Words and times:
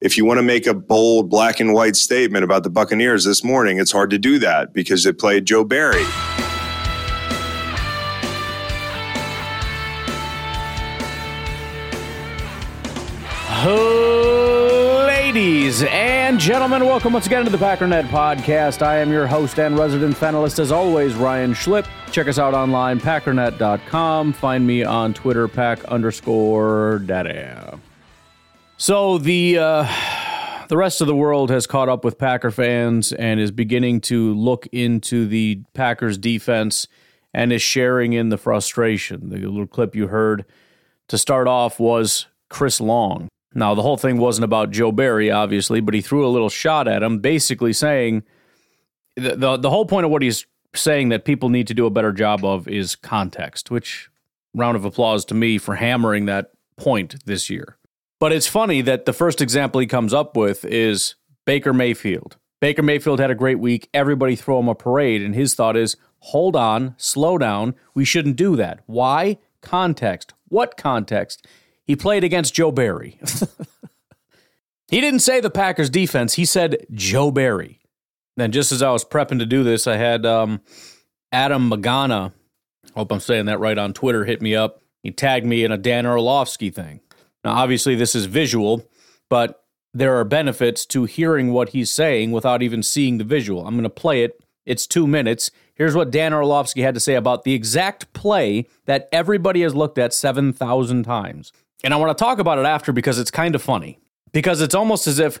if 0.00 0.16
you 0.16 0.24
want 0.24 0.38
to 0.38 0.42
make 0.42 0.66
a 0.66 0.74
bold 0.74 1.28
black 1.28 1.60
and 1.60 1.74
white 1.74 1.94
statement 1.94 2.42
about 2.42 2.62
the 2.62 2.70
Buccaneers 2.70 3.24
this 3.24 3.44
morning, 3.44 3.78
it's 3.78 3.92
hard 3.92 4.10
to 4.10 4.18
do 4.18 4.38
that 4.38 4.72
because 4.72 5.04
they 5.04 5.12
played 5.12 5.44
Joe 5.44 5.64
Barry. 5.64 6.04
Ladies 15.06 15.82
and 15.82 16.40
gentlemen, 16.40 16.86
welcome 16.86 17.12
once 17.12 17.26
again 17.26 17.44
to 17.44 17.50
the 17.50 17.58
Packernet 17.58 18.08
Podcast. 18.08 18.80
I 18.80 18.96
am 18.98 19.12
your 19.12 19.26
host 19.26 19.58
and 19.58 19.78
resident 19.78 20.16
panelist, 20.16 20.58
as 20.58 20.72
always, 20.72 21.14
Ryan 21.14 21.52
Schlip. 21.52 21.86
Check 22.10 22.26
us 22.26 22.38
out 22.38 22.54
online, 22.54 22.98
packernet.com. 22.98 24.32
Find 24.32 24.66
me 24.66 24.82
on 24.82 25.12
Twitter, 25.12 25.46
pack 25.46 25.84
underscore 25.84 27.00
data. 27.00 27.79
So 28.80 29.18
the 29.18 29.58
uh, 29.58 29.86
the 30.68 30.76
rest 30.78 31.02
of 31.02 31.06
the 31.06 31.14
world 31.14 31.50
has 31.50 31.66
caught 31.66 31.90
up 31.90 32.02
with 32.02 32.16
Packer 32.16 32.50
fans 32.50 33.12
and 33.12 33.38
is 33.38 33.50
beginning 33.50 34.00
to 34.00 34.32
look 34.32 34.66
into 34.68 35.26
the 35.26 35.60
Packers 35.74 36.16
defense 36.16 36.88
and 37.34 37.52
is 37.52 37.60
sharing 37.60 38.14
in 38.14 38.30
the 38.30 38.38
frustration. 38.38 39.28
The 39.28 39.36
little 39.36 39.66
clip 39.66 39.94
you 39.94 40.06
heard 40.06 40.46
to 41.08 41.18
start 41.18 41.46
off 41.46 41.78
was 41.78 42.26
Chris 42.48 42.80
Long. 42.80 43.28
Now 43.52 43.74
the 43.74 43.82
whole 43.82 43.98
thing 43.98 44.16
wasn't 44.16 44.46
about 44.46 44.70
Joe 44.70 44.92
Barry, 44.92 45.30
obviously, 45.30 45.82
but 45.82 45.92
he 45.92 46.00
threw 46.00 46.26
a 46.26 46.32
little 46.32 46.48
shot 46.48 46.88
at 46.88 47.02
him, 47.02 47.18
basically 47.18 47.74
saying 47.74 48.22
the, 49.14 49.36
the, 49.36 49.56
the 49.58 49.68
whole 49.68 49.84
point 49.84 50.06
of 50.06 50.10
what 50.10 50.22
he's 50.22 50.46
saying 50.74 51.10
that 51.10 51.26
people 51.26 51.50
need 51.50 51.66
to 51.66 51.74
do 51.74 51.84
a 51.84 51.90
better 51.90 52.12
job 52.12 52.46
of 52.46 52.66
is 52.66 52.96
context, 52.96 53.70
which 53.70 54.08
round 54.54 54.74
of 54.74 54.86
applause 54.86 55.26
to 55.26 55.34
me 55.34 55.58
for 55.58 55.74
hammering 55.74 56.24
that 56.24 56.52
point 56.78 57.26
this 57.26 57.50
year. 57.50 57.76
But 58.20 58.32
it's 58.32 58.46
funny 58.46 58.82
that 58.82 59.06
the 59.06 59.14
first 59.14 59.40
example 59.40 59.80
he 59.80 59.86
comes 59.86 60.12
up 60.12 60.36
with 60.36 60.64
is 60.66 61.14
Baker 61.46 61.72
Mayfield. 61.72 62.36
Baker 62.60 62.82
Mayfield 62.82 63.18
had 63.18 63.30
a 63.30 63.34
great 63.34 63.58
week. 63.58 63.88
Everybody 63.94 64.36
throw 64.36 64.60
him 64.60 64.68
a 64.68 64.74
parade. 64.74 65.22
And 65.22 65.34
his 65.34 65.54
thought 65.54 65.76
is 65.76 65.96
hold 66.18 66.54
on, 66.54 66.94
slow 66.98 67.38
down. 67.38 67.74
We 67.94 68.04
shouldn't 68.04 68.36
do 68.36 68.56
that. 68.56 68.80
Why? 68.86 69.38
Context. 69.62 70.34
What 70.48 70.76
context? 70.76 71.46
He 71.84 71.96
played 71.96 72.22
against 72.22 72.54
Joe 72.54 72.70
Barry. 72.70 73.18
he 74.88 75.00
didn't 75.00 75.20
say 75.20 75.40
the 75.40 75.50
Packers 75.50 75.90
defense, 75.90 76.34
he 76.34 76.44
said 76.44 76.86
Joe 76.92 77.30
Barry. 77.30 77.80
Then, 78.36 78.52
just 78.52 78.70
as 78.70 78.82
I 78.82 78.90
was 78.90 79.04
prepping 79.04 79.38
to 79.40 79.46
do 79.46 79.64
this, 79.64 79.86
I 79.86 79.96
had 79.96 80.24
um, 80.24 80.60
Adam 81.32 81.68
Magana, 81.68 82.32
hope 82.94 83.12
I'm 83.12 83.20
saying 83.20 83.46
that 83.46 83.58
right 83.58 83.76
on 83.76 83.92
Twitter, 83.92 84.24
hit 84.24 84.40
me 84.40 84.54
up. 84.54 84.82
He 85.02 85.10
tagged 85.10 85.46
me 85.46 85.64
in 85.64 85.72
a 85.72 85.78
Dan 85.78 86.06
Orlovsky 86.06 86.70
thing. 86.70 87.00
Now, 87.44 87.52
obviously, 87.52 87.94
this 87.94 88.14
is 88.14 88.26
visual, 88.26 88.84
but 89.28 89.64
there 89.92 90.16
are 90.16 90.24
benefits 90.24 90.86
to 90.86 91.04
hearing 91.04 91.52
what 91.52 91.70
he's 91.70 91.90
saying 91.90 92.32
without 92.32 92.62
even 92.62 92.82
seeing 92.82 93.18
the 93.18 93.24
visual. 93.24 93.66
I'm 93.66 93.74
going 93.74 93.82
to 93.82 93.90
play 93.90 94.22
it. 94.22 94.40
It's 94.66 94.86
two 94.86 95.06
minutes. 95.06 95.50
Here's 95.74 95.96
what 95.96 96.10
Dan 96.10 96.32
Orlovsky 96.32 96.82
had 96.82 96.94
to 96.94 97.00
say 97.00 97.14
about 97.14 97.44
the 97.44 97.54
exact 97.54 98.12
play 98.12 98.68
that 98.84 99.08
everybody 99.10 99.62
has 99.62 99.74
looked 99.74 99.98
at 99.98 100.14
7,000 100.14 101.02
times. 101.02 101.52
And 101.82 101.94
I 101.94 101.96
want 101.96 102.16
to 102.16 102.22
talk 102.22 102.38
about 102.38 102.58
it 102.58 102.66
after 102.66 102.92
because 102.92 103.18
it's 103.18 103.30
kind 103.30 103.54
of 103.54 103.62
funny. 103.62 103.98
Because 104.32 104.60
it's 104.60 104.74
almost 104.74 105.06
as 105.06 105.18
if 105.18 105.40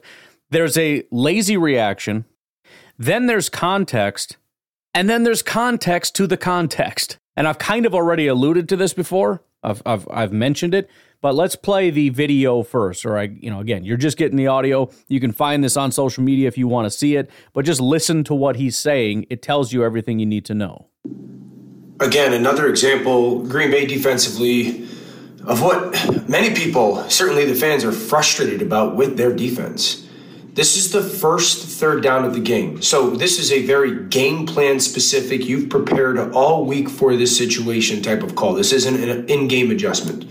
there's 0.50 0.76
a 0.76 1.04
lazy 1.10 1.56
reaction, 1.56 2.24
then 2.98 3.26
there's 3.26 3.48
context, 3.48 4.36
and 4.92 5.08
then 5.08 5.22
there's 5.22 5.42
context 5.42 6.16
to 6.16 6.26
the 6.26 6.36
context. 6.36 7.18
And 7.36 7.46
I've 7.46 7.58
kind 7.58 7.86
of 7.86 7.94
already 7.94 8.26
alluded 8.26 8.68
to 8.70 8.76
this 8.76 8.92
before. 8.92 9.42
I've, 9.62 9.82
I've, 9.86 10.08
I've 10.10 10.32
mentioned 10.32 10.74
it, 10.74 10.90
but 11.20 11.34
let's 11.34 11.56
play 11.56 11.90
the 11.90 12.08
video 12.08 12.62
first. 12.62 13.04
Or 13.04 13.18
I, 13.18 13.24
you 13.24 13.50
know, 13.50 13.60
again, 13.60 13.84
you're 13.84 13.96
just 13.96 14.16
getting 14.16 14.36
the 14.36 14.46
audio. 14.46 14.90
You 15.08 15.20
can 15.20 15.32
find 15.32 15.62
this 15.62 15.76
on 15.76 15.92
social 15.92 16.22
media 16.22 16.48
if 16.48 16.56
you 16.56 16.68
want 16.68 16.86
to 16.86 16.90
see 16.90 17.16
it, 17.16 17.30
but 17.52 17.64
just 17.64 17.80
listen 17.80 18.24
to 18.24 18.34
what 18.34 18.56
he's 18.56 18.76
saying. 18.76 19.26
It 19.30 19.42
tells 19.42 19.72
you 19.72 19.84
everything 19.84 20.18
you 20.18 20.26
need 20.26 20.44
to 20.46 20.54
know. 20.54 20.88
Again, 22.00 22.32
another 22.32 22.66
example, 22.68 23.44
Green 23.44 23.70
Bay 23.70 23.84
defensively, 23.84 24.88
of 25.46 25.62
what 25.62 26.28
many 26.28 26.54
people, 26.54 27.08
certainly 27.10 27.44
the 27.44 27.54
fans, 27.54 27.84
are 27.84 27.92
frustrated 27.92 28.62
about 28.62 28.96
with 28.96 29.18
their 29.18 29.34
defense. 29.34 30.06
This 30.54 30.76
is 30.76 30.92
the 30.92 31.02
first 31.02 31.64
third 31.78 32.02
down 32.02 32.24
of 32.24 32.34
the 32.34 32.40
game. 32.40 32.82
So, 32.82 33.10
this 33.10 33.38
is 33.38 33.52
a 33.52 33.64
very 33.66 34.04
game 34.06 34.46
plan 34.46 34.80
specific, 34.80 35.44
you've 35.44 35.68
prepared 35.68 36.18
all 36.32 36.64
week 36.64 36.88
for 36.88 37.14
this 37.16 37.36
situation 37.36 38.02
type 38.02 38.22
of 38.22 38.34
call. 38.34 38.54
This 38.54 38.72
isn't 38.72 39.02
an 39.02 39.28
in 39.28 39.46
game 39.46 39.70
adjustment. 39.70 40.24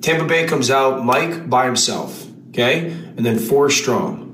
Tampa 0.00 0.24
Bay 0.26 0.46
comes 0.46 0.70
out, 0.70 1.04
Mike 1.04 1.48
by 1.48 1.66
himself, 1.66 2.26
okay? 2.50 2.90
And 2.90 3.24
then 3.26 3.38
four 3.38 3.70
strong. 3.70 4.26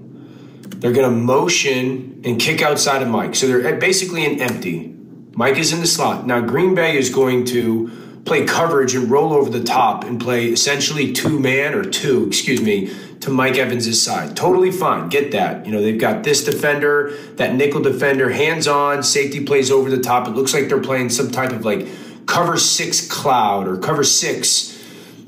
They're 0.76 0.92
going 0.92 1.10
to 1.10 1.16
motion 1.16 2.20
and 2.24 2.38
kick 2.38 2.60
outside 2.60 3.02
of 3.02 3.08
Mike. 3.08 3.34
So 3.34 3.46
they're 3.46 3.76
basically 3.76 4.26
an 4.26 4.40
empty. 4.40 4.94
Mike 5.34 5.56
is 5.56 5.72
in 5.72 5.80
the 5.80 5.86
slot. 5.86 6.26
Now, 6.26 6.40
Green 6.40 6.74
Bay 6.74 6.96
is 6.96 7.10
going 7.10 7.46
to 7.46 7.90
play 8.24 8.44
coverage 8.46 8.94
and 8.94 9.10
roll 9.10 9.32
over 9.32 9.50
the 9.50 9.62
top 9.62 10.04
and 10.04 10.20
play 10.20 10.46
essentially 10.46 11.12
two 11.12 11.38
man 11.38 11.74
or 11.74 11.84
two, 11.84 12.26
excuse 12.26 12.60
me, 12.60 12.94
to 13.20 13.30
Mike 13.30 13.56
Evans' 13.56 14.00
side. 14.00 14.36
Totally 14.36 14.70
fine. 14.70 15.08
Get 15.08 15.32
that. 15.32 15.66
You 15.66 15.72
know, 15.72 15.82
they've 15.82 15.98
got 15.98 16.24
this 16.24 16.44
defender, 16.44 17.16
that 17.36 17.54
nickel 17.54 17.82
defender, 17.82 18.30
hands 18.30 18.68
on, 18.68 19.02
safety 19.02 19.44
plays 19.44 19.70
over 19.70 19.90
the 19.90 20.00
top. 20.00 20.28
It 20.28 20.32
looks 20.32 20.54
like 20.54 20.68
they're 20.68 20.80
playing 20.80 21.10
some 21.10 21.30
type 21.30 21.50
of 21.52 21.64
like 21.64 21.86
cover 22.26 22.58
six 22.58 23.06
cloud 23.06 23.66
or 23.66 23.78
cover 23.78 24.04
six 24.04 24.73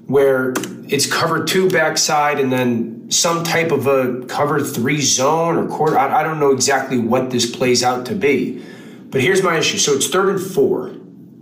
where 0.06 0.54
it's 0.88 1.10
cover 1.10 1.44
two 1.44 1.68
backside 1.68 2.38
and 2.38 2.52
then 2.52 3.10
some 3.10 3.42
type 3.44 3.72
of 3.72 3.86
a 3.86 4.24
cover 4.26 4.60
three 4.60 5.00
zone 5.00 5.56
or 5.56 5.66
quarter. 5.68 5.98
I, 5.98 6.20
I 6.20 6.22
don't 6.22 6.40
know 6.40 6.52
exactly 6.52 6.98
what 6.98 7.30
this 7.30 7.54
plays 7.54 7.82
out 7.82 8.06
to 8.06 8.14
be. 8.14 8.64
But 9.10 9.20
here's 9.20 9.42
my 9.42 9.58
issue. 9.58 9.78
So 9.78 9.94
it's 9.94 10.08
third 10.08 10.28
and 10.28 10.40
four. 10.40 10.94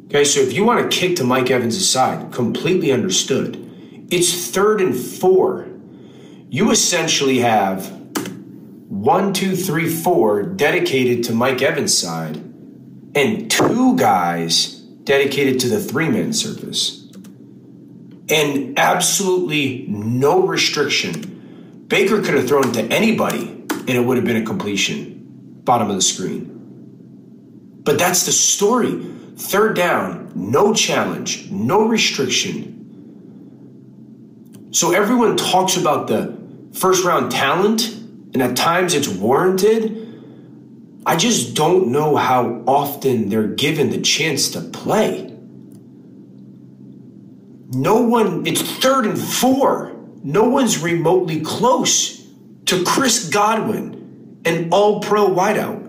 Okay, 0.06 0.24
so 0.24 0.40
if 0.40 0.52
you 0.52 0.64
want 0.64 0.90
to 0.90 0.96
kick 0.96 1.16
to 1.16 1.24
Mike 1.24 1.50
Evans' 1.50 1.88
side, 1.88 2.32
completely 2.32 2.92
understood. 2.92 3.60
It's 4.10 4.50
third 4.50 4.80
and 4.80 4.94
four. 4.94 5.66
You 6.50 6.70
essentially 6.70 7.38
have 7.38 7.90
one, 8.88 9.32
two, 9.32 9.56
three, 9.56 9.88
four 9.88 10.42
dedicated 10.42 11.24
to 11.24 11.32
Mike 11.32 11.62
Evans' 11.62 11.96
side, 11.96 12.36
and 13.14 13.50
two 13.50 13.96
guys 13.96 14.76
dedicated 15.04 15.58
to 15.60 15.68
the 15.68 15.80
three 15.80 16.08
man 16.08 16.32
surface 16.32 17.03
and 18.28 18.78
absolutely 18.78 19.86
no 19.88 20.46
restriction. 20.46 21.84
Baker 21.88 22.22
could 22.22 22.34
have 22.34 22.48
thrown 22.48 22.68
it 22.68 22.74
to 22.74 22.82
anybody 22.94 23.48
and 23.70 23.90
it 23.90 24.00
would 24.00 24.16
have 24.16 24.26
been 24.26 24.42
a 24.42 24.46
completion. 24.46 25.60
Bottom 25.64 25.90
of 25.90 25.96
the 25.96 26.02
screen. 26.02 26.50
But 27.84 27.98
that's 27.98 28.24
the 28.26 28.32
story. 28.32 29.10
Third 29.36 29.76
down, 29.76 30.32
no 30.34 30.72
challenge, 30.72 31.50
no 31.50 31.86
restriction. 31.86 32.70
So 34.70 34.92
everyone 34.92 35.36
talks 35.36 35.76
about 35.76 36.08
the 36.08 36.36
first 36.72 37.04
round 37.04 37.30
talent, 37.30 37.88
and 38.32 38.42
at 38.42 38.56
times 38.56 38.94
it's 38.94 39.08
warranted. 39.08 40.00
I 41.06 41.16
just 41.16 41.54
don't 41.54 41.88
know 41.88 42.16
how 42.16 42.62
often 42.66 43.28
they're 43.28 43.46
given 43.46 43.90
the 43.90 44.00
chance 44.00 44.50
to 44.50 44.60
play. 44.60 45.33
No 47.74 48.00
one, 48.00 48.46
it's 48.46 48.62
third 48.62 49.06
and 49.06 49.18
four. 49.18 49.96
No 50.22 50.48
one's 50.48 50.78
remotely 50.78 51.40
close 51.40 52.26
to 52.66 52.84
Chris 52.84 53.28
Godwin, 53.28 54.40
an 54.44 54.70
all 54.72 55.00
pro 55.00 55.28
wideout. 55.28 55.82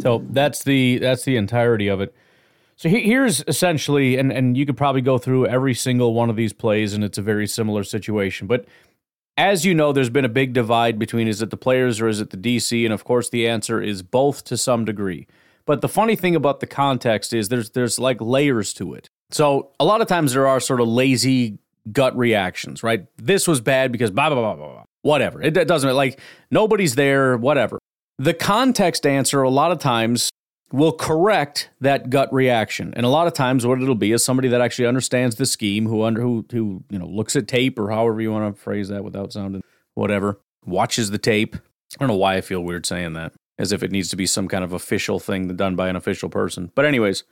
So 0.00 0.24
that's 0.30 0.64
the 0.64 0.98
that's 0.98 1.24
the 1.24 1.36
entirety 1.36 1.88
of 1.88 2.00
it. 2.00 2.14
So 2.76 2.88
here's 2.88 3.44
essentially, 3.46 4.16
and 4.16 4.32
and 4.32 4.56
you 4.56 4.64
could 4.64 4.76
probably 4.76 5.02
go 5.02 5.18
through 5.18 5.46
every 5.46 5.74
single 5.74 6.14
one 6.14 6.30
of 6.30 6.36
these 6.36 6.54
plays, 6.54 6.94
and 6.94 7.04
it's 7.04 7.18
a 7.18 7.22
very 7.22 7.46
similar 7.46 7.84
situation. 7.84 8.46
But 8.46 8.64
as 9.36 9.66
you 9.66 9.74
know, 9.74 9.92
there's 9.92 10.08
been 10.08 10.24
a 10.24 10.30
big 10.30 10.54
divide 10.54 10.98
between 10.98 11.28
is 11.28 11.42
it 11.42 11.50
the 11.50 11.56
players 11.58 12.00
or 12.00 12.08
is 12.08 12.20
it 12.20 12.30
the 12.30 12.38
DC, 12.38 12.84
and 12.84 12.94
of 12.94 13.04
course 13.04 13.28
the 13.28 13.46
answer 13.46 13.82
is 13.82 14.02
both 14.02 14.44
to 14.44 14.56
some 14.56 14.86
degree. 14.86 15.26
But 15.66 15.80
the 15.80 15.88
funny 15.88 16.16
thing 16.16 16.34
about 16.34 16.60
the 16.60 16.66
context 16.66 17.32
is 17.32 17.48
there's 17.48 17.70
there's 17.70 17.98
like 17.98 18.20
layers 18.20 18.72
to 18.74 18.94
it. 18.94 19.08
So 19.30 19.70
a 19.78 19.84
lot 19.84 20.00
of 20.00 20.08
times 20.08 20.32
there 20.32 20.46
are 20.46 20.60
sort 20.60 20.80
of 20.80 20.88
lazy 20.88 21.58
gut 21.92 22.16
reactions, 22.16 22.82
right? 22.82 23.06
This 23.16 23.46
was 23.46 23.60
bad 23.60 23.92
because 23.92 24.10
blah 24.10 24.28
blah 24.28 24.40
blah 24.40 24.54
blah 24.56 24.72
blah. 24.72 24.84
Whatever. 25.02 25.42
It, 25.42 25.56
it 25.56 25.68
doesn't 25.68 25.94
like 25.94 26.20
nobody's 26.50 26.94
there. 26.94 27.36
Whatever. 27.36 27.78
The 28.18 28.34
context 28.34 29.06
answer, 29.06 29.40
a 29.40 29.48
lot 29.48 29.72
of 29.72 29.78
times, 29.78 30.30
will 30.72 30.92
correct 30.92 31.70
that 31.80 32.10
gut 32.10 32.32
reaction. 32.32 32.92
And 32.94 33.06
a 33.06 33.08
lot 33.08 33.26
of 33.26 33.32
times, 33.32 33.66
what 33.66 33.80
it'll 33.80 33.94
be 33.94 34.12
is 34.12 34.22
somebody 34.22 34.48
that 34.48 34.60
actually 34.60 34.86
understands 34.86 35.36
the 35.36 35.46
scheme, 35.46 35.86
who 35.86 36.02
under 36.02 36.20
who 36.20 36.44
who 36.50 36.84
you 36.90 36.98
know 36.98 37.06
looks 37.06 37.36
at 37.36 37.48
tape 37.48 37.78
or 37.78 37.90
however 37.90 38.20
you 38.20 38.30
want 38.30 38.54
to 38.54 38.60
phrase 38.60 38.88
that 38.88 39.04
without 39.04 39.32
sounding 39.32 39.62
whatever, 39.94 40.40
watches 40.64 41.10
the 41.10 41.18
tape. 41.18 41.56
I 41.56 41.60
don't 41.98 42.08
know 42.08 42.16
why 42.16 42.36
I 42.36 42.40
feel 42.40 42.60
weird 42.60 42.86
saying 42.86 43.14
that, 43.14 43.32
as 43.60 43.72
if 43.72 43.82
it 43.82 43.92
needs 43.92 44.08
to 44.08 44.16
be 44.16 44.24
some 44.24 44.48
kind 44.48 44.64
of 44.64 44.72
official 44.72 45.20
thing 45.20 45.54
done 45.54 45.76
by 45.76 45.90
an 45.90 45.94
official 45.94 46.30
person. 46.30 46.72
But 46.74 46.86
anyways, 46.86 47.24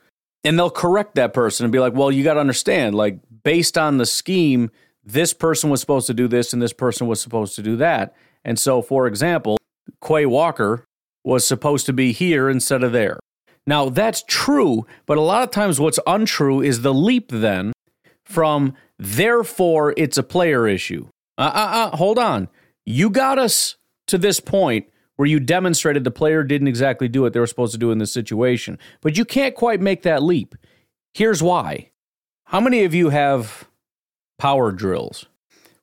and 0.43 0.57
they'll 0.57 0.69
correct 0.69 1.15
that 1.15 1.33
person 1.33 1.65
and 1.65 1.73
be 1.73 1.79
like, 1.79 1.93
"Well, 1.93 2.11
you 2.11 2.23
got 2.23 2.35
to 2.35 2.39
understand, 2.39 2.95
like 2.95 3.19
based 3.43 3.77
on 3.77 3.97
the 3.97 4.05
scheme, 4.05 4.69
this 5.03 5.33
person 5.33 5.71
was 5.71 5.81
supposed 5.81 6.05
to 6.07 6.13
do 6.13 6.27
this 6.27 6.53
and 6.53 6.61
this 6.61 6.71
person 6.71 7.07
was 7.07 7.19
supposed 7.19 7.55
to 7.55 7.63
do 7.63 7.75
that." 7.77 8.15
And 8.45 8.59
so, 8.59 8.81
for 8.83 9.07
example, 9.07 9.57
Quay 10.05 10.27
Walker 10.27 10.85
was 11.25 11.45
supposed 11.45 11.87
to 11.87 11.93
be 11.93 12.11
here 12.11 12.47
instead 12.47 12.83
of 12.83 12.91
there. 12.91 13.19
Now, 13.65 13.89
that's 13.89 14.23
true, 14.27 14.85
but 15.07 15.17
a 15.17 15.21
lot 15.21 15.43
of 15.43 15.51
times 15.51 15.79
what's 15.79 15.99
untrue 16.07 16.61
is 16.61 16.81
the 16.81 16.93
leap 16.93 17.29
then 17.29 17.73
from 18.23 18.75
therefore 18.99 19.95
it's 19.97 20.17
a 20.17 20.23
player 20.23 20.67
issue. 20.67 21.07
Uh 21.39 21.51
uh 21.53 21.89
uh, 21.91 21.97
hold 21.97 22.19
on. 22.19 22.49
You 22.85 23.09
got 23.09 23.39
us 23.39 23.75
to 24.07 24.17
this 24.19 24.39
point 24.39 24.87
where 25.19 25.27
you 25.27 25.37
demonstrated 25.37 26.05
the 26.05 26.11
player 26.11 26.45
didn't 26.45 26.69
exactly 26.69 27.09
do 27.09 27.23
what 27.23 27.33
they 27.33 27.41
were 27.41 27.45
supposed 27.45 27.73
to 27.73 27.77
do 27.77 27.91
in 27.91 27.97
this 27.97 28.13
situation, 28.13 28.79
but 29.01 29.17
you 29.17 29.25
can't 29.25 29.53
quite 29.53 29.81
make 29.81 30.03
that 30.03 30.23
leap. 30.23 30.55
Here's 31.13 31.43
why. 31.43 31.91
How 32.45 32.61
many 32.61 32.85
of 32.85 32.93
you 32.93 33.09
have 33.09 33.67
power 34.37 34.71
drills? 34.71 35.25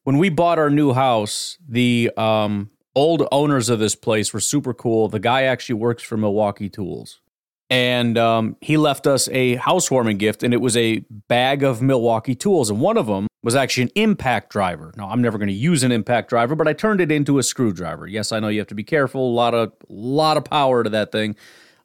When 0.05 0.17
we 0.17 0.31
bought 0.31 0.59
our 0.59 0.71
new 0.71 0.95
house, 0.95 1.59
the 1.69 2.11
um, 2.17 2.71
old 2.95 3.29
owners 3.31 3.69
of 3.69 3.79
this 3.79 3.95
place 3.95 4.33
were 4.33 4.41
super 4.41 4.73
cool. 4.73 5.07
The 5.09 5.21
guy 5.21 5.43
actually 5.43 5.75
works 5.75 6.03
for 6.03 6.17
Milwaukee 6.17 6.71
Tools. 6.71 7.21
And 7.69 8.17
um, 8.17 8.57
he 8.61 8.77
left 8.77 9.07
us 9.07 9.29
a 9.29 9.57
housewarming 9.57 10.19
gift, 10.19 10.43
and 10.43 10.55
it 10.55 10.61
was 10.61 10.77
a 10.77 11.05
bag 11.29 11.65
of 11.65 11.83
Milwaukee 11.83 12.37
tools. 12.37 12.71
And 12.71 12.81
one 12.81 12.97
of 12.97 13.07
them 13.07 13.27
was 13.43 13.57
actually 13.57 13.85
an 13.85 13.91
impact 13.97 14.51
driver. 14.51 14.93
Now, 14.97 15.09
I'm 15.11 15.21
never 15.21 15.37
going 15.37 15.49
to 15.49 15.55
use 15.55 15.83
an 15.83 15.91
impact 15.91 16.29
driver, 16.29 16.55
but 16.55 16.69
I 16.69 16.73
turned 16.73 17.01
it 17.01 17.11
into 17.11 17.39
a 17.39 17.43
screwdriver. 17.43 18.07
Yes, 18.07 18.31
I 18.31 18.39
know 18.39 18.49
you 18.49 18.61
have 18.61 18.69
to 18.69 18.75
be 18.75 18.85
careful. 18.85 19.29
A 19.29 19.35
lot 19.35 19.53
of, 19.53 19.73
lot 19.89 20.37
of 20.37 20.45
power 20.45 20.85
to 20.85 20.91
that 20.91 21.11
thing. 21.11 21.35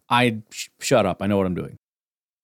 I 0.07 0.41
sh- 0.51 0.69
shut 0.79 1.05
up. 1.05 1.21
I 1.21 1.27
know 1.27 1.37
what 1.37 1.47
I'm 1.47 1.55
doing. 1.55 1.77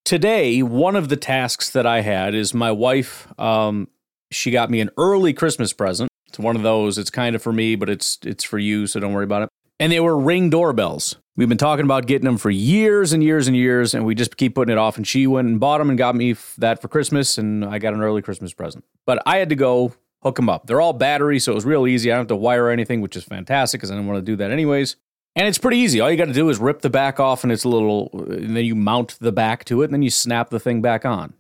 Today, 0.04 0.64
one 0.64 0.96
of 0.96 1.10
the 1.10 1.18
tasks 1.18 1.70
that 1.72 1.86
I 1.86 2.02
had 2.02 2.34
is 2.34 2.54
my 2.54 2.72
wife. 2.72 3.28
Um, 3.40 3.90
she 4.32 4.52
got 4.52 4.72
me 4.72 4.80
an 4.82 4.90
early 4.98 5.34
Christmas 5.34 5.74
present 5.74 6.10
it's 6.38 6.44
one 6.44 6.56
of 6.56 6.62
those. 6.62 6.98
It's 6.98 7.10
kind 7.10 7.36
of 7.36 7.42
for 7.42 7.54
me, 7.54 7.76
but 7.76 7.90
it's 7.90 8.20
it's 8.24 8.44
for 8.44 8.60
you, 8.60 8.86
so 8.88 9.00
don't 9.00 9.14
worry 9.14 9.24
about 9.24 9.44
it. 9.44 9.50
And 9.80 9.92
they 9.92 10.00
were 10.00 10.18
ring 10.18 10.50
doorbells. 10.50 11.16
We've 11.38 11.48
been 11.48 11.58
talking 11.58 11.86
about 11.86 12.08
getting 12.08 12.26
them 12.26 12.38
for 12.38 12.50
years 12.50 13.14
and 13.14 13.24
years 13.24 13.48
and 13.48 13.56
years, 13.56 13.94
and 13.94 14.06
we 14.06 14.16
just 14.16 14.38
keep 14.38 14.56
putting 14.56 14.74
it 14.74 14.78
off. 14.80 14.98
And 14.98 15.08
she 15.08 15.28
went 15.28 15.48
and 15.48 15.60
bought 15.60 15.78
them 15.78 15.90
and 15.90 15.98
got 15.98 16.16
me 16.16 16.36
that 16.58 16.82
for 16.82 16.88
Christmas, 16.88 17.38
and 17.38 17.64
I 17.64 17.78
got 17.78 17.94
an 17.94 18.02
early 18.02 18.24
Christmas 18.24 18.54
present. 18.54 18.84
But 19.06 19.22
I 19.26 19.38
had 19.38 19.50
to 19.50 19.56
go 19.56 19.94
hook 20.24 20.36
them 20.36 20.50
up. 20.50 20.66
They're 20.66 20.82
all 20.82 20.94
battery, 20.94 21.38
so 21.40 21.52
it 21.52 21.56
was 21.56 21.66
real 21.66 21.86
easy. 21.86 22.12
I 22.12 22.16
don't 22.16 22.22
have 22.22 22.28
to 22.30 22.36
wire 22.36 22.70
anything, 22.70 23.02
which 23.02 23.16
is 23.16 23.24
fantastic 23.24 23.80
because 23.80 23.92
I 23.92 23.94
didn't 23.94 24.08
want 24.08 24.18
to 24.18 24.32
do 24.32 24.36
that 24.38 24.50
anyways. 24.50 24.96
And 25.36 25.48
it's 25.48 25.60
pretty 25.60 25.78
easy. 25.78 26.02
All 26.02 26.10
you 26.10 26.18
got 26.18 26.26
to 26.26 26.34
do 26.34 26.50
is 26.50 26.58
rip 26.58 26.82
the 26.82 26.90
back 26.90 27.20
off, 27.20 27.44
and 27.44 27.54
it's 27.54 27.64
a 27.64 27.70
little, 27.70 28.10
and 28.14 28.58
then 28.58 28.66
you 28.66 28.74
mount 28.74 29.18
the 29.20 29.32
back 29.32 29.64
to 29.66 29.84
it, 29.84 29.86
and 29.86 29.94
then 29.94 30.02
you 30.02 30.10
snap 30.10 30.50
the 30.50 30.60
thing 30.60 30.82
back 30.82 31.06
on. 31.06 31.36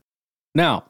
Now, 0.54 0.86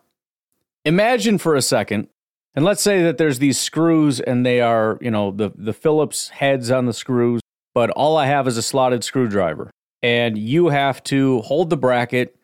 imagine 0.83 1.37
for 1.37 1.55
a 1.55 1.61
second 1.61 2.09
and 2.57 2.65
let's 2.65 2.81
say 2.81 3.03
that 3.03 3.19
there's 3.19 3.37
these 3.37 3.59
screws 3.59 4.19
and 4.19 4.43
they 4.43 4.61
are, 4.61 4.97
you 4.99 5.11
know, 5.11 5.29
the, 5.29 5.51
the 5.55 5.73
Phillips 5.73 6.29
heads 6.29 6.71
on 6.71 6.87
the 6.87 6.93
screws, 6.93 7.39
but 7.77 7.91
all 7.91 8.17
I 8.17 8.25
have 8.25 8.47
is 8.47 8.57
a 8.57 8.63
slotted 8.63 9.03
screwdriver. 9.03 9.69
And 10.01 10.35
you 10.35 10.69
have 10.69 11.03
to 11.03 11.41
hold 11.41 11.69
the 11.69 11.77
bracket 11.77 12.35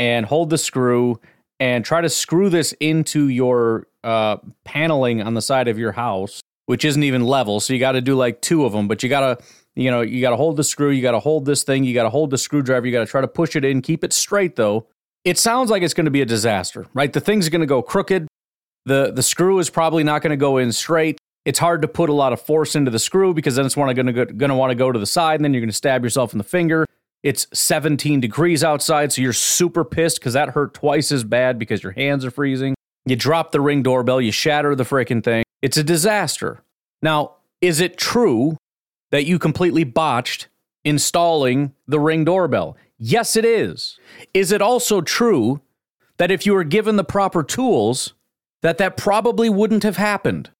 and 0.00 0.26
hold 0.26 0.50
the 0.50 0.58
screw 0.58 1.20
and 1.60 1.84
try 1.84 2.00
to 2.00 2.08
screw 2.08 2.48
this 2.48 2.72
into 2.80 3.28
your 3.28 3.86
uh, 4.02 4.38
paneling 4.64 5.22
on 5.22 5.34
the 5.34 5.42
side 5.42 5.68
of 5.68 5.78
your 5.78 5.92
house, 5.92 6.40
which 6.66 6.84
isn't 6.84 7.04
even 7.04 7.24
level. 7.24 7.60
So 7.60 7.72
you 7.72 7.78
got 7.78 7.92
to 7.92 8.00
do 8.00 8.16
like 8.16 8.42
two 8.42 8.64
of 8.64 8.72
them, 8.72 8.88
but 8.88 9.04
you 9.04 9.08
got 9.08 9.20
to, 9.20 9.44
you 9.76 9.92
know, 9.92 10.00
you 10.00 10.20
got 10.20 10.30
to 10.30 10.36
hold 10.36 10.56
the 10.56 10.64
screw, 10.64 10.90
you 10.90 11.02
got 11.02 11.12
to 11.12 11.20
hold 11.20 11.44
this 11.44 11.62
thing, 11.62 11.84
you 11.84 11.94
got 11.94 12.02
to 12.02 12.10
hold 12.10 12.30
the 12.30 12.38
screwdriver, 12.38 12.84
you 12.84 12.92
got 12.92 13.06
to 13.06 13.06
try 13.06 13.20
to 13.20 13.28
push 13.28 13.54
it 13.54 13.64
in, 13.64 13.82
keep 13.82 14.02
it 14.02 14.12
straight 14.12 14.56
though. 14.56 14.88
It 15.24 15.38
sounds 15.38 15.70
like 15.70 15.84
it's 15.84 15.94
going 15.94 16.06
to 16.06 16.10
be 16.10 16.22
a 16.22 16.26
disaster, 16.26 16.88
right? 16.94 17.12
The 17.12 17.20
thing's 17.20 17.48
going 17.48 17.60
to 17.60 17.66
go 17.68 17.80
crooked. 17.80 18.26
The 18.86 19.12
the 19.12 19.22
screw 19.22 19.60
is 19.60 19.70
probably 19.70 20.02
not 20.02 20.20
going 20.20 20.32
to 20.32 20.36
go 20.36 20.56
in 20.56 20.72
straight. 20.72 21.20
It's 21.44 21.58
hard 21.58 21.82
to 21.82 21.88
put 21.88 22.10
a 22.10 22.12
lot 22.12 22.32
of 22.32 22.40
force 22.40 22.74
into 22.74 22.90
the 22.90 22.98
screw 22.98 23.32
because 23.32 23.56
then 23.56 23.64
it's 23.64 23.74
going 23.74 23.96
to 23.96 24.12
going 24.12 24.50
to 24.50 24.54
want 24.54 24.70
to 24.70 24.74
go 24.74 24.92
to 24.92 24.98
the 24.98 25.06
side, 25.06 25.36
and 25.36 25.44
then 25.44 25.54
you're 25.54 25.62
going 25.62 25.70
to 25.70 25.76
stab 25.76 26.04
yourself 26.04 26.32
in 26.32 26.38
the 26.38 26.44
finger. 26.44 26.86
It's 27.22 27.46
17 27.52 28.20
degrees 28.20 28.64
outside, 28.64 29.12
so 29.12 29.20
you're 29.20 29.32
super 29.32 29.84
pissed 29.84 30.20
because 30.20 30.32
that 30.34 30.50
hurt 30.50 30.74
twice 30.74 31.12
as 31.12 31.24
bad 31.24 31.58
because 31.58 31.82
your 31.82 31.92
hands 31.92 32.24
are 32.24 32.30
freezing. 32.30 32.74
You 33.04 33.16
drop 33.16 33.52
the 33.52 33.60
ring 33.60 33.82
doorbell, 33.82 34.20
you 34.20 34.32
shatter 34.32 34.74
the 34.74 34.84
freaking 34.84 35.22
thing. 35.22 35.44
It's 35.62 35.76
a 35.76 35.84
disaster. 35.84 36.62
Now, 37.02 37.36
is 37.60 37.80
it 37.80 37.98
true 37.98 38.56
that 39.10 39.26
you 39.26 39.38
completely 39.38 39.84
botched 39.84 40.48
installing 40.84 41.74
the 41.86 42.00
ring 42.00 42.24
doorbell? 42.24 42.76
Yes, 42.98 43.36
it 43.36 43.44
is. 43.44 43.98
Is 44.32 44.52
it 44.52 44.62
also 44.62 45.00
true 45.00 45.60
that 46.18 46.30
if 46.30 46.44
you 46.44 46.52
were 46.52 46.64
given 46.64 46.96
the 46.96 47.04
proper 47.04 47.42
tools, 47.42 48.14
that 48.62 48.78
that 48.78 48.96
probably 48.96 49.48
wouldn't 49.48 49.82
have 49.82 49.96
happened? 49.96 50.50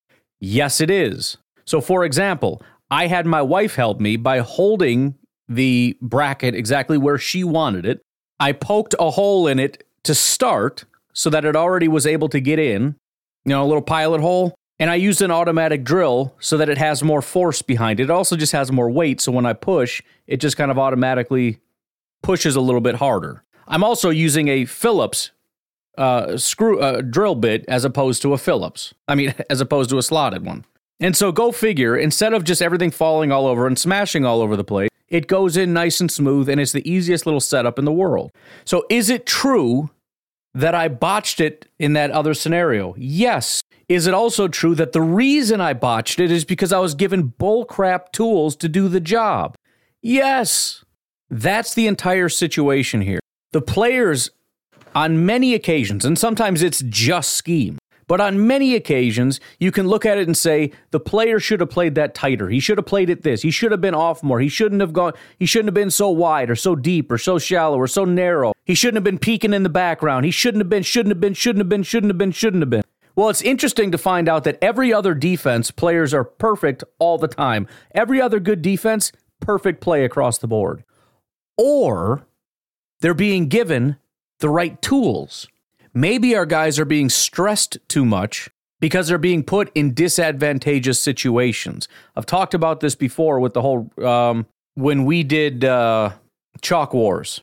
Yes, 0.40 0.80
it 0.80 0.90
is. 0.90 1.36
So, 1.64 1.80
for 1.80 2.04
example, 2.04 2.62
I 2.90 3.06
had 3.06 3.26
my 3.26 3.42
wife 3.42 3.76
help 3.76 4.00
me 4.00 4.16
by 4.16 4.38
holding 4.38 5.14
the 5.48 5.96
bracket 6.00 6.54
exactly 6.54 6.98
where 6.98 7.18
she 7.18 7.44
wanted 7.44 7.84
it. 7.86 8.00
I 8.40 8.52
poked 8.52 8.94
a 8.98 9.10
hole 9.10 9.46
in 9.46 9.58
it 9.58 9.84
to 10.04 10.14
start 10.14 10.84
so 11.12 11.28
that 11.30 11.44
it 11.44 11.54
already 11.54 11.88
was 11.88 12.06
able 12.06 12.28
to 12.30 12.40
get 12.40 12.58
in, 12.58 12.96
you 13.44 13.50
know, 13.50 13.62
a 13.62 13.66
little 13.66 13.82
pilot 13.82 14.20
hole. 14.20 14.54
And 14.78 14.90
I 14.90 14.94
used 14.94 15.20
an 15.20 15.30
automatic 15.30 15.84
drill 15.84 16.34
so 16.40 16.56
that 16.56 16.70
it 16.70 16.78
has 16.78 17.02
more 17.02 17.20
force 17.20 17.60
behind 17.60 18.00
it. 18.00 18.04
It 18.04 18.10
also 18.10 18.34
just 18.34 18.52
has 18.52 18.72
more 18.72 18.90
weight. 18.90 19.20
So 19.20 19.30
when 19.30 19.44
I 19.44 19.52
push, 19.52 20.00
it 20.26 20.38
just 20.38 20.56
kind 20.56 20.70
of 20.70 20.78
automatically 20.78 21.60
pushes 22.22 22.56
a 22.56 22.60
little 22.62 22.80
bit 22.80 22.94
harder. 22.94 23.44
I'm 23.68 23.84
also 23.84 24.08
using 24.08 24.48
a 24.48 24.64
Phillips 24.64 25.32
uh, 26.00 26.36
screw 26.38 26.80
uh, 26.80 27.02
drill 27.02 27.34
bit 27.34 27.64
as 27.68 27.84
opposed 27.84 28.22
to 28.22 28.32
a 28.32 28.38
Phillips. 28.38 28.94
I 29.06 29.14
mean, 29.14 29.34
as 29.50 29.60
opposed 29.60 29.90
to 29.90 29.98
a 29.98 30.02
slotted 30.02 30.44
one. 30.44 30.64
And 30.98 31.16
so 31.16 31.32
go 31.32 31.52
figure, 31.52 31.96
instead 31.96 32.34
of 32.34 32.44
just 32.44 32.60
everything 32.60 32.90
falling 32.90 33.32
all 33.32 33.46
over 33.46 33.66
and 33.66 33.78
smashing 33.78 34.24
all 34.24 34.42
over 34.42 34.56
the 34.56 34.64
place, 34.64 34.90
it 35.08 35.26
goes 35.26 35.56
in 35.56 35.72
nice 35.72 36.00
and 36.00 36.10
smooth 36.10 36.48
and 36.48 36.60
it's 36.60 36.72
the 36.72 36.88
easiest 36.90 37.26
little 37.26 37.40
setup 37.40 37.78
in 37.78 37.84
the 37.84 37.92
world. 37.92 38.30
So 38.64 38.86
is 38.90 39.10
it 39.10 39.26
true 39.26 39.90
that 40.54 40.74
I 40.74 40.88
botched 40.88 41.40
it 41.40 41.66
in 41.78 41.94
that 41.94 42.10
other 42.10 42.34
scenario? 42.34 42.94
Yes. 42.96 43.62
Is 43.88 44.06
it 44.06 44.14
also 44.14 44.46
true 44.46 44.74
that 44.76 44.92
the 44.92 45.02
reason 45.02 45.60
I 45.60 45.72
botched 45.72 46.20
it 46.20 46.30
is 46.30 46.44
because 46.44 46.72
I 46.72 46.78
was 46.78 46.94
given 46.94 47.34
bullcrap 47.38 48.12
tools 48.12 48.54
to 48.56 48.68
do 48.68 48.88
the 48.88 49.00
job? 49.00 49.56
Yes. 50.00 50.84
That's 51.28 51.74
the 51.74 51.86
entire 51.86 52.28
situation 52.28 53.00
here. 53.00 53.20
The 53.52 53.62
players 53.62 54.30
on 54.94 55.24
many 55.24 55.54
occasions, 55.54 56.04
and 56.04 56.18
sometimes 56.18 56.62
it's 56.62 56.82
just 56.88 57.32
scheme, 57.32 57.78
but 58.06 58.20
on 58.20 58.46
many 58.46 58.74
occasions, 58.74 59.38
you 59.60 59.70
can 59.70 59.86
look 59.86 60.04
at 60.04 60.18
it 60.18 60.26
and 60.26 60.36
say, 60.36 60.72
the 60.90 60.98
player 60.98 61.38
should 61.38 61.60
have 61.60 61.70
played 61.70 61.94
that 61.94 62.12
tighter. 62.12 62.48
He 62.48 62.58
should 62.58 62.76
have 62.76 62.86
played 62.86 63.08
it 63.08 63.22
this. 63.22 63.42
He 63.42 63.52
should 63.52 63.70
have 63.70 63.80
been 63.80 63.94
off 63.94 64.24
more. 64.24 64.40
He 64.40 64.48
shouldn't 64.48 64.80
have 64.80 64.92
gone, 64.92 65.12
he 65.38 65.46
shouldn't 65.46 65.68
have 65.68 65.74
been 65.74 65.92
so 65.92 66.10
wide 66.10 66.50
or 66.50 66.56
so 66.56 66.74
deep 66.74 67.12
or 67.12 67.18
so 67.18 67.38
shallow 67.38 67.78
or 67.78 67.86
so 67.86 68.04
narrow. 68.04 68.52
He 68.64 68.74
shouldn't 68.74 68.96
have 68.96 69.04
been 69.04 69.20
peeking 69.20 69.54
in 69.54 69.62
the 69.62 69.68
background. 69.68 70.24
He 70.24 70.32
shouldn't 70.32 70.60
have 70.60 70.68
been, 70.68 70.82
shouldn't 70.82 71.12
have 71.12 71.20
been, 71.20 71.34
shouldn't 71.34 71.60
have 71.60 71.68
been, 71.68 71.84
shouldn't 71.84 72.10
have 72.10 72.18
been, 72.18 72.32
shouldn't 72.32 72.62
have 72.62 72.70
been. 72.70 72.82
Well, 73.14 73.28
it's 73.28 73.42
interesting 73.42 73.92
to 73.92 73.98
find 73.98 74.28
out 74.28 74.44
that 74.44 74.58
every 74.60 74.92
other 74.92 75.14
defense 75.14 75.70
players 75.70 76.14
are 76.14 76.24
perfect 76.24 76.82
all 76.98 77.18
the 77.18 77.28
time. 77.28 77.68
Every 77.94 78.20
other 78.20 78.40
good 78.40 78.62
defense, 78.62 79.12
perfect 79.40 79.80
play 79.80 80.04
across 80.04 80.38
the 80.38 80.48
board. 80.48 80.82
Or 81.56 82.26
they're 83.00 83.14
being 83.14 83.48
given 83.48 83.98
the 84.40 84.48
right 84.48 84.80
tools. 84.82 85.48
Maybe 85.94 86.36
our 86.36 86.46
guys 86.46 86.78
are 86.78 86.84
being 86.84 87.08
stressed 87.08 87.78
too 87.88 88.04
much 88.04 88.50
because 88.80 89.08
they're 89.08 89.18
being 89.18 89.42
put 89.42 89.70
in 89.74 89.94
disadvantageous 89.94 91.00
situations. 91.00 91.88
I've 92.16 92.26
talked 92.26 92.54
about 92.54 92.80
this 92.80 92.94
before 92.94 93.38
with 93.40 93.54
the 93.54 93.62
whole 93.62 93.90
um, 94.04 94.46
when 94.74 95.04
we 95.04 95.22
did 95.22 95.64
uh, 95.64 96.10
Chalk 96.62 96.94
Wars. 96.94 97.42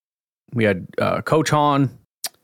We 0.54 0.64
had 0.64 0.88
uh, 0.98 1.22
Coach 1.22 1.50
Hahn, 1.50 1.98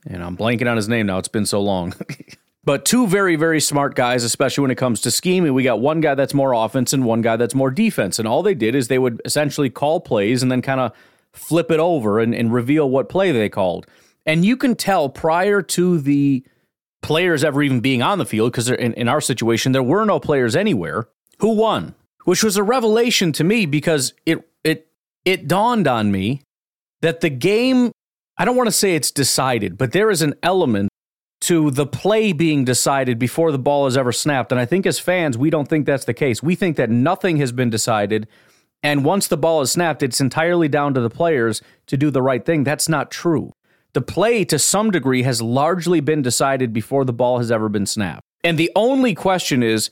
and 0.07 0.23
I'm 0.23 0.37
blanking 0.37 0.69
on 0.69 0.75
his 0.75 0.89
name 0.89 1.07
now. 1.07 1.17
It's 1.17 1.27
been 1.27 1.45
so 1.45 1.61
long. 1.61 1.93
but 2.63 2.85
two 2.85 3.07
very, 3.07 3.35
very 3.35 3.61
smart 3.61 3.95
guys, 3.95 4.23
especially 4.23 4.63
when 4.63 4.71
it 4.71 4.77
comes 4.77 5.01
to 5.01 5.11
scheming. 5.11 5.53
We 5.53 5.63
got 5.63 5.79
one 5.79 6.01
guy 6.01 6.15
that's 6.15 6.33
more 6.33 6.53
offense 6.53 6.93
and 6.93 7.05
one 7.05 7.21
guy 7.21 7.37
that's 7.37 7.55
more 7.55 7.71
defense. 7.71 8.19
And 8.19 8.27
all 8.27 8.43
they 8.43 8.53
did 8.53 8.75
is 8.75 8.87
they 8.87 8.99
would 8.99 9.21
essentially 9.25 9.69
call 9.69 10.01
plays 10.01 10.43
and 10.43 10.51
then 10.51 10.61
kind 10.61 10.81
of 10.81 10.91
flip 11.31 11.71
it 11.71 11.79
over 11.79 12.19
and, 12.19 12.35
and 12.35 12.53
reveal 12.53 12.89
what 12.89 13.09
play 13.09 13.31
they 13.31 13.49
called. 13.49 13.87
And 14.25 14.45
you 14.45 14.57
can 14.57 14.75
tell 14.75 15.09
prior 15.09 15.61
to 15.61 15.99
the 15.99 16.43
players 17.01 17.43
ever 17.43 17.61
even 17.61 17.81
being 17.81 18.01
on 18.01 18.17
the 18.17 18.25
field, 18.25 18.51
because 18.51 18.69
in, 18.69 18.93
in 18.93 19.09
our 19.09 19.21
situation, 19.21 19.71
there 19.73 19.83
were 19.83 20.05
no 20.05 20.19
players 20.19 20.55
anywhere, 20.55 21.07
who 21.39 21.53
won, 21.53 21.95
which 22.23 22.43
was 22.43 22.55
a 22.55 22.63
revelation 22.63 23.31
to 23.33 23.43
me 23.43 23.65
because 23.65 24.13
it 24.25 24.49
it 24.63 24.87
it 25.25 25.47
dawned 25.47 25.87
on 25.87 26.11
me 26.11 26.41
that 27.01 27.19
the 27.19 27.29
game, 27.29 27.91
I 28.37 28.45
don't 28.45 28.55
want 28.55 28.67
to 28.67 28.71
say 28.71 28.95
it's 28.95 29.11
decided, 29.11 29.77
but 29.77 29.91
there 29.91 30.09
is 30.09 30.21
an 30.21 30.35
element 30.41 30.89
to 31.41 31.69
the 31.71 31.85
play 31.85 32.31
being 32.31 32.63
decided 32.63 33.19
before 33.19 33.51
the 33.51 33.59
ball 33.59 33.85
is 33.85 33.97
ever 33.97 34.13
snapped. 34.13 34.53
And 34.53 34.61
I 34.61 34.65
think 34.65 34.85
as 34.85 34.99
fans, 34.99 35.37
we 35.37 35.49
don't 35.49 35.67
think 35.67 35.85
that's 35.85 36.05
the 36.05 36.13
case. 36.13 36.41
We 36.41 36.55
think 36.55 36.77
that 36.77 36.89
nothing 36.89 37.35
has 37.37 37.51
been 37.51 37.69
decided. 37.69 38.29
And 38.81 39.03
once 39.03 39.27
the 39.27 39.35
ball 39.35 39.59
is 39.59 39.71
snapped, 39.71 40.01
it's 40.01 40.21
entirely 40.21 40.69
down 40.69 40.93
to 40.93 41.01
the 41.01 41.09
players 41.09 41.61
to 41.87 41.97
do 41.97 42.09
the 42.09 42.21
right 42.21 42.45
thing. 42.45 42.63
That's 42.63 42.87
not 42.87 43.11
true. 43.11 43.51
The 43.93 44.01
play, 44.01 44.43
to 44.45 44.57
some 44.57 44.89
degree, 44.89 45.23
has 45.23 45.41
largely 45.41 45.99
been 45.99 46.21
decided 46.21 46.73
before 46.73 47.05
the 47.05 47.13
ball 47.13 47.37
has 47.37 47.51
ever 47.51 47.69
been 47.69 47.85
snapped. 47.85 48.21
And 48.43 48.57
the 48.57 48.71
only 48.75 49.13
question 49.13 49.63
is 49.63 49.89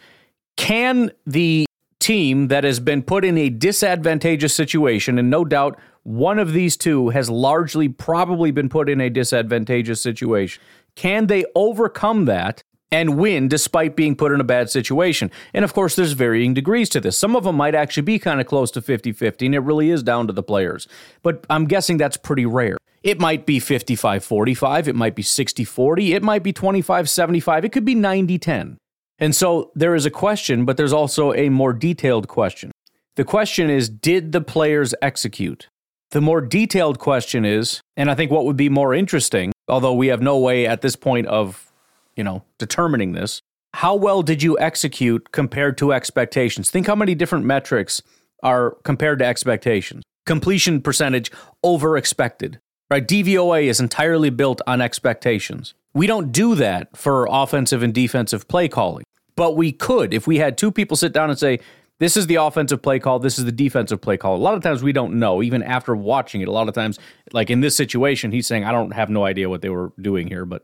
can 0.58 1.12
the 1.26 1.66
team 2.00 2.48
that 2.48 2.64
has 2.64 2.80
been 2.80 3.04
put 3.04 3.24
in 3.24 3.38
a 3.38 3.50
disadvantageous 3.50 4.54
situation, 4.54 5.18
and 5.18 5.30
no 5.30 5.46
doubt 5.46 5.80
one 6.04 6.40
of 6.40 6.52
these 6.52 6.76
two 6.76 7.10
has 7.10 7.30
largely 7.30 7.88
probably 7.88 8.52
been 8.52 8.70
put 8.70 8.90
in 8.90 9.00
a 9.00 9.10
disadvantageous 9.10 10.02
situation. 10.02 10.62
Can 10.96 11.28
they 11.28 11.46
overcome 11.56 12.26
that 12.26 12.64
and 12.92 13.18
win 13.18 13.48
despite 13.48 13.96
being 13.96 14.16
put 14.16 14.32
in 14.32 14.42
a 14.42 14.44
bad 14.44 14.70
situation? 14.70 15.30
And 15.54 15.64
of 15.64 15.74
course, 15.74 15.96
there's 15.96 16.14
varying 16.14 16.56
degrees 16.56 16.90
to 16.90 17.00
this. 17.00 17.18
Some 17.18 17.36
of 17.36 17.44
them 17.44 17.56
might 17.56 17.76
actually 17.76 18.04
be 18.04 18.18
kind 18.18 18.42
of 18.42 18.48
close 18.48 18.72
to 18.72 18.82
50 18.82 19.12
50, 19.12 19.46
and 19.46 19.56
it 19.56 19.60
really 19.60 19.92
is 19.92 20.02
down 20.02 20.26
to 20.26 20.34
the 20.34 20.44
players. 20.44 20.88
But 21.22 21.46
I'm 21.52 21.66
guessing 21.66 21.98
that's 21.98 22.18
pretty 22.18 22.48
rare. 22.48 22.78
It 23.04 23.20
might 23.20 23.46
be 23.46 23.60
55 23.60 24.24
45, 24.24 24.88
it 24.88 24.96
might 24.96 25.16
be 25.16 25.24
60 25.24 25.64
40, 25.64 26.14
it 26.14 26.24
might 26.24 26.44
be 26.44 26.54
25 26.54 27.10
75, 27.10 27.66
it 27.66 27.72
could 27.72 27.86
be 27.86 27.96
90 27.96 28.38
10. 28.38 28.78
And 29.20 29.36
so 29.36 29.72
there 29.76 29.96
is 29.96 30.06
a 30.06 30.12
question, 30.12 30.66
but 30.66 30.78
there's 30.78 30.94
also 30.94 31.34
a 31.34 31.50
more 31.50 31.74
detailed 31.74 32.28
question. 32.28 32.72
The 33.16 33.24
question 33.24 33.70
is 33.70 33.90
Did 33.90 34.32
the 34.32 34.42
players 34.42 34.94
execute? 35.02 35.68
The 36.12 36.22
more 36.22 36.42
detailed 36.42 37.00
question 37.00 37.46
is, 37.46 37.82
and 37.96 38.12
I 38.12 38.16
think 38.16 38.32
what 38.32 38.46
would 38.46 38.58
be 38.58 38.70
more 38.70 38.94
interesting, 38.94 39.54
although 39.68 39.94
we 39.94 40.08
have 40.08 40.22
no 40.22 40.38
way 40.38 40.68
at 40.68 40.82
this 40.82 40.96
point 40.96 41.28
of, 41.28 41.72
you 42.16 42.24
know, 42.24 42.44
determining 42.58 43.14
this, 43.14 43.42
how 43.74 43.96
well 43.96 44.22
did 44.22 44.44
you 44.44 44.60
execute 44.60 45.32
compared 45.32 45.78
to 45.78 45.94
expectations? 45.94 46.70
Think 46.70 46.88
how 46.88 46.96
many 46.96 47.16
different 47.16 47.46
metrics 47.46 48.02
are 48.44 48.78
compared 48.84 49.20
to 49.20 49.26
expectations. 49.26 50.04
Completion 50.26 50.82
percentage 50.82 51.32
over 51.64 51.98
expected, 51.98 52.60
right? 52.92 53.08
DVOA 53.08 53.64
is 53.64 53.80
entirely 53.80 54.30
built 54.30 54.62
on 54.68 54.82
expectations. 54.82 55.74
We 55.94 56.08
don't 56.08 56.32
do 56.32 56.56
that 56.56 56.96
for 56.96 57.26
offensive 57.32 57.82
and 57.82 57.94
defensive 57.94 58.50
play 58.50 58.68
calling, 58.68 59.06
but 59.36 59.56
we 59.56 59.72
could 59.72 60.14
if 60.14 60.28
we 60.28 60.38
had 60.38 60.58
two 60.58 60.72
people 60.72 60.98
sit 60.98 61.14
down 61.14 61.30
and 61.30 61.40
say, 61.40 61.62
this 62.00 62.18
is 62.18 62.28
the 62.28 62.36
offensive 62.36 62.82
play 62.82 63.00
call. 63.00 63.20
This 63.20 63.40
is 63.40 63.46
the 63.46 63.52
defensive 63.52 64.02
play 64.02 64.18
call. 64.18 64.36
A 64.36 64.38
lot 64.38 64.56
of 64.56 64.64
times 64.64 64.84
we 64.84 64.92
don't 64.92 65.14
know, 65.20 65.42
even 65.42 65.64
after 65.64 65.96
watching 65.96 66.42
it. 66.42 66.48
A 66.48 66.52
lot 66.52 66.68
of 66.68 66.74
times, 66.74 67.00
like 67.32 67.50
in 67.50 67.62
this 67.62 67.76
situation, 67.76 68.32
he's 68.32 68.48
saying, 68.48 68.66
I 68.66 68.72
don't 68.72 68.92
have 68.92 69.10
no 69.10 69.24
idea 69.24 69.50
what 69.50 69.62
they 69.62 69.70
were 69.70 69.94
doing 70.02 70.28
here. 70.28 70.44
But 70.44 70.64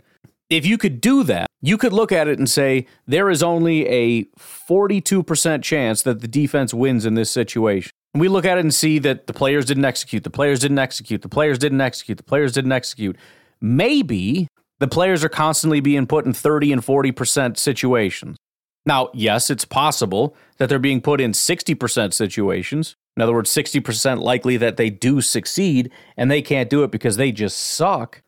if 0.50 0.66
you 0.66 0.78
could 0.78 1.00
do 1.00 1.24
that, 1.24 1.48
you 1.62 1.78
could 1.78 1.94
look 1.94 2.12
at 2.12 2.28
it 2.28 2.40
and 2.40 2.50
say, 2.50 2.88
there 3.06 3.30
is 3.30 3.44
only 3.44 3.88
a 3.88 4.24
42% 4.40 5.62
chance 5.62 6.02
that 6.02 6.22
the 6.22 6.28
defense 6.28 6.74
wins 6.74 7.06
in 7.06 7.14
this 7.14 7.30
situation. 7.30 7.92
And 8.14 8.22
we 8.22 8.28
look 8.28 8.46
at 8.46 8.58
it 8.58 8.62
and 8.62 8.74
see 8.74 9.00
that 9.00 9.28
the 9.28 9.34
players 9.34 9.66
didn't 9.66 9.86
execute, 9.86 10.24
the 10.24 10.30
players 10.30 10.60
didn't 10.60 10.80
execute, 10.80 11.22
the 11.22 11.30
players 11.30 11.60
didn't 11.60 11.82
execute, 11.82 12.18
the 12.18 12.24
players 12.24 12.52
didn't 12.54 12.72
execute. 12.72 13.18
Maybe 13.62 14.48
the 14.80 14.88
players 14.88 15.24
are 15.24 15.30
constantly 15.30 15.80
being 15.80 16.08
put 16.08 16.26
in 16.26 16.34
30 16.34 16.72
and 16.72 16.82
40% 16.82 17.58
situations. 17.58 18.38
Now, 18.86 19.10
yes, 19.14 19.50
it's 19.50 19.66
possible 19.66 20.36
that 20.58 20.70
they're 20.70 20.80
being 20.80 21.02
put 21.02 21.20
in 21.20 21.34
60% 21.34 22.14
situations. 22.14 22.96
In 23.18 23.22
other 23.22 23.34
words, 23.34 23.50
60% 23.50 24.22
likely 24.22 24.58
that 24.58 24.78
they 24.78 24.90
do 24.90 25.20
succeed 25.20 25.92
and 26.16 26.32
they 26.32 26.42
can't 26.42 26.70
do 26.70 26.84
it 26.84 26.92
because 26.92 27.18
they 27.18 27.32
just 27.32 27.60
suck. 27.60 28.22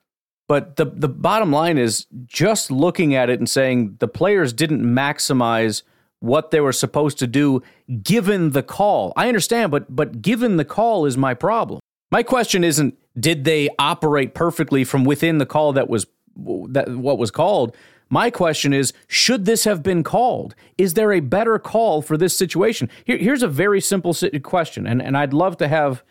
But 0.49 0.75
the, 0.75 0.85
the 0.85 1.07
bottom 1.07 1.51
line 1.51 1.77
is 1.77 2.07
just 2.25 2.71
looking 2.71 3.15
at 3.15 3.29
it 3.29 3.39
and 3.39 3.47
saying 3.47 3.97
the 3.99 4.07
players 4.07 4.51
didn't 4.51 4.83
maximize 4.83 5.83
what 6.19 6.51
they 6.51 6.59
were 6.59 6.73
supposed 6.73 7.17
to 7.19 7.27
do 7.27 7.61
given 8.03 8.51
the 8.51 8.63
call. 8.63 9.13
I 9.15 9.27
understand, 9.27 9.71
but 9.71 9.95
but 9.95 10.21
given 10.21 10.57
the 10.57 10.65
call 10.65 11.05
is 11.05 11.17
my 11.17 11.33
problem. 11.33 11.79
My 12.11 12.23
question 12.23 12.63
isn't 12.63 12.97
did 13.19 13.43
they 13.43 13.69
operate 13.77 14.33
perfectly 14.33 14.83
from 14.83 15.03
within 15.03 15.37
the 15.37 15.45
call 15.45 15.73
that 15.73 15.89
was 15.89 16.07
that 16.35 16.89
what 16.89 17.17
was 17.17 17.31
called? 17.31 17.75
My 18.09 18.29
question 18.31 18.73
is 18.73 18.91
should 19.07 19.45
this 19.45 19.63
have 19.65 19.83
been 19.83 20.03
called? 20.03 20.55
Is 20.77 20.95
there 20.95 21.13
a 21.13 21.19
better 21.19 21.59
call 21.59 22.01
for 22.01 22.17
this 22.17 22.35
situation? 22.35 22.89
Here, 23.05 23.17
here's 23.17 23.43
a 23.43 23.47
very 23.47 23.81
simple 23.81 24.15
question, 24.43 24.87
and, 24.87 25.01
and 25.01 25.15
I'd 25.15 25.33
love 25.33 25.57
to 25.57 25.67
have, 25.67 26.03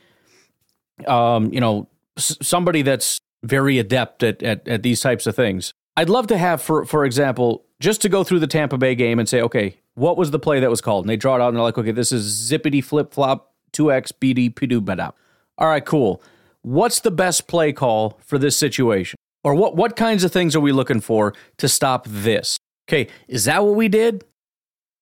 um, 1.07 1.53
you 1.53 1.61
know, 1.61 1.89
somebody 2.17 2.83
that's 2.83 3.21
very 3.43 3.79
adept 3.79 4.23
at, 4.23 4.43
at, 4.43 4.67
at 4.69 4.83
these 4.83 5.01
types 5.01 5.27
of 5.27 5.35
things. 5.35 5.73
I'd 5.97 6.09
love 6.09 6.29
to 6.29 6.39
have, 6.39 6.63
for, 6.63 6.85
for 6.85 7.05
example, 7.05 7.65
just 7.81 8.03
to 8.03 8.09
go 8.09 8.23
through 8.23 8.41
the 8.41 8.47
Tampa 8.47 8.79
Bay 8.79 8.95
game 8.95 9.19
and 9.19 9.29
say, 9.29 9.41
okay, 9.43 9.81
what 9.99 10.17
was 10.17 10.31
the 10.31 10.39
play 10.39 10.61
that 10.61 10.71
was 10.71 10.81
called? 10.81 11.05
And 11.05 11.11
they 11.11 11.17
draw 11.17 11.35
it 11.35 11.41
out 11.41 11.49
and 11.49 11.57
they're 11.57 11.63
like, 11.63 11.77
okay, 11.77 11.91
this 11.91 12.13
is 12.13 12.51
zippity 12.51 12.83
flip 12.83 13.13
flop 13.13 13.53
2x 13.73 14.13
BD 14.21 14.53
pidu 14.55 14.81
bada. 14.81 15.13
All 15.59 15.69
right, 15.69 15.85
cool. 15.85 16.23
What's 16.63 17.01
the 17.01 17.11
best 17.11 17.49
play 17.49 17.73
call 17.73 18.19
for 18.25 18.39
this 18.39 18.57
situation? 18.57 19.19
Or 19.45 19.55
what, 19.55 19.77
what 19.77 19.97
kinds 19.97 20.25
of 20.25 20.33
things 20.33 20.55
are 20.55 20.61
we 20.61 20.73
looking 20.73 21.01
for 21.01 21.35
to 21.59 21.69
stop 21.69 22.07
this? 22.09 22.59
Okay, 22.89 23.09
is 23.27 23.45
that 23.45 23.65
what 23.65 23.75
we 23.75 23.89
did? 23.89 24.25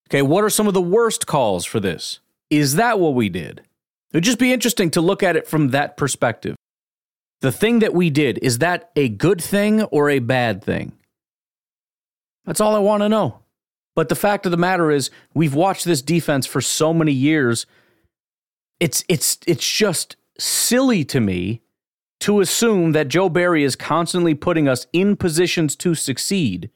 Okay, 0.08 0.22
what 0.22 0.44
are 0.44 0.50
some 0.50 0.66
of 0.66 0.74
the 0.74 0.82
worst 0.82 1.26
calls 1.26 1.64
for 1.64 1.80
this? 1.80 2.20
Is 2.50 2.76
that 2.76 2.98
what 2.98 3.14
we 3.14 3.28
did? 3.28 3.60
It 4.12 4.18
would 4.18 4.24
just 4.24 4.38
be 4.38 4.52
interesting 4.52 4.90
to 4.92 5.00
look 5.00 5.22
at 5.22 5.36
it 5.36 5.46
from 5.46 5.68
that 5.68 5.96
perspective. 5.96 6.56
The 7.40 7.52
thing 7.52 7.80
that 7.80 7.92
we 7.92 8.08
did, 8.08 8.38
is 8.38 8.58
that 8.58 8.90
a 8.96 9.08
good 9.08 9.42
thing 9.42 9.82
or 9.84 10.08
a 10.08 10.20
bad 10.20 10.62
thing? 10.64 10.92
That's 12.44 12.60
all 12.60 12.74
I 12.74 12.78
want 12.78 13.02
to 13.02 13.08
know. 13.08 13.40
But 13.96 14.08
the 14.08 14.14
fact 14.14 14.46
of 14.46 14.52
the 14.52 14.56
matter 14.56 14.92
is, 14.92 15.10
we've 15.34 15.54
watched 15.54 15.84
this 15.84 16.02
defense 16.02 16.46
for 16.46 16.60
so 16.60 16.94
many 16.94 17.12
years. 17.12 17.66
It's 18.78 19.04
it's 19.08 19.38
it's 19.46 19.68
just 19.68 20.14
silly 20.38 21.04
to 21.06 21.20
me 21.20 21.62
to 22.20 22.40
assume 22.40 22.92
that 22.92 23.08
Joe 23.08 23.28
Barry 23.28 23.64
is 23.64 23.74
constantly 23.74 24.34
putting 24.34 24.68
us 24.68 24.86
in 24.92 25.16
positions 25.16 25.74
to 25.76 25.94
succeed 25.94 26.70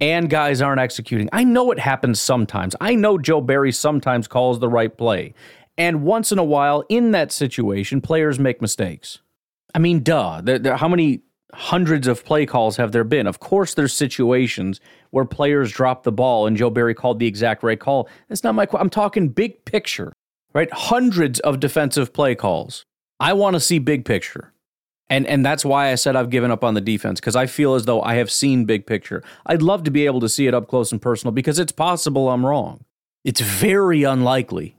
and 0.00 0.28
guys 0.28 0.60
aren't 0.60 0.80
executing. 0.80 1.28
I 1.32 1.44
know 1.44 1.70
it 1.70 1.78
happens 1.78 2.20
sometimes. 2.20 2.74
I 2.80 2.94
know 2.94 3.18
Joe 3.18 3.40
Barry 3.40 3.72
sometimes 3.72 4.28
calls 4.28 4.58
the 4.58 4.68
right 4.68 4.96
play. 4.96 5.34
And 5.78 6.02
once 6.02 6.30
in 6.30 6.38
a 6.38 6.44
while, 6.44 6.84
in 6.88 7.12
that 7.12 7.32
situation, 7.32 8.00
players 8.00 8.38
make 8.38 8.60
mistakes. 8.60 9.20
I 9.74 9.78
mean, 9.78 10.02
duh. 10.02 10.40
There, 10.40 10.58
there, 10.58 10.76
how 10.76 10.88
many 10.88 11.22
hundreds 11.52 12.06
of 12.06 12.24
play 12.24 12.46
calls 12.46 12.76
have 12.76 12.92
there 12.92 13.04
been? 13.04 13.26
Of 13.26 13.40
course, 13.40 13.74
there's 13.74 13.92
situations 13.92 14.80
where 15.14 15.24
players 15.24 15.70
drop 15.70 16.02
the 16.02 16.12
ball 16.12 16.46
and 16.46 16.56
Joe 16.56 16.70
Barry 16.70 16.92
called 16.92 17.20
the 17.20 17.26
exact 17.26 17.62
right 17.62 17.78
call. 17.78 18.08
That's 18.28 18.42
not 18.42 18.56
my. 18.56 18.66
I'm 18.74 18.90
talking 18.90 19.28
big 19.28 19.64
picture, 19.64 20.12
right? 20.52 20.70
Hundreds 20.72 21.38
of 21.40 21.60
defensive 21.60 22.12
play 22.12 22.34
calls. 22.34 22.84
I 23.20 23.32
want 23.32 23.54
to 23.54 23.60
see 23.60 23.78
big 23.78 24.04
picture. 24.04 24.52
And 25.08 25.26
and 25.26 25.46
that's 25.46 25.64
why 25.64 25.92
I 25.92 25.94
said 25.94 26.16
I've 26.16 26.30
given 26.30 26.50
up 26.50 26.64
on 26.64 26.74
the 26.74 26.80
defense 26.80 27.20
because 27.20 27.36
I 27.36 27.46
feel 27.46 27.74
as 27.74 27.84
though 27.84 28.02
I 28.02 28.14
have 28.14 28.30
seen 28.30 28.64
big 28.64 28.86
picture. 28.86 29.22
I'd 29.46 29.62
love 29.62 29.84
to 29.84 29.90
be 29.92 30.06
able 30.06 30.20
to 30.20 30.28
see 30.28 30.48
it 30.48 30.54
up 30.54 30.66
close 30.66 30.90
and 30.90 31.00
personal 31.00 31.32
because 31.32 31.60
it's 31.60 31.72
possible 31.72 32.28
I'm 32.28 32.44
wrong. 32.44 32.84
It's 33.22 33.40
very 33.40 34.02
unlikely 34.02 34.76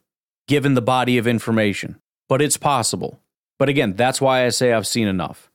given 0.47 0.73
the 0.73 0.81
body 0.81 1.17
of 1.17 1.27
information, 1.27 1.97
but 2.27 2.41
it's 2.41 2.57
possible. 2.57 3.21
But 3.57 3.69
again, 3.69 3.93
that's 3.93 4.19
why 4.19 4.45
I 4.45 4.49
say 4.49 4.73
I've 4.73 4.87
seen 4.87 5.07
enough 5.07 5.49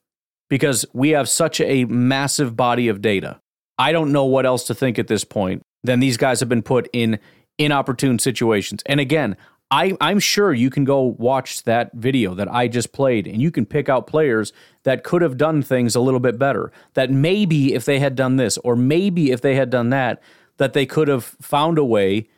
because 0.48 0.86
we 0.92 1.10
have 1.10 1.28
such 1.28 1.60
a 1.60 1.84
massive 1.84 2.56
body 2.56 2.88
of 2.88 3.02
data. 3.02 3.40
I 3.80 3.92
don't 3.92 4.12
know 4.12 4.26
what 4.26 4.44
else 4.44 4.66
to 4.66 4.74
think 4.74 4.98
at 4.98 5.08
this 5.08 5.24
point. 5.24 5.62
Then 5.82 6.00
these 6.00 6.18
guys 6.18 6.40
have 6.40 6.50
been 6.50 6.62
put 6.62 6.86
in 6.92 7.18
inopportune 7.56 8.18
situations. 8.18 8.82
And 8.84 9.00
again, 9.00 9.38
I, 9.70 9.96
I'm 10.02 10.18
sure 10.18 10.52
you 10.52 10.68
can 10.68 10.84
go 10.84 11.00
watch 11.00 11.62
that 11.62 11.90
video 11.94 12.34
that 12.34 12.52
I 12.52 12.68
just 12.68 12.92
played 12.92 13.26
and 13.26 13.40
you 13.40 13.50
can 13.50 13.64
pick 13.64 13.88
out 13.88 14.06
players 14.06 14.52
that 14.82 15.02
could 15.02 15.22
have 15.22 15.38
done 15.38 15.62
things 15.62 15.94
a 15.94 16.00
little 16.00 16.20
bit 16.20 16.38
better. 16.38 16.70
That 16.92 17.10
maybe 17.10 17.72
if 17.72 17.86
they 17.86 18.00
had 18.00 18.16
done 18.16 18.36
this, 18.36 18.58
or 18.58 18.76
maybe 18.76 19.30
if 19.30 19.40
they 19.40 19.54
had 19.54 19.70
done 19.70 19.88
that, 19.90 20.22
that 20.58 20.74
they 20.74 20.84
could 20.84 21.08
have 21.08 21.24
found 21.24 21.78
a 21.78 21.84
way 21.84 22.28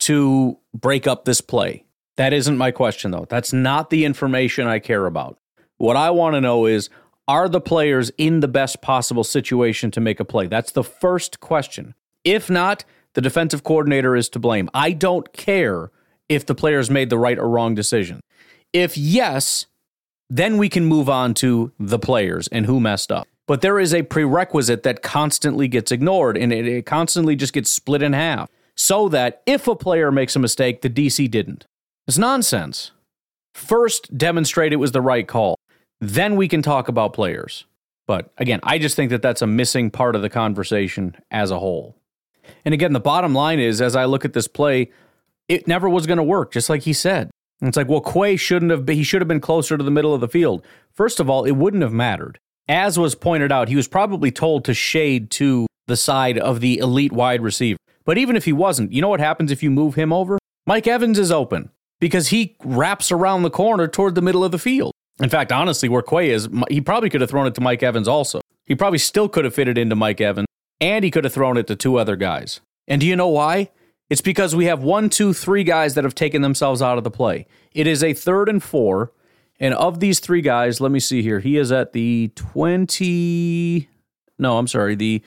to 0.00 0.56
break 0.72 1.08
up 1.08 1.24
this 1.24 1.40
play. 1.40 1.84
That 2.16 2.32
isn't 2.32 2.56
my 2.56 2.70
question, 2.70 3.10
though. 3.10 3.26
That's 3.28 3.52
not 3.52 3.90
the 3.90 4.04
information 4.04 4.68
I 4.68 4.78
care 4.78 5.06
about. 5.06 5.36
What 5.78 5.96
I 5.96 6.10
want 6.10 6.36
to 6.36 6.40
know 6.40 6.66
is 6.66 6.90
are 7.28 7.48
the 7.48 7.60
players 7.60 8.10
in 8.18 8.40
the 8.40 8.48
best 8.48 8.82
possible 8.82 9.24
situation 9.24 9.90
to 9.92 10.00
make 10.00 10.20
a 10.20 10.24
play? 10.24 10.46
That's 10.46 10.72
the 10.72 10.84
first 10.84 11.40
question. 11.40 11.94
If 12.24 12.50
not, 12.50 12.84
the 13.14 13.20
defensive 13.20 13.64
coordinator 13.64 14.16
is 14.16 14.28
to 14.30 14.38
blame. 14.38 14.70
I 14.74 14.92
don't 14.92 15.32
care 15.32 15.90
if 16.28 16.46
the 16.46 16.54
players 16.54 16.90
made 16.90 17.10
the 17.10 17.18
right 17.18 17.38
or 17.38 17.48
wrong 17.48 17.74
decision. 17.74 18.20
If 18.72 18.96
yes, 18.96 19.66
then 20.30 20.56
we 20.56 20.68
can 20.68 20.86
move 20.86 21.08
on 21.08 21.34
to 21.34 21.72
the 21.78 21.98
players 21.98 22.48
and 22.48 22.66
who 22.66 22.80
messed 22.80 23.12
up. 23.12 23.28
But 23.46 23.60
there 23.60 23.78
is 23.78 23.92
a 23.92 24.02
prerequisite 24.02 24.82
that 24.84 25.02
constantly 25.02 25.68
gets 25.68 25.92
ignored 25.92 26.38
and 26.38 26.52
it, 26.52 26.86
constantly 26.86 27.36
just 27.36 27.52
gets 27.52 27.70
split 27.70 28.02
in 28.02 28.12
half 28.12 28.48
so 28.76 29.08
that 29.10 29.42
if 29.46 29.68
a 29.68 29.76
player 29.76 30.10
makes 30.10 30.34
a 30.36 30.38
mistake, 30.38 30.80
the 30.80 30.88
DC 30.88 31.30
didn't. 31.30 31.66
It's 32.06 32.18
nonsense. 32.18 32.92
First, 33.52 34.16
demonstrate 34.16 34.72
it 34.72 34.76
was 34.76 34.92
the 34.92 35.02
right 35.02 35.28
call. 35.28 35.56
Then 36.02 36.34
we 36.34 36.48
can 36.48 36.62
talk 36.62 36.88
about 36.88 37.12
players. 37.12 37.64
But 38.08 38.32
again, 38.36 38.58
I 38.64 38.78
just 38.78 38.96
think 38.96 39.10
that 39.10 39.22
that's 39.22 39.40
a 39.40 39.46
missing 39.46 39.88
part 39.88 40.16
of 40.16 40.22
the 40.22 40.28
conversation 40.28 41.14
as 41.30 41.52
a 41.52 41.60
whole. 41.60 41.94
And 42.64 42.74
again, 42.74 42.92
the 42.92 42.98
bottom 42.98 43.34
line 43.34 43.60
is 43.60 43.80
as 43.80 43.94
I 43.94 44.06
look 44.06 44.24
at 44.24 44.32
this 44.32 44.48
play, 44.48 44.90
it 45.48 45.68
never 45.68 45.88
was 45.88 46.08
going 46.08 46.16
to 46.16 46.24
work, 46.24 46.52
just 46.52 46.68
like 46.68 46.82
he 46.82 46.92
said. 46.92 47.30
And 47.60 47.68
it's 47.68 47.76
like, 47.76 47.88
well, 47.88 48.00
Quay 48.00 48.34
shouldn't 48.34 48.72
have 48.72 48.84
been, 48.84 48.96
he 48.96 49.04
should 49.04 49.20
have 49.20 49.28
been 49.28 49.40
closer 49.40 49.78
to 49.78 49.84
the 49.84 49.92
middle 49.92 50.12
of 50.12 50.20
the 50.20 50.26
field. 50.26 50.64
First 50.92 51.20
of 51.20 51.30
all, 51.30 51.44
it 51.44 51.52
wouldn't 51.52 51.84
have 51.84 51.92
mattered. 51.92 52.40
As 52.66 52.98
was 52.98 53.14
pointed 53.14 53.52
out, 53.52 53.68
he 53.68 53.76
was 53.76 53.86
probably 53.86 54.32
told 54.32 54.64
to 54.64 54.74
shade 54.74 55.30
to 55.32 55.68
the 55.86 55.96
side 55.96 56.36
of 56.36 56.58
the 56.58 56.78
elite 56.78 57.12
wide 57.12 57.42
receiver. 57.42 57.78
But 58.04 58.18
even 58.18 58.34
if 58.34 58.44
he 58.44 58.52
wasn't, 58.52 58.92
you 58.92 59.00
know 59.00 59.08
what 59.08 59.20
happens 59.20 59.52
if 59.52 59.62
you 59.62 59.70
move 59.70 59.94
him 59.94 60.12
over? 60.12 60.38
Mike 60.66 60.88
Evans 60.88 61.20
is 61.20 61.30
open 61.30 61.70
because 62.00 62.28
he 62.28 62.56
wraps 62.64 63.12
around 63.12 63.42
the 63.44 63.50
corner 63.50 63.86
toward 63.86 64.16
the 64.16 64.22
middle 64.22 64.42
of 64.42 64.50
the 64.50 64.58
field. 64.58 64.91
In 65.22 65.28
fact, 65.28 65.52
honestly, 65.52 65.88
where 65.88 66.02
Quay 66.02 66.30
is, 66.30 66.48
he 66.68 66.80
probably 66.80 67.08
could 67.08 67.20
have 67.20 67.30
thrown 67.30 67.46
it 67.46 67.54
to 67.54 67.60
Mike 67.60 67.82
Evans 67.82 68.08
also. 68.08 68.40
He 68.66 68.74
probably 68.74 68.98
still 68.98 69.28
could 69.28 69.44
have 69.44 69.54
fitted 69.54 69.78
into 69.78 69.94
Mike 69.94 70.20
Evans, 70.20 70.48
and 70.80 71.04
he 71.04 71.10
could 71.10 71.24
have 71.24 71.32
thrown 71.32 71.56
it 71.56 71.66
to 71.68 71.76
two 71.76 71.96
other 71.96 72.16
guys. 72.16 72.60
And 72.88 73.00
do 73.00 73.06
you 73.06 73.14
know 73.14 73.28
why? 73.28 73.70
It's 74.10 74.20
because 74.20 74.54
we 74.54 74.66
have 74.66 74.82
one, 74.82 75.08
two, 75.08 75.32
three 75.32 75.64
guys 75.64 75.94
that 75.94 76.04
have 76.04 76.14
taken 76.14 76.42
themselves 76.42 76.82
out 76.82 76.98
of 76.98 77.04
the 77.04 77.10
play. 77.10 77.46
It 77.72 77.86
is 77.86 78.02
a 78.02 78.12
third 78.12 78.48
and 78.48 78.62
four. 78.62 79.12
And 79.60 79.74
of 79.74 80.00
these 80.00 80.18
three 80.18 80.42
guys, 80.42 80.80
let 80.80 80.90
me 80.90 80.98
see 80.98 81.22
here. 81.22 81.38
He 81.38 81.56
is 81.56 81.70
at 81.70 81.92
the 81.92 82.32
20. 82.34 83.88
No, 84.38 84.58
I'm 84.58 84.66
sorry. 84.66 84.96
The 84.96 85.22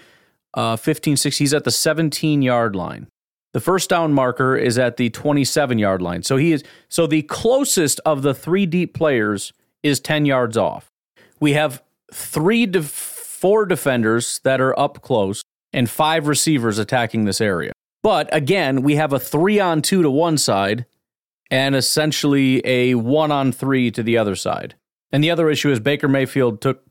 uh, 0.53 0.75
15, 0.75 1.15
6. 1.17 1.37
He's 1.37 1.53
at 1.53 1.63
the 1.63 1.71
17 1.71 2.41
yard 2.41 2.75
line. 2.75 3.07
The 3.53 3.61
first 3.61 3.89
down 3.89 4.11
marker 4.11 4.57
is 4.57 4.77
at 4.77 4.97
the 4.97 5.09
27 5.09 5.79
yard 5.79 6.01
line. 6.01 6.23
So 6.23 6.35
he 6.35 6.51
is 6.51 6.63
so 6.89 7.07
the 7.07 7.21
closest 7.21 8.01
of 8.05 8.21
the 8.21 8.33
three 8.33 8.65
deep 8.65 8.93
players 8.93 9.53
is 9.85 9.99
10 9.99 10.25
yards 10.25 10.57
off. 10.57 10.91
We 11.39 11.53
have 11.53 11.83
three 12.11 12.65
to 12.67 12.81
four 12.81 13.67
defenders 13.67 14.39
that 14.43 14.59
are 14.59 14.77
up 14.79 15.01
close 15.01 15.43
and 15.71 15.89
five 15.89 16.27
receivers 16.27 16.79
attacking 16.79 17.25
this 17.25 17.39
area. 17.39 17.71
But 18.01 18.27
again, 18.33 18.81
we 18.81 18.95
have 18.95 19.13
a 19.13 19.19
three 19.19 19.59
on 19.59 19.83
two 19.83 20.01
to 20.01 20.09
one 20.09 20.39
side 20.39 20.85
and 21.51 21.75
essentially 21.75 22.65
a 22.65 22.95
one 22.95 23.31
on 23.31 23.51
three 23.51 23.91
to 23.91 24.01
the 24.01 24.17
other 24.17 24.35
side. 24.35 24.73
And 25.11 25.23
the 25.23 25.29
other 25.29 25.49
issue 25.51 25.69
is 25.69 25.79
Baker 25.79 26.07
Mayfield 26.07 26.61
took 26.61 26.83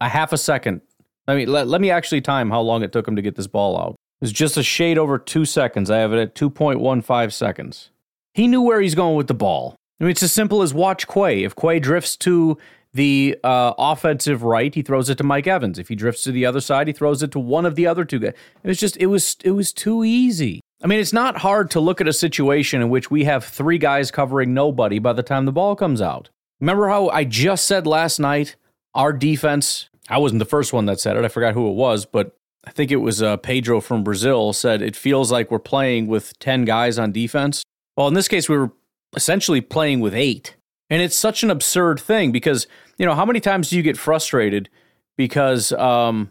a 0.00 0.08
half 0.08 0.32
a 0.32 0.38
second. 0.38 0.82
I 1.26 1.34
mean, 1.34 1.48
let, 1.48 1.66
let 1.66 1.80
me 1.80 1.90
actually 1.90 2.20
time 2.20 2.50
how 2.50 2.60
long 2.60 2.84
it 2.84 2.92
took 2.92 3.08
him 3.08 3.16
to 3.16 3.22
get 3.22 3.34
this 3.34 3.48
ball 3.48 3.76
out. 3.76 3.92
It 3.92 4.26
was 4.26 4.32
just 4.32 4.56
a 4.56 4.62
shade 4.62 4.98
over 4.98 5.18
two 5.18 5.44
seconds. 5.44 5.90
I 5.90 5.98
have 5.98 6.12
it 6.12 6.20
at 6.20 6.34
2.15 6.36 7.32
seconds. 7.32 7.90
He 8.34 8.46
knew 8.46 8.62
where 8.62 8.80
he's 8.80 8.94
going 8.94 9.16
with 9.16 9.26
the 9.26 9.34
ball. 9.34 9.74
I 10.00 10.04
mean, 10.04 10.10
it's 10.10 10.22
as 10.22 10.32
simple 10.32 10.62
as 10.62 10.74
watch 10.74 11.06
Quay. 11.06 11.44
If 11.44 11.56
Quay 11.56 11.80
drifts 11.80 12.16
to 12.18 12.58
the 12.92 13.36
uh, 13.42 13.74
offensive 13.78 14.42
right, 14.42 14.74
he 14.74 14.82
throws 14.82 15.08
it 15.08 15.18
to 15.18 15.24
Mike 15.24 15.46
Evans. 15.46 15.78
If 15.78 15.88
he 15.88 15.94
drifts 15.94 16.22
to 16.22 16.32
the 16.32 16.46
other 16.46 16.60
side, 16.60 16.86
he 16.86 16.92
throws 16.92 17.22
it 17.22 17.30
to 17.32 17.38
one 17.38 17.66
of 17.66 17.74
the 17.76 17.86
other 17.86 18.04
two 18.04 18.18
guys. 18.18 18.34
It 18.62 18.68
was 18.68 18.78
just 18.78 18.96
it 18.98 19.06
was 19.06 19.36
it 19.44 19.52
was 19.52 19.72
too 19.72 20.04
easy. 20.04 20.60
I 20.82 20.86
mean, 20.86 21.00
it's 21.00 21.12
not 21.12 21.38
hard 21.38 21.70
to 21.70 21.80
look 21.80 22.00
at 22.00 22.08
a 22.08 22.12
situation 22.12 22.82
in 22.82 22.90
which 22.90 23.10
we 23.10 23.24
have 23.24 23.44
three 23.44 23.78
guys 23.78 24.10
covering 24.10 24.52
nobody 24.52 24.98
by 24.98 25.14
the 25.14 25.22
time 25.22 25.46
the 25.46 25.52
ball 25.52 25.74
comes 25.74 26.02
out. 26.02 26.28
Remember 26.60 26.88
how 26.88 27.08
I 27.08 27.24
just 27.24 27.66
said 27.66 27.86
last 27.86 28.18
night 28.18 28.56
our 28.94 29.12
defense? 29.12 29.88
I 30.08 30.18
wasn't 30.18 30.38
the 30.38 30.44
first 30.44 30.72
one 30.72 30.86
that 30.86 31.00
said 31.00 31.16
it. 31.16 31.24
I 31.24 31.28
forgot 31.28 31.54
who 31.54 31.68
it 31.70 31.74
was, 31.74 32.04
but 32.04 32.36
I 32.66 32.70
think 32.70 32.90
it 32.90 32.96
was 32.96 33.22
uh, 33.22 33.36
Pedro 33.38 33.80
from 33.80 34.04
Brazil 34.04 34.52
said 34.52 34.82
it 34.82 34.96
feels 34.96 35.32
like 35.32 35.50
we're 35.50 35.58
playing 35.58 36.06
with 36.06 36.38
10 36.38 36.64
guys 36.64 36.98
on 36.98 37.12
defense. 37.12 37.62
Well, 37.96 38.08
in 38.08 38.14
this 38.14 38.28
case, 38.28 38.48
we 38.48 38.56
were 38.56 38.72
essentially 39.14 39.60
playing 39.60 40.00
with 40.00 40.14
eight. 40.14 40.56
And 40.88 41.02
it's 41.02 41.16
such 41.16 41.42
an 41.42 41.50
absurd 41.50 42.00
thing 42.00 42.32
because, 42.32 42.66
you 42.98 43.06
know, 43.06 43.14
how 43.14 43.24
many 43.24 43.40
times 43.40 43.70
do 43.70 43.76
you 43.76 43.82
get 43.82 43.96
frustrated 43.96 44.68
because, 45.16 45.72
um, 45.72 46.30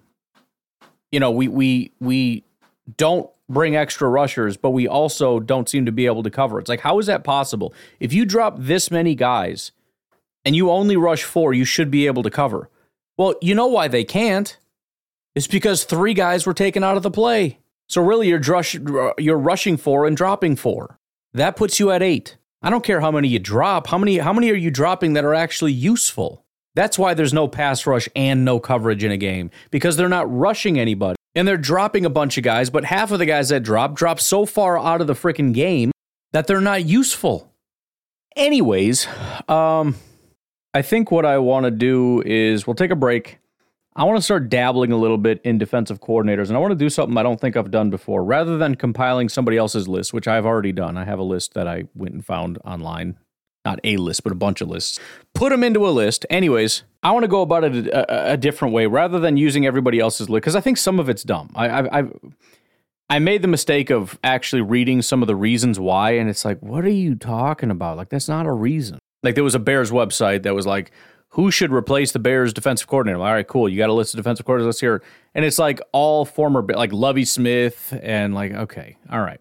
you 1.12 1.20
know, 1.20 1.32
we, 1.32 1.48
we, 1.48 1.92
we 2.00 2.44
don't 2.98 3.30
bring 3.50 3.76
extra 3.76 4.08
rushers, 4.08 4.58
but 4.58 4.72
we 4.72 4.88
also 4.88 5.40
don't 5.40 5.70
seem 5.70 5.86
to 5.86 5.92
be 5.92 6.06
able 6.06 6.24
to 6.24 6.30
cover. 6.30 6.60
It's 6.60 6.70
like, 6.70 6.80
how 6.82 7.00
is 7.00 7.06
that 7.08 7.24
possible? 7.24 7.74
If 8.00 8.14
you 8.14 8.26
drop 8.26 8.56
this 8.58 8.90
many 8.90 9.14
guys 9.16 9.72
and 10.44 10.56
you 10.56 10.72
only 10.72 10.98
rush 10.98 11.24
four, 11.24 11.54
you 11.54 11.66
should 11.66 11.92
be 11.92 12.08
able 12.08 12.24
to 12.24 12.30
cover. 12.30 12.70
Well, 13.18 13.36
you 13.42 13.56
know 13.56 13.68
why 13.68 13.88
they 13.88 14.04
can't? 14.04 14.58
It's 15.36 15.48
because 15.48 15.84
three 15.84 16.14
guys 16.14 16.46
were 16.46 16.54
taken 16.54 16.84
out 16.84 16.98
of 16.98 17.04
the 17.04 17.12
play. 17.12 17.60
So 17.88 18.02
really, 18.02 18.30
you're, 18.30 18.40
drush, 18.40 19.14
you're 19.20 19.38
rushing 19.38 19.78
four 19.78 20.06
and 20.08 20.16
dropping 20.18 20.56
four. 20.56 20.98
That 21.34 21.56
puts 21.56 21.80
you 21.80 21.92
at 21.92 22.02
eight. 22.02 22.38
I 22.66 22.72
don't 22.72 22.84
care 22.84 23.00
how 23.00 23.12
many 23.12 23.28
you 23.28 23.38
drop. 23.38 23.86
How 23.86 24.00
many 24.00 24.18
how 24.18 24.34
many 24.34 24.50
are 24.50 24.56
you 24.56 24.72
dropping 24.72 25.14
that 25.14 25.24
are 25.24 25.36
actually 25.36 25.72
useful? 25.72 26.44
That's 26.74 26.98
why 26.98 27.14
there's 27.14 27.32
no 27.32 27.48
pass 27.48 27.86
rush 27.86 28.10
and 28.16 28.44
no 28.44 28.60
coverage 28.60 29.04
in 29.04 29.12
a 29.12 29.18
game 29.18 29.52
because 29.70 29.98
they're 29.98 30.10
not 30.10 30.36
rushing 30.36 30.80
anybody 30.80 31.16
and 31.36 31.48
they're 31.48 31.58
dropping 31.58 32.06
a 32.06 32.10
bunch 32.10 32.40
of 32.40 32.44
guys, 32.44 32.72
but 32.72 32.84
half 32.84 33.12
of 33.12 33.20
the 33.20 33.28
guys 33.28 33.50
that 33.50 33.62
drop 33.62 33.94
drop 33.94 34.20
so 34.20 34.48
far 34.48 34.80
out 34.80 35.00
of 35.00 35.06
the 35.06 35.14
freaking 35.14 35.54
game 35.54 35.92
that 36.34 36.48
they're 36.48 36.60
not 36.60 36.84
useful. 36.86 37.54
Anyways, 38.36 39.08
um 39.48 39.96
I 40.74 40.82
think 40.82 41.12
what 41.12 41.24
I 41.24 41.38
want 41.38 41.66
to 41.66 41.72
do 41.72 42.24
is 42.26 42.66
we'll 42.66 42.74
take 42.74 42.90
a 42.90 42.96
break. 42.96 43.38
I 43.96 44.04
want 44.04 44.18
to 44.18 44.22
start 44.22 44.50
dabbling 44.50 44.92
a 44.92 44.98
little 44.98 45.18
bit 45.18 45.40
in 45.46 45.58
defensive 45.58 46.02
coordinators, 46.02 46.50
and 46.50 46.58
I 46.58 46.60
want 46.60 46.72
to 46.72 46.76
do 46.76 46.90
something 46.90 47.18
I 47.18 47.24
don't 47.24 47.40
think 47.40 47.56
I've 47.56 47.72
done 47.72 47.90
before. 47.90 48.26
Rather 48.26 48.58
than 48.58 48.76
compiling 48.76 49.30
somebody 49.30 49.58
else's 49.58 49.88
list, 49.88 50.14
which 50.14 50.28
I've 50.28 50.46
already 50.46 50.74
done, 50.74 50.98
I 50.98 51.06
have 51.06 51.20
a 51.20 51.24
list 51.24 51.54
that 51.54 51.68
I 51.68 51.86
went 51.96 52.14
and 52.14 52.26
found 52.26 52.58
online. 52.66 53.18
Not 53.64 53.80
a 53.84 53.98
list, 53.98 54.24
but 54.24 54.32
a 54.32 54.36
bunch 54.36 54.62
of 54.62 54.68
lists. 54.68 55.00
Put 55.34 55.50
them 55.50 55.64
into 55.64 55.88
a 55.88 55.90
list. 55.90 56.26
Anyways, 56.30 56.84
I 57.04 57.12
want 57.12 57.24
to 57.24 57.28
go 57.28 57.42
about 57.42 57.64
it 57.64 57.88
a, 57.88 58.30
a, 58.30 58.34
a 58.34 58.38
different 58.38 58.74
way 58.74 58.86
rather 58.86 59.18
than 59.18 59.38
using 59.38 59.66
everybody 59.66 60.00
else's 60.00 60.30
list 60.30 60.42
because 60.42 60.56
I 60.56 60.62
think 60.62 60.78
some 60.78 61.00
of 61.00 61.10
it's 61.10 61.24
dumb. 61.24 61.52
I, 61.56 61.68
I, 61.70 62.00
I've 62.00 62.14
I 63.10 63.20
made 63.20 63.42
the 63.44 63.48
mistake 63.48 63.92
of 63.92 64.18
actually 64.24 64.62
reading 64.64 65.02
some 65.02 65.22
of 65.22 65.28
the 65.28 65.36
reasons 65.36 65.80
why, 65.80 66.12
and 66.12 66.30
it's 66.30 66.44
like, 66.44 66.60
what 66.62 66.84
are 66.86 66.90
you 66.90 67.16
talking 67.16 67.70
about? 67.70 67.98
Like, 67.98 68.10
that's 68.10 68.28
not 68.28 68.48
a 68.48 68.52
reason. 68.52 68.98
Like, 69.22 69.36
there 69.36 69.44
was 69.44 69.56
a 69.56 69.60
Bears 69.60 69.92
website 69.92 70.44
that 70.44 70.56
was 70.56 70.66
like, 70.66 70.92
who 71.36 71.52
should 71.52 71.72
replace 71.72 72.14
the 72.14 72.20
Bears 72.20 72.54
defensive 72.54 72.88
coordinator? 72.88 73.20
All 73.20 73.34
right, 73.34 73.46
cool. 73.46 73.68
You 73.68 73.78
got 73.78 73.90
a 73.90 73.94
list 73.94 74.14
of 74.14 74.18
defensive 74.18 74.46
coordinators. 74.46 74.66
Let's 74.66 74.80
hear 74.80 74.96
it. 74.96 75.04
And 75.34 75.44
it's 75.44 75.60
like 75.60 75.82
all 75.92 76.24
former, 76.24 76.62
like 76.62 76.94
Lovie 76.94 77.26
Smith, 77.26 77.98
and 78.02 78.34
like, 78.34 78.54
okay, 78.54 78.96
all 79.12 79.20
right. 79.20 79.40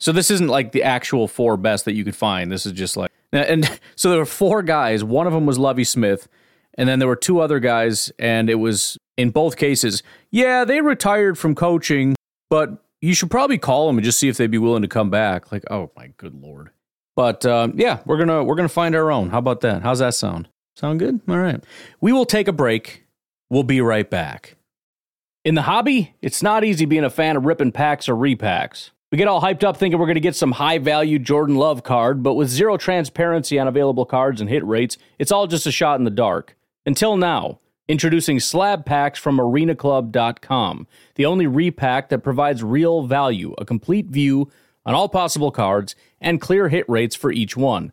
So 0.00 0.10
this 0.10 0.30
isn't 0.30 0.48
like 0.48 0.72
the 0.72 0.82
actual 0.82 1.28
four 1.28 1.58
best 1.58 1.84
that 1.84 1.94
you 1.94 2.02
could 2.02 2.16
find. 2.16 2.50
This 2.50 2.64
is 2.64 2.72
just 2.72 2.96
like, 2.96 3.10
and 3.32 3.78
so 3.94 4.08
there 4.08 4.18
were 4.20 4.26
four 4.26 4.62
guys. 4.62 5.04
One 5.04 5.26
of 5.26 5.34
them 5.34 5.44
was 5.44 5.58
Lovie 5.58 5.84
Smith, 5.84 6.28
and 6.78 6.88
then 6.88 6.98
there 6.98 7.08
were 7.08 7.14
two 7.14 7.40
other 7.40 7.60
guys, 7.60 8.10
and 8.18 8.48
it 8.48 8.56
was 8.56 8.96
in 9.18 9.28
both 9.28 9.56
cases, 9.58 10.02
yeah, 10.30 10.64
they 10.64 10.80
retired 10.80 11.36
from 11.36 11.54
coaching, 11.54 12.16
but 12.48 12.82
you 13.02 13.14
should 13.14 13.30
probably 13.30 13.58
call 13.58 13.86
them 13.86 13.98
and 13.98 14.04
just 14.04 14.18
see 14.18 14.28
if 14.28 14.38
they'd 14.38 14.50
be 14.50 14.56
willing 14.56 14.82
to 14.82 14.88
come 14.88 15.10
back. 15.10 15.52
Like, 15.52 15.64
oh 15.70 15.90
my 15.94 16.06
good 16.16 16.34
lord. 16.40 16.70
But 17.16 17.44
um, 17.44 17.74
yeah, 17.76 18.00
we're 18.06 18.16
gonna 18.16 18.42
we're 18.42 18.56
gonna 18.56 18.68
find 18.68 18.94
our 18.94 19.12
own. 19.12 19.28
How 19.28 19.38
about 19.38 19.60
that? 19.60 19.82
How's 19.82 19.98
that 19.98 20.14
sound? 20.14 20.48
Sound 20.74 20.98
good? 20.98 21.20
All 21.28 21.38
right. 21.38 21.62
We 22.00 22.12
will 22.12 22.26
take 22.26 22.48
a 22.48 22.52
break. 22.52 23.04
We'll 23.50 23.62
be 23.62 23.80
right 23.80 24.08
back. 24.08 24.56
In 25.44 25.54
the 25.54 25.62
hobby, 25.62 26.14
it's 26.22 26.42
not 26.42 26.64
easy 26.64 26.84
being 26.84 27.04
a 27.04 27.10
fan 27.10 27.36
of 27.36 27.44
ripping 27.44 27.72
packs 27.72 28.08
or 28.08 28.14
repacks. 28.14 28.90
We 29.12 29.18
get 29.18 29.28
all 29.28 29.42
hyped 29.42 29.62
up 29.62 29.76
thinking 29.76 30.00
we're 30.00 30.06
going 30.06 30.14
to 30.14 30.20
get 30.20 30.34
some 30.34 30.52
high 30.52 30.78
value 30.78 31.18
Jordan 31.18 31.54
Love 31.54 31.84
card, 31.84 32.22
but 32.22 32.34
with 32.34 32.48
zero 32.48 32.76
transparency 32.76 33.58
on 33.58 33.68
available 33.68 34.06
cards 34.06 34.40
and 34.40 34.50
hit 34.50 34.64
rates, 34.66 34.98
it's 35.18 35.30
all 35.30 35.46
just 35.46 35.66
a 35.66 35.72
shot 35.72 35.98
in 36.00 36.04
the 36.04 36.10
dark. 36.10 36.56
Until 36.84 37.16
now. 37.16 37.60
Introducing 37.86 38.40
slab 38.40 38.86
packs 38.86 39.18
from 39.18 39.36
arenaclub.com, 39.36 40.86
the 41.16 41.26
only 41.26 41.46
repack 41.46 42.08
that 42.08 42.20
provides 42.20 42.64
real 42.64 43.02
value, 43.02 43.54
a 43.58 43.66
complete 43.66 44.06
view 44.06 44.50
on 44.86 44.94
all 44.94 45.06
possible 45.06 45.50
cards, 45.50 45.94
and 46.18 46.40
clear 46.40 46.70
hit 46.70 46.88
rates 46.88 47.14
for 47.14 47.30
each 47.30 47.58
one. 47.58 47.92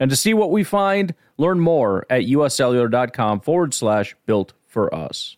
And 0.00 0.10
to 0.10 0.16
see 0.16 0.34
what 0.34 0.50
we 0.50 0.64
find, 0.64 1.14
learn 1.36 1.60
more 1.60 2.04
at 2.10 2.22
uscellular.com 2.22 3.40
forward 3.40 3.74
slash 3.74 4.16
built 4.26 4.52
for 4.66 4.92
us. 4.94 5.36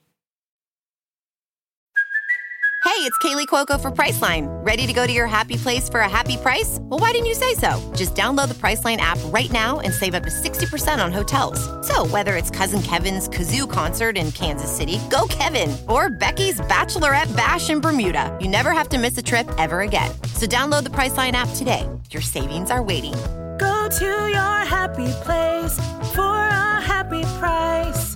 Hey, 2.87 3.03
it's 3.03 3.19
Kaley 3.19 3.47
Cuoco 3.49 3.79
for 3.81 3.91
Priceline. 3.91 4.47
Ready 4.65 4.87
to 4.87 4.93
go 4.93 5.09
to 5.09 5.13
your 5.13 5.27
happy 5.27 5.57
place 5.57 5.89
for 5.89 6.01
a 6.01 6.09
happy 6.09 6.37
price? 6.37 6.79
Well, 6.83 7.01
why 7.01 7.11
didn't 7.11 7.27
you 7.27 7.35
say 7.35 7.55
so? 7.55 7.93
Just 7.97 8.15
download 8.15 8.47
the 8.47 8.55
Priceline 8.55 8.99
app 8.99 9.19
right 9.27 9.51
now 9.51 9.81
and 9.81 9.93
save 9.93 10.15
up 10.15 10.23
to 10.23 10.31
60% 10.31 11.05
on 11.05 11.13
hotels. 11.13 11.61
So, 11.87 12.07
whether 12.07 12.37
it's 12.37 12.49
Cousin 12.49 12.81
Kevin's 12.81 13.29
Kazoo 13.29 13.71
concert 13.71 14.17
in 14.17 14.31
Kansas 14.31 14.75
City, 14.75 15.01
go 15.11 15.27
Kevin, 15.29 15.77
or 15.89 16.11
Becky's 16.11 16.61
Bachelorette 16.61 17.37
Bash 17.37 17.69
in 17.71 17.81
Bermuda, 17.81 18.35
you 18.41 18.49
never 18.49 18.71
have 18.71 18.89
to 18.91 18.99
miss 18.99 19.19
a 19.19 19.23
trip 19.23 19.51
ever 19.59 19.81
again. 19.81 20.11
So, 20.35 20.47
download 20.47 20.85
the 20.85 20.91
Priceline 20.91 21.33
app 21.33 21.51
today. 21.57 21.87
Your 22.11 22.23
savings 22.23 22.71
are 22.71 22.85
waiting. 22.85 23.15
Go 23.59 23.89
to 23.89 24.05
your 24.05 24.59
happy 24.65 25.13
place 25.23 25.77
for 26.15 26.37
a 26.37 26.81
happy 26.81 27.23
price. 27.39 28.15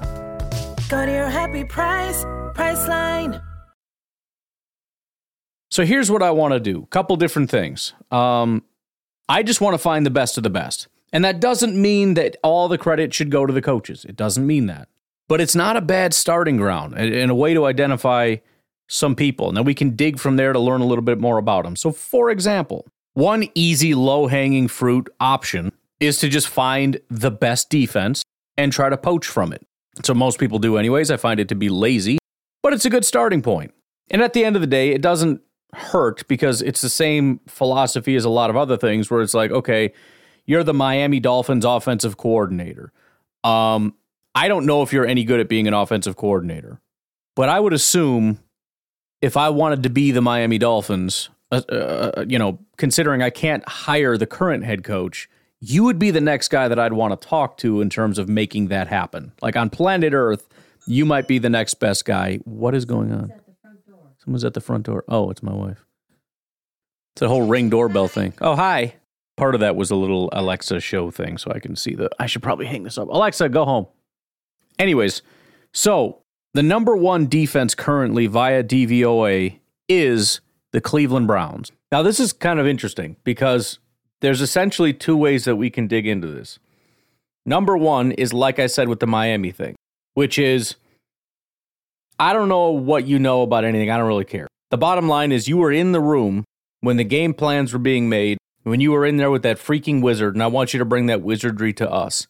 Go 0.89 1.07
to 1.07 1.13
your 1.13 1.29
happy 1.29 1.65
price, 1.65 2.25
Priceline. 2.55 3.43
So 5.71 5.85
here's 5.85 6.11
what 6.11 6.23
I 6.23 6.31
want 6.33 6.53
to 6.53 6.61
do. 6.61 6.87
Couple 6.91 7.17
different 7.17 7.49
things. 7.51 7.95
Um, 8.11 8.65
I 9.29 9.43
just 9.43 9.61
want 9.61 9.75
to 9.75 9.79
find 9.79 10.05
the 10.05 10.11
best 10.11 10.37
of 10.37 10.43
the 10.43 10.51
best. 10.51 10.89
And 11.13 11.25
that 11.25 11.41
doesn't 11.41 11.81
mean 11.81 12.15
that 12.15 12.37
all 12.43 12.69
the 12.69 12.79
credit 12.79 13.15
should 13.15 13.31
go 13.31 13.47
to 13.47 13.53
the 13.53 13.63
coaches. 13.63 14.05
It 14.05 14.17
doesn't 14.17 14.47
mean 14.47 14.67
that. 14.67 14.89
But 15.29 15.41
it's 15.41 15.55
not 15.55 15.77
a 15.77 15.81
bad 15.81 16.13
starting 16.13 16.57
ground 16.57 16.95
and 16.99 17.31
a 17.31 17.35
way 17.35 17.55
to 17.55 17.67
identify 17.67 18.37
some 18.89 19.15
people. 19.15 19.49
And 19.49 19.57
then 19.57 19.65
we 19.65 19.75
can 19.75 19.95
dig 19.95 20.19
from 20.19 20.37
there 20.37 20.53
to 20.53 20.59
learn 20.59 20.81
a 20.81 20.87
little 20.87 21.03
bit 21.03 21.21
more 21.21 21.39
about 21.39 21.65
them. 21.65 21.77
So, 21.77 21.93
for 21.93 22.31
example, 22.31 22.87
one 23.15 23.49
easy, 23.55 23.95
low 23.95 24.27
hanging 24.27 24.69
fruit 24.69 25.09
option 25.19 25.73
is 25.99 26.19
to 26.19 26.29
just 26.29 26.49
find 26.49 27.01
the 27.09 27.31
best 27.31 27.71
defense 27.71 28.23
and 28.57 28.73
try 28.73 28.89
to 28.89 28.97
poach 28.97 29.27
from 29.27 29.53
it. 29.53 29.67
So, 30.05 30.15
most 30.15 30.39
people 30.39 30.59
do, 30.59 30.77
anyways. 30.77 31.11
I 31.11 31.17
find 31.17 31.41
it 31.41 31.49
to 31.49 31.55
be 31.55 31.69
lazy, 31.69 32.19
but 32.63 32.73
it's 32.73 32.85
a 32.85 32.91
good 32.91 33.05
starting 33.05 33.43
point. 33.43 33.75
And 34.11 34.23
at 34.23 34.33
the 34.33 34.45
end 34.45 34.57
of 34.57 34.63
the 34.63 34.69
day, 34.69 34.91
it 34.91 35.03
doesn't 35.03 35.41
hurt 35.73 36.27
because 36.29 36.63
it's 36.63 36.81
the 36.81 36.89
same 36.89 37.41
philosophy 37.47 38.17
as 38.17 38.25
a 38.25 38.31
lot 38.31 38.51
of 38.51 38.57
other 38.57 38.77
things 38.77 39.11
where 39.11 39.21
it's 39.21 39.35
like, 39.35 39.51
okay, 39.51 39.93
you're 40.47 40.65
the 40.65 40.75
Miami 40.75 41.21
Dolphins 41.21 41.65
offensive 41.65 42.17
coordinator. 42.17 42.93
Um, 43.45 43.95
I 44.35 44.49
don't 44.49 44.67
know 44.67 44.83
if 44.83 44.93
you're 44.93 45.07
any 45.07 45.25
good 45.25 45.41
at 45.41 45.49
being 45.49 45.69
an 45.69 45.75
offensive 45.75 46.17
coordinator, 46.17 46.81
but 47.37 47.49
I 47.49 47.61
would 47.61 47.73
assume 47.73 48.41
if 49.23 49.37
I 49.37 49.51
wanted 49.51 49.83
to 49.85 49.91
be 49.91 50.11
the 50.11 50.23
Miami 50.23 50.59
Dolphins, 50.59 51.31
uh, 51.51 51.63
uh, 51.71 51.75
uh 51.75 52.25
you 52.29 52.39
know, 52.39 52.59
considering 52.77 53.23
I 53.23 53.31
can't 53.31 53.67
hire 53.69 54.17
the 54.17 54.27
current 54.27 54.65
head 54.65 54.85
coach, 54.85 55.29
you 55.61 55.85
would 55.85 55.99
be 55.99 56.11
the 56.11 56.21
next 56.21 56.49
guy 56.49 56.69
that 56.69 56.79
I'd 56.79 56.95
want 56.95 57.21
to 57.21 57.29
talk 57.29 57.59
to 57.59 57.81
in 57.81 57.91
terms 57.91 58.19
of 58.19 58.29
making 58.29 58.69
that 58.69 58.89
happen. 58.89 59.33
Like 59.43 59.57
on 59.57 59.71
planet 59.71 60.15
Earth, 60.15 60.49
you 60.87 61.05
might 61.05 61.29
be 61.29 61.39
the 61.39 61.51
next 61.51 61.75
best 61.75 62.05
guy. 62.05 62.37
What 62.45 62.75
is 62.75 62.85
going 62.85 63.13
on? 63.13 63.33
Someone's 64.19 64.45
at 64.45 64.55
the 64.55 64.61
front 64.61 64.85
door. 64.85 65.05
Oh, 65.09 65.31
it's 65.31 65.43
my 65.43 65.53
wife. 65.53 65.85
It's 67.15 67.23
a 67.23 67.29
whole 67.29 67.47
ring 67.47 67.71
doorbell 67.71 68.09
thing. 68.09 68.35
Oh, 68.41 68.57
hi. 68.57 68.95
Part 69.37 69.55
of 69.55 69.61
that 69.61 69.77
was 69.77 69.91
a 69.91 69.97
little 69.97 70.29
Alexa 70.33 70.81
show 70.81 71.11
thing, 71.11 71.39
so 71.39 71.51
I 71.51 71.59
can 71.59 71.75
see 71.75 71.95
the. 71.95 72.11
I 72.19 72.27
should 72.27 72.43
probably 72.43 72.67
hang 72.67 72.83
this 72.83 72.99
up. 72.99 73.09
Alexa, 73.09 73.49
go 73.49 73.65
home. 73.65 73.87
Anyways, 74.79 75.23
so 75.73 76.23
the 76.55 76.63
number 76.63 76.97
one 76.97 77.27
defense 77.27 77.75
currently 77.75 78.27
via 78.27 78.63
DVOA 78.63 79.59
is 79.89 80.41
the 80.73 80.81
Cleveland 80.81 81.27
Browns. 81.27 81.73
Now, 81.91 82.03
this 82.03 82.21
is 82.21 82.33
kind 82.33 82.61
of 82.61 82.67
interesting 82.67 83.17
because 83.25 83.79
there's 84.21 84.41
essentially 84.41 84.93
two 84.93 85.17
ways 85.17 85.45
that 85.45 85.57
we 85.57 85.71
can 85.71 85.87
dig 85.87 86.07
into 86.07 86.29
this. 86.29 86.59
Number 87.47 87.77
one 87.77 88.13
is, 88.13 88.33
like 88.33 88.59
I 88.59 88.67
said, 88.67 88.89
with 88.89 89.01
the 89.01 89.07
Miami 89.07 89.51
thing, 89.51 89.75
which 90.15 90.39
is 90.39 90.77
I 92.19 92.35
don't 92.35 92.49
know 92.49 92.69
what 92.71 93.07
you 93.07 93.19
know 93.19 93.43
about 93.43 93.65
anything. 93.65 93.91
I 93.91 93.97
don't 93.97 94.07
really 94.07 94.27
care. 94.27 94.47
The 94.71 94.79
bottom 94.79 95.09
line 95.09 95.33
is 95.33 95.49
you 95.49 95.57
were 95.57 95.73
in 95.73 95.93
the 95.93 96.01
room 96.01 96.45
when 96.81 96.97
the 96.97 97.05
game 97.05 97.35
plans 97.35 97.73
were 97.73 97.79
being 97.79 98.09
made, 98.09 98.39
when 98.63 98.81
you 98.81 98.93
were 98.93 99.07
in 99.07 99.17
there 99.17 99.31
with 99.31 99.43
that 99.43 99.59
freaking 99.59 100.03
wizard, 100.03 100.35
and 100.35 100.43
I 100.43 100.47
want 100.47 100.73
you 100.73 100.79
to 100.79 100.85
bring 100.85 101.07
that 101.07 101.23
wizardry 101.23 101.73
to 101.75 101.91
us. 101.91 102.27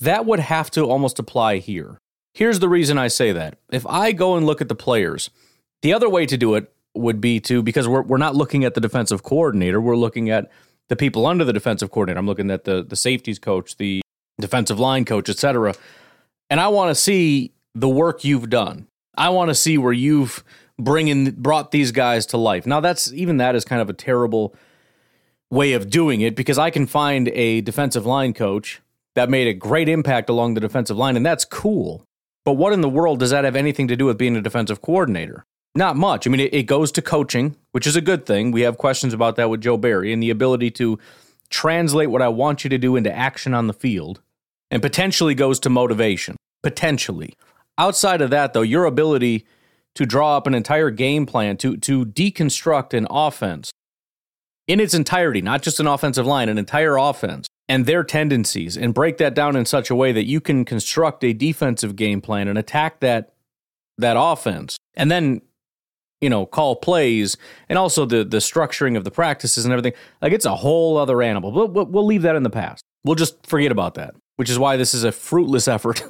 That 0.00 0.26
would 0.26 0.40
have 0.40 0.70
to 0.72 0.82
almost 0.82 1.18
apply 1.18 1.58
here. 1.58 1.98
Here's 2.34 2.58
the 2.58 2.68
reason 2.68 2.98
I 2.98 3.08
say 3.08 3.32
that. 3.32 3.58
If 3.70 3.86
I 3.86 4.12
go 4.12 4.36
and 4.36 4.44
look 4.44 4.60
at 4.60 4.68
the 4.68 4.74
players, 4.74 5.30
the 5.82 5.92
other 5.92 6.08
way 6.08 6.26
to 6.26 6.36
do 6.36 6.54
it 6.54 6.72
would 6.98 7.20
be 7.20 7.40
to, 7.40 7.62
because 7.62 7.88
we're, 7.88 8.02
we're 8.02 8.18
not 8.18 8.34
looking 8.34 8.64
at 8.64 8.74
the 8.74 8.80
defensive 8.80 9.22
coordinator, 9.22 9.80
we're 9.80 9.96
looking 9.96 10.30
at 10.30 10.50
the 10.88 10.96
people 10.96 11.26
under 11.26 11.44
the 11.44 11.52
defensive 11.52 11.90
coordinator. 11.90 12.18
I'm 12.18 12.26
looking 12.26 12.50
at 12.50 12.64
the, 12.64 12.82
the 12.82 12.96
safeties 12.96 13.38
coach, 13.38 13.76
the 13.76 14.00
defensive 14.40 14.78
line 14.78 15.04
coach, 15.04 15.28
etc. 15.28 15.74
And 16.50 16.60
I 16.60 16.68
want 16.68 16.90
to 16.90 16.94
see 16.94 17.52
the 17.74 17.88
work 17.88 18.24
you've 18.24 18.50
done. 18.50 18.86
I 19.16 19.30
want 19.30 19.48
to 19.48 19.54
see 19.54 19.78
where 19.78 19.92
you've 19.92 20.44
bringing 20.78 21.32
brought 21.32 21.70
these 21.70 21.92
guys 21.92 22.26
to 22.26 22.36
life. 22.36 22.66
Now 22.66 22.80
that's 22.80 23.12
even 23.12 23.38
that 23.38 23.54
is 23.54 23.64
kind 23.64 23.82
of 23.82 23.90
a 23.90 23.92
terrible 23.92 24.54
way 25.50 25.72
of 25.72 25.90
doing 25.90 26.20
it 26.20 26.36
because 26.36 26.58
I 26.58 26.70
can 26.70 26.86
find 26.86 27.28
a 27.28 27.60
defensive 27.62 28.06
line 28.06 28.32
coach 28.32 28.80
that 29.14 29.28
made 29.28 29.48
a 29.48 29.54
great 29.54 29.88
impact 29.88 30.28
along 30.28 30.54
the 30.54 30.60
defensive 30.60 30.96
line 30.96 31.16
and 31.16 31.26
that's 31.26 31.44
cool. 31.44 32.04
But 32.44 32.52
what 32.52 32.72
in 32.72 32.80
the 32.80 32.88
world 32.88 33.18
does 33.18 33.30
that 33.30 33.44
have 33.44 33.56
anything 33.56 33.88
to 33.88 33.96
do 33.96 34.06
with 34.06 34.18
being 34.18 34.36
a 34.36 34.40
defensive 34.40 34.80
coordinator? 34.80 35.44
Not 35.74 35.96
much. 35.96 36.26
I 36.26 36.30
mean, 36.30 36.40
it, 36.40 36.54
it 36.54 36.62
goes 36.64 36.90
to 36.92 37.02
coaching, 37.02 37.56
which 37.72 37.86
is 37.86 37.96
a 37.96 38.00
good 38.00 38.26
thing. 38.26 38.50
We 38.50 38.62
have 38.62 38.78
questions 38.78 39.12
about 39.14 39.36
that 39.36 39.50
with 39.50 39.60
Joe 39.60 39.76
Barry 39.76 40.12
and 40.12 40.22
the 40.22 40.30
ability 40.30 40.70
to 40.72 40.98
translate 41.50 42.10
what 42.10 42.22
I 42.22 42.28
want 42.28 42.64
you 42.64 42.70
to 42.70 42.78
do 42.78 42.96
into 42.96 43.14
action 43.14 43.54
on 43.54 43.66
the 43.66 43.72
field 43.72 44.20
and 44.70 44.82
potentially 44.82 45.34
goes 45.34 45.60
to 45.60 45.70
motivation. 45.70 46.36
Potentially. 46.62 47.34
Outside 47.78 48.20
of 48.20 48.30
that, 48.30 48.52
though, 48.52 48.62
your 48.62 48.84
ability 48.84 49.46
to 49.94 50.04
draw 50.04 50.36
up 50.36 50.46
an 50.46 50.54
entire 50.54 50.90
game 50.90 51.26
plan, 51.26 51.56
to, 51.58 51.76
to 51.76 52.04
deconstruct 52.04 52.94
an 52.94 53.06
offense 53.10 53.70
in 54.66 54.80
its 54.80 54.94
entirety, 54.94 55.40
not 55.40 55.62
just 55.62 55.80
an 55.80 55.86
offensive 55.86 56.26
line, 56.26 56.48
an 56.48 56.58
entire 56.58 56.96
offense 56.96 57.46
and 57.68 57.86
their 57.86 58.02
tendencies, 58.02 58.76
and 58.76 58.94
break 58.94 59.18
that 59.18 59.34
down 59.34 59.56
in 59.56 59.64
such 59.64 59.90
a 59.90 59.94
way 59.94 60.10
that 60.12 60.26
you 60.26 60.40
can 60.40 60.64
construct 60.64 61.22
a 61.22 61.32
defensive 61.32 61.96
game 61.96 62.20
plan 62.20 62.48
and 62.48 62.58
attack 62.58 63.00
that 63.00 63.34
that 63.98 64.16
offense. 64.18 64.76
And 64.94 65.10
then 65.10 65.42
you 66.20 66.28
know, 66.28 66.46
call 66.46 66.76
plays 66.76 67.36
and 67.68 67.78
also 67.78 68.04
the 68.04 68.24
the 68.24 68.38
structuring 68.38 68.96
of 68.96 69.04
the 69.04 69.10
practices 69.10 69.64
and 69.64 69.72
everything. 69.72 69.92
Like 70.20 70.32
it's 70.32 70.46
a 70.46 70.56
whole 70.56 70.96
other 70.96 71.22
animal. 71.22 71.52
We'll, 71.52 71.68
we'll 71.68 72.06
leave 72.06 72.22
that 72.22 72.36
in 72.36 72.42
the 72.42 72.50
past. 72.50 72.82
We'll 73.04 73.14
just 73.14 73.46
forget 73.46 73.72
about 73.72 73.94
that, 73.94 74.14
which 74.36 74.50
is 74.50 74.58
why 74.58 74.76
this 74.76 74.94
is 74.94 75.04
a 75.04 75.12
fruitless 75.12 75.68
effort 75.76 76.02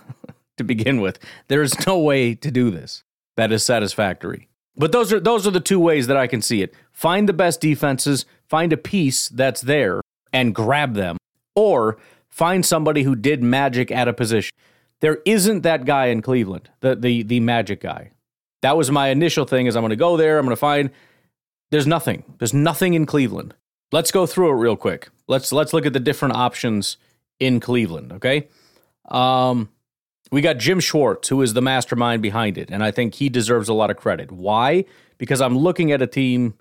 to 0.56 0.64
begin 0.64 1.00
with. 1.00 1.18
There 1.48 1.62
is 1.62 1.86
no 1.86 1.98
way 1.98 2.34
to 2.34 2.50
do 2.50 2.70
this 2.70 3.02
that 3.36 3.52
is 3.52 3.62
satisfactory. 3.62 4.48
But 4.76 4.92
those 4.92 5.12
are 5.12 5.20
those 5.20 5.46
are 5.46 5.50
the 5.50 5.60
two 5.60 5.80
ways 5.80 6.06
that 6.06 6.16
I 6.16 6.26
can 6.26 6.40
see 6.40 6.62
it. 6.62 6.72
Find 6.92 7.28
the 7.28 7.32
best 7.32 7.60
defenses, 7.60 8.24
find 8.48 8.72
a 8.72 8.76
piece 8.76 9.28
that's 9.28 9.60
there 9.60 10.00
and 10.32 10.54
grab 10.54 10.94
them, 10.94 11.16
or 11.54 11.98
find 12.28 12.64
somebody 12.64 13.02
who 13.02 13.16
did 13.16 13.42
magic 13.42 13.90
at 13.90 14.08
a 14.08 14.12
position. 14.12 14.52
There 15.00 15.18
isn't 15.24 15.62
that 15.62 15.84
guy 15.84 16.06
in 16.06 16.22
Cleveland, 16.22 16.70
the 16.80 16.94
the 16.94 17.22
the 17.24 17.40
magic 17.40 17.80
guy. 17.80 18.12
That 18.62 18.76
was 18.76 18.90
my 18.90 19.08
initial 19.08 19.44
thing 19.44 19.66
is 19.66 19.76
I'm 19.76 19.82
going 19.82 19.90
to 19.90 19.96
go 19.96 20.16
there, 20.16 20.38
I'm 20.38 20.44
going 20.44 20.52
to 20.52 20.60
find 20.60 20.90
there's 21.70 21.86
nothing. 21.86 22.24
There's 22.38 22.54
nothing 22.54 22.94
in 22.94 23.06
Cleveland. 23.06 23.54
Let's 23.92 24.10
go 24.10 24.26
through 24.26 24.50
it 24.50 24.54
real 24.54 24.76
quick. 24.76 25.08
Let's 25.26 25.52
let's 25.52 25.72
look 25.72 25.86
at 25.86 25.92
the 25.92 26.00
different 26.00 26.34
options 26.34 26.96
in 27.38 27.60
Cleveland, 27.60 28.12
okay? 28.12 28.48
Um 29.10 29.70
we 30.30 30.42
got 30.42 30.58
Jim 30.58 30.78
Schwartz, 30.78 31.28
who 31.28 31.40
is 31.40 31.54
the 31.54 31.62
mastermind 31.62 32.20
behind 32.20 32.58
it, 32.58 32.68
and 32.70 32.84
I 32.84 32.90
think 32.90 33.14
he 33.14 33.30
deserves 33.30 33.68
a 33.68 33.74
lot 33.74 33.90
of 33.90 33.96
credit. 33.96 34.30
Why? 34.30 34.84
Because 35.16 35.40
I'm 35.40 35.56
looking 35.56 35.90
at 35.90 36.02
a 36.02 36.06
team 36.06 36.54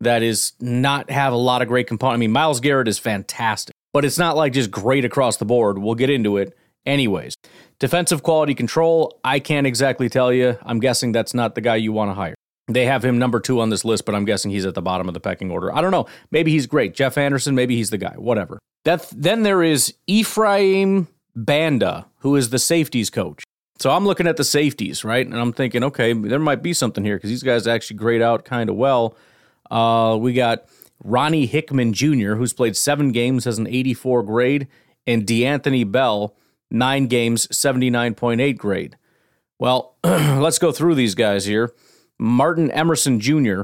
that 0.00 0.22
is 0.22 0.52
not 0.58 1.10
have 1.10 1.34
a 1.34 1.36
lot 1.36 1.60
of 1.60 1.68
great 1.68 1.86
components. 1.86 2.16
I 2.16 2.20
mean, 2.20 2.32
Myles 2.32 2.60
Garrett 2.60 2.88
is 2.88 2.98
fantastic, 2.98 3.74
but 3.92 4.06
it's 4.06 4.18
not 4.18 4.36
like 4.36 4.54
just 4.54 4.70
great 4.70 5.04
across 5.04 5.36
the 5.36 5.44
board. 5.44 5.78
We'll 5.78 5.94
get 5.94 6.08
into 6.08 6.38
it 6.38 6.56
anyways. 6.86 7.34
Defensive 7.80 8.22
quality 8.22 8.54
control, 8.54 9.18
I 9.24 9.40
can't 9.40 9.66
exactly 9.66 10.10
tell 10.10 10.32
you. 10.32 10.58
I'm 10.62 10.80
guessing 10.80 11.12
that's 11.12 11.32
not 11.32 11.54
the 11.54 11.62
guy 11.62 11.76
you 11.76 11.92
want 11.92 12.10
to 12.10 12.14
hire. 12.14 12.34
They 12.68 12.84
have 12.84 13.04
him 13.04 13.18
number 13.18 13.40
two 13.40 13.58
on 13.60 13.70
this 13.70 13.84
list, 13.84 14.04
but 14.04 14.14
I'm 14.14 14.26
guessing 14.26 14.50
he's 14.50 14.66
at 14.66 14.74
the 14.74 14.82
bottom 14.82 15.08
of 15.08 15.14
the 15.14 15.20
pecking 15.20 15.50
order. 15.50 15.74
I 15.74 15.80
don't 15.80 15.90
know. 15.90 16.06
Maybe 16.30 16.52
he's 16.52 16.66
great. 16.66 16.94
Jeff 16.94 17.16
Anderson, 17.16 17.54
maybe 17.54 17.74
he's 17.76 17.90
the 17.90 17.98
guy. 17.98 18.14
Whatever. 18.16 18.58
That, 18.84 19.10
then 19.16 19.42
there 19.42 19.62
is 19.62 19.94
Ephraim 20.06 21.08
Banda, 21.34 22.06
who 22.18 22.36
is 22.36 22.50
the 22.50 22.58
safeties 22.58 23.08
coach. 23.08 23.42
So 23.78 23.90
I'm 23.90 24.04
looking 24.04 24.26
at 24.26 24.36
the 24.36 24.44
safeties, 24.44 25.02
right? 25.02 25.26
And 25.26 25.34
I'm 25.34 25.54
thinking, 25.54 25.82
okay, 25.84 26.12
there 26.12 26.38
might 26.38 26.62
be 26.62 26.74
something 26.74 27.02
here 27.02 27.16
because 27.16 27.30
these 27.30 27.42
guys 27.42 27.66
actually 27.66 27.96
grade 27.96 28.20
out 28.20 28.44
kind 28.44 28.68
of 28.68 28.76
well. 28.76 29.16
Uh, 29.70 30.18
we 30.20 30.34
got 30.34 30.66
Ronnie 31.02 31.46
Hickman 31.46 31.94
Jr., 31.94 32.34
who's 32.34 32.52
played 32.52 32.76
seven 32.76 33.10
games, 33.10 33.46
has 33.46 33.58
an 33.58 33.66
84 33.66 34.22
grade, 34.24 34.68
and 35.06 35.26
D'Anthony 35.26 35.84
Bell, 35.84 36.36
nine 36.70 37.06
games, 37.06 37.46
79.8 37.48 38.56
grade. 38.56 38.96
Well, 39.58 39.96
let's 40.04 40.58
go 40.58 40.72
through 40.72 40.94
these 40.94 41.14
guys 41.14 41.44
here. 41.44 41.72
Martin 42.18 42.70
Emerson 42.70 43.20
Jr. 43.20 43.62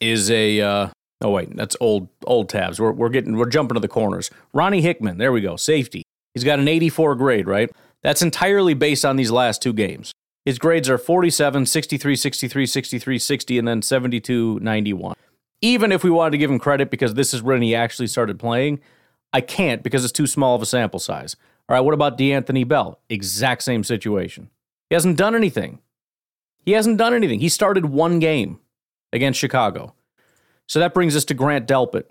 is 0.00 0.30
a 0.30 0.60
uh, 0.60 0.88
oh 1.22 1.30
wait, 1.30 1.54
that's 1.56 1.76
old 1.80 2.08
old 2.24 2.48
tabs. 2.48 2.80
We're 2.80 2.92
we're 2.92 3.08
getting 3.08 3.36
we're 3.36 3.48
jumping 3.48 3.74
to 3.74 3.80
the 3.80 3.88
corners. 3.88 4.30
Ronnie 4.52 4.82
Hickman, 4.82 5.18
there 5.18 5.32
we 5.32 5.40
go, 5.40 5.56
safety. 5.56 6.02
He's 6.34 6.44
got 6.44 6.58
an 6.58 6.68
84 6.68 7.14
grade, 7.14 7.46
right? 7.46 7.70
That's 8.02 8.22
entirely 8.22 8.74
based 8.74 9.04
on 9.04 9.16
these 9.16 9.30
last 9.30 9.62
two 9.62 9.72
games. 9.72 10.12
His 10.44 10.58
grades 10.58 10.88
are 10.88 10.98
47, 10.98 11.66
63, 11.66 12.14
63, 12.14 12.66
63, 12.66 13.18
60, 13.18 13.58
and 13.58 13.66
then 13.66 13.82
72, 13.82 14.60
91. 14.60 15.16
Even 15.60 15.90
if 15.90 16.04
we 16.04 16.10
wanted 16.10 16.32
to 16.32 16.38
give 16.38 16.50
him 16.50 16.58
credit 16.58 16.90
because 16.90 17.14
this 17.14 17.34
is 17.34 17.42
when 17.42 17.62
he 17.62 17.74
actually 17.74 18.06
started 18.06 18.38
playing, 18.38 18.80
I 19.32 19.40
can't 19.40 19.82
because 19.82 20.04
it's 20.04 20.12
too 20.12 20.26
small 20.26 20.54
of 20.54 20.62
a 20.62 20.66
sample 20.66 21.00
size. 21.00 21.34
All 21.68 21.74
right, 21.74 21.80
what 21.80 21.94
about 21.94 22.16
D'Anthony 22.16 22.64
Bell? 22.64 23.00
Exact 23.08 23.62
same 23.62 23.82
situation. 23.82 24.50
He 24.88 24.94
hasn't 24.94 25.16
done 25.16 25.34
anything. 25.34 25.80
He 26.64 26.72
hasn't 26.72 26.98
done 26.98 27.14
anything. 27.14 27.40
He 27.40 27.48
started 27.48 27.86
one 27.86 28.18
game 28.18 28.60
against 29.12 29.40
Chicago. 29.40 29.94
So 30.66 30.78
that 30.80 30.94
brings 30.94 31.16
us 31.16 31.24
to 31.26 31.34
Grant 31.34 31.66
Delpit. 31.66 32.04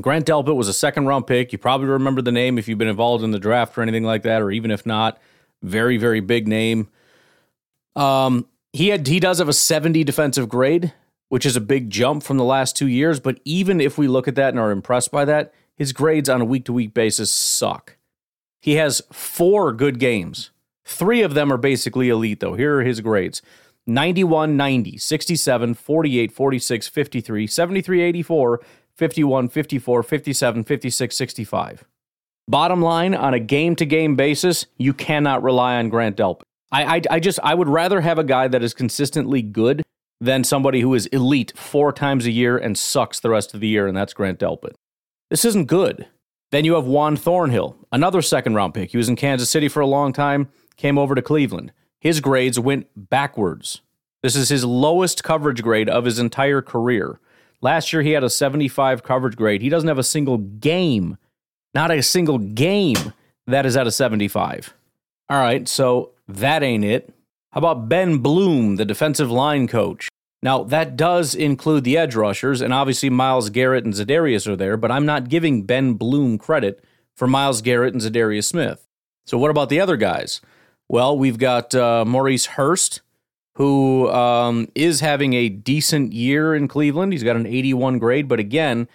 Grant 0.00 0.26
Delpit 0.26 0.56
was 0.56 0.68
a 0.68 0.72
second 0.72 1.06
round 1.06 1.26
pick. 1.26 1.52
You 1.52 1.58
probably 1.58 1.86
remember 1.86 2.20
the 2.20 2.32
name 2.32 2.58
if 2.58 2.68
you've 2.68 2.78
been 2.78 2.88
involved 2.88 3.22
in 3.22 3.30
the 3.30 3.38
draft 3.38 3.76
or 3.78 3.82
anything 3.82 4.04
like 4.04 4.22
that, 4.22 4.42
or 4.42 4.50
even 4.50 4.70
if 4.70 4.84
not, 4.84 5.18
very, 5.62 5.96
very 5.96 6.20
big 6.20 6.48
name. 6.48 6.88
Um, 7.96 8.48
he 8.72 8.88
had 8.88 9.06
he 9.06 9.20
does 9.20 9.38
have 9.38 9.48
a 9.48 9.52
70 9.52 10.02
defensive 10.04 10.48
grade, 10.48 10.92
which 11.28 11.46
is 11.46 11.54
a 11.54 11.60
big 11.60 11.90
jump 11.90 12.22
from 12.22 12.38
the 12.38 12.44
last 12.44 12.76
two 12.76 12.88
years. 12.88 13.20
But 13.20 13.40
even 13.44 13.80
if 13.80 13.96
we 13.96 14.08
look 14.08 14.26
at 14.26 14.34
that 14.34 14.48
and 14.48 14.58
are 14.58 14.72
impressed 14.72 15.12
by 15.12 15.24
that, 15.26 15.54
his 15.76 15.92
grades 15.92 16.28
on 16.28 16.40
a 16.40 16.44
week 16.44 16.64
to 16.64 16.72
week 16.72 16.92
basis 16.92 17.30
suck. 17.30 17.93
He 18.64 18.76
has 18.76 19.02
four 19.12 19.74
good 19.74 19.98
games. 19.98 20.50
Three 20.86 21.20
of 21.20 21.34
them 21.34 21.52
are 21.52 21.58
basically 21.58 22.08
elite, 22.08 22.40
though. 22.40 22.54
Here 22.54 22.78
are 22.78 22.82
his 22.82 23.02
grades 23.02 23.42
91, 23.86 24.56
90, 24.56 24.96
67, 24.96 25.74
48, 25.74 26.32
46, 26.32 26.88
53, 26.88 27.46
73, 27.46 28.00
84, 28.00 28.60
51, 28.96 29.48
54, 29.50 30.02
57, 30.02 30.64
56, 30.64 31.14
65. 31.14 31.84
Bottom 32.48 32.80
line, 32.80 33.14
on 33.14 33.34
a 33.34 33.38
game 33.38 33.76
to 33.76 33.84
game 33.84 34.16
basis, 34.16 34.64
you 34.78 34.94
cannot 34.94 35.42
rely 35.42 35.76
on 35.76 35.90
Grant 35.90 36.16
Delpit. 36.16 36.44
I, 36.72 36.96
I, 36.96 37.02
I 37.10 37.20
just, 37.20 37.38
I 37.42 37.52
would 37.52 37.68
rather 37.68 38.00
have 38.00 38.18
a 38.18 38.24
guy 38.24 38.48
that 38.48 38.62
is 38.62 38.72
consistently 38.72 39.42
good 39.42 39.82
than 40.22 40.42
somebody 40.42 40.80
who 40.80 40.94
is 40.94 41.04
elite 41.08 41.52
four 41.54 41.92
times 41.92 42.24
a 42.24 42.30
year 42.30 42.56
and 42.56 42.78
sucks 42.78 43.20
the 43.20 43.28
rest 43.28 43.52
of 43.52 43.60
the 43.60 43.68
year, 43.68 43.86
and 43.86 43.94
that's 43.94 44.14
Grant 44.14 44.38
Delpit. 44.38 44.72
This 45.28 45.44
isn't 45.44 45.66
good. 45.66 46.06
Then 46.54 46.64
you 46.64 46.74
have 46.74 46.86
Juan 46.86 47.16
Thornhill, 47.16 47.76
another 47.90 48.22
second 48.22 48.54
round 48.54 48.74
pick. 48.74 48.92
He 48.92 48.96
was 48.96 49.08
in 49.08 49.16
Kansas 49.16 49.50
City 49.50 49.66
for 49.66 49.80
a 49.80 49.88
long 49.88 50.12
time, 50.12 50.48
came 50.76 50.98
over 50.98 51.16
to 51.16 51.20
Cleveland. 51.20 51.72
His 51.98 52.20
grades 52.20 52.60
went 52.60 52.86
backwards. 52.94 53.80
This 54.22 54.36
is 54.36 54.50
his 54.50 54.64
lowest 54.64 55.24
coverage 55.24 55.64
grade 55.64 55.88
of 55.88 56.04
his 56.04 56.20
entire 56.20 56.62
career. 56.62 57.18
Last 57.60 57.92
year, 57.92 58.02
he 58.02 58.12
had 58.12 58.22
a 58.22 58.30
75 58.30 59.02
coverage 59.02 59.34
grade. 59.34 59.62
He 59.62 59.68
doesn't 59.68 59.88
have 59.88 59.98
a 59.98 60.04
single 60.04 60.38
game, 60.38 61.16
not 61.74 61.90
a 61.90 62.04
single 62.04 62.38
game 62.38 63.12
that 63.48 63.66
is 63.66 63.76
at 63.76 63.88
a 63.88 63.90
75. 63.90 64.74
All 65.28 65.40
right, 65.40 65.66
so 65.66 66.12
that 66.28 66.62
ain't 66.62 66.84
it. 66.84 67.12
How 67.50 67.58
about 67.58 67.88
Ben 67.88 68.18
Bloom, 68.18 68.76
the 68.76 68.84
defensive 68.84 69.28
line 69.28 69.66
coach? 69.66 70.08
Now, 70.44 70.62
that 70.64 70.94
does 70.94 71.34
include 71.34 71.84
the 71.84 71.96
edge 71.96 72.14
rushers, 72.14 72.60
and 72.60 72.74
obviously 72.74 73.08
Myles 73.08 73.48
Garrett 73.48 73.86
and 73.86 73.94
Za'Darius 73.94 74.46
are 74.46 74.54
there, 74.54 74.76
but 74.76 74.90
I'm 74.90 75.06
not 75.06 75.30
giving 75.30 75.62
Ben 75.62 75.94
Bloom 75.94 76.36
credit 76.36 76.84
for 77.16 77.26
Myles 77.26 77.62
Garrett 77.62 77.94
and 77.94 78.02
Za'Darius 78.02 78.44
Smith. 78.44 78.86
So, 79.24 79.38
what 79.38 79.50
about 79.50 79.70
the 79.70 79.80
other 79.80 79.96
guys? 79.96 80.42
Well, 80.86 81.16
we've 81.16 81.38
got 81.38 81.74
uh, 81.74 82.04
Maurice 82.04 82.44
Hurst, 82.44 83.00
who 83.54 84.10
um, 84.10 84.68
is 84.74 85.00
having 85.00 85.32
a 85.32 85.48
decent 85.48 86.12
year 86.12 86.54
in 86.54 86.68
Cleveland. 86.68 87.14
He's 87.14 87.24
got 87.24 87.36
an 87.36 87.46
81 87.46 87.98
grade, 87.98 88.28
but 88.28 88.38
again, 88.38 88.86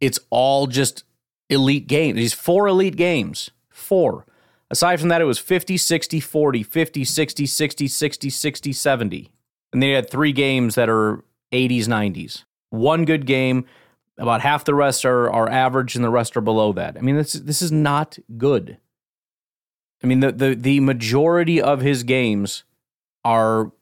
it's 0.00 0.20
all 0.30 0.68
just 0.68 1.02
elite 1.50 1.88
games. 1.88 2.14
These 2.14 2.32
four 2.32 2.68
elite 2.68 2.94
games. 2.94 3.50
Four. 3.70 4.24
Aside 4.70 5.00
from 5.00 5.08
that, 5.08 5.20
it 5.20 5.24
was 5.24 5.40
50, 5.40 5.76
60, 5.78 6.20
40, 6.20 6.62
50, 6.62 7.04
60, 7.04 7.46
60, 7.46 7.88
60, 7.88 8.30
60, 8.30 8.72
70. 8.72 9.31
And 9.72 9.82
they 9.82 9.90
had 9.90 10.10
three 10.10 10.32
games 10.32 10.74
that 10.74 10.88
are 10.88 11.24
80s, 11.52 11.84
90s. 11.84 12.44
One 12.70 13.04
good 13.04 13.26
game. 13.26 13.64
About 14.18 14.42
half 14.42 14.64
the 14.64 14.74
rest 14.74 15.04
are, 15.04 15.30
are 15.30 15.48
average 15.48 15.96
and 15.96 16.04
the 16.04 16.10
rest 16.10 16.36
are 16.36 16.42
below 16.42 16.72
that. 16.74 16.96
I 16.98 17.00
mean, 17.00 17.16
this, 17.16 17.32
this 17.32 17.62
is 17.62 17.72
not 17.72 18.18
good. 18.36 18.76
I 20.02 20.06
mean, 20.06 20.20
the, 20.20 20.32
the, 20.32 20.54
the 20.54 20.80
majority 20.80 21.60
of 21.60 21.80
his 21.80 22.02
games 22.02 22.64
are 23.24 23.72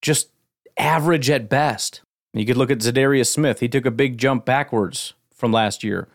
just 0.00 0.30
average 0.78 1.28
at 1.28 1.48
best. 1.48 2.00
You 2.32 2.46
could 2.46 2.56
look 2.56 2.70
at 2.70 2.78
Za'Darius 2.78 3.30
Smith. 3.30 3.60
He 3.60 3.68
took 3.68 3.84
a 3.86 3.90
big 3.90 4.16
jump 4.16 4.44
backwards 4.44 5.14
from 5.34 5.52
last 5.52 5.82
year. 5.82 6.08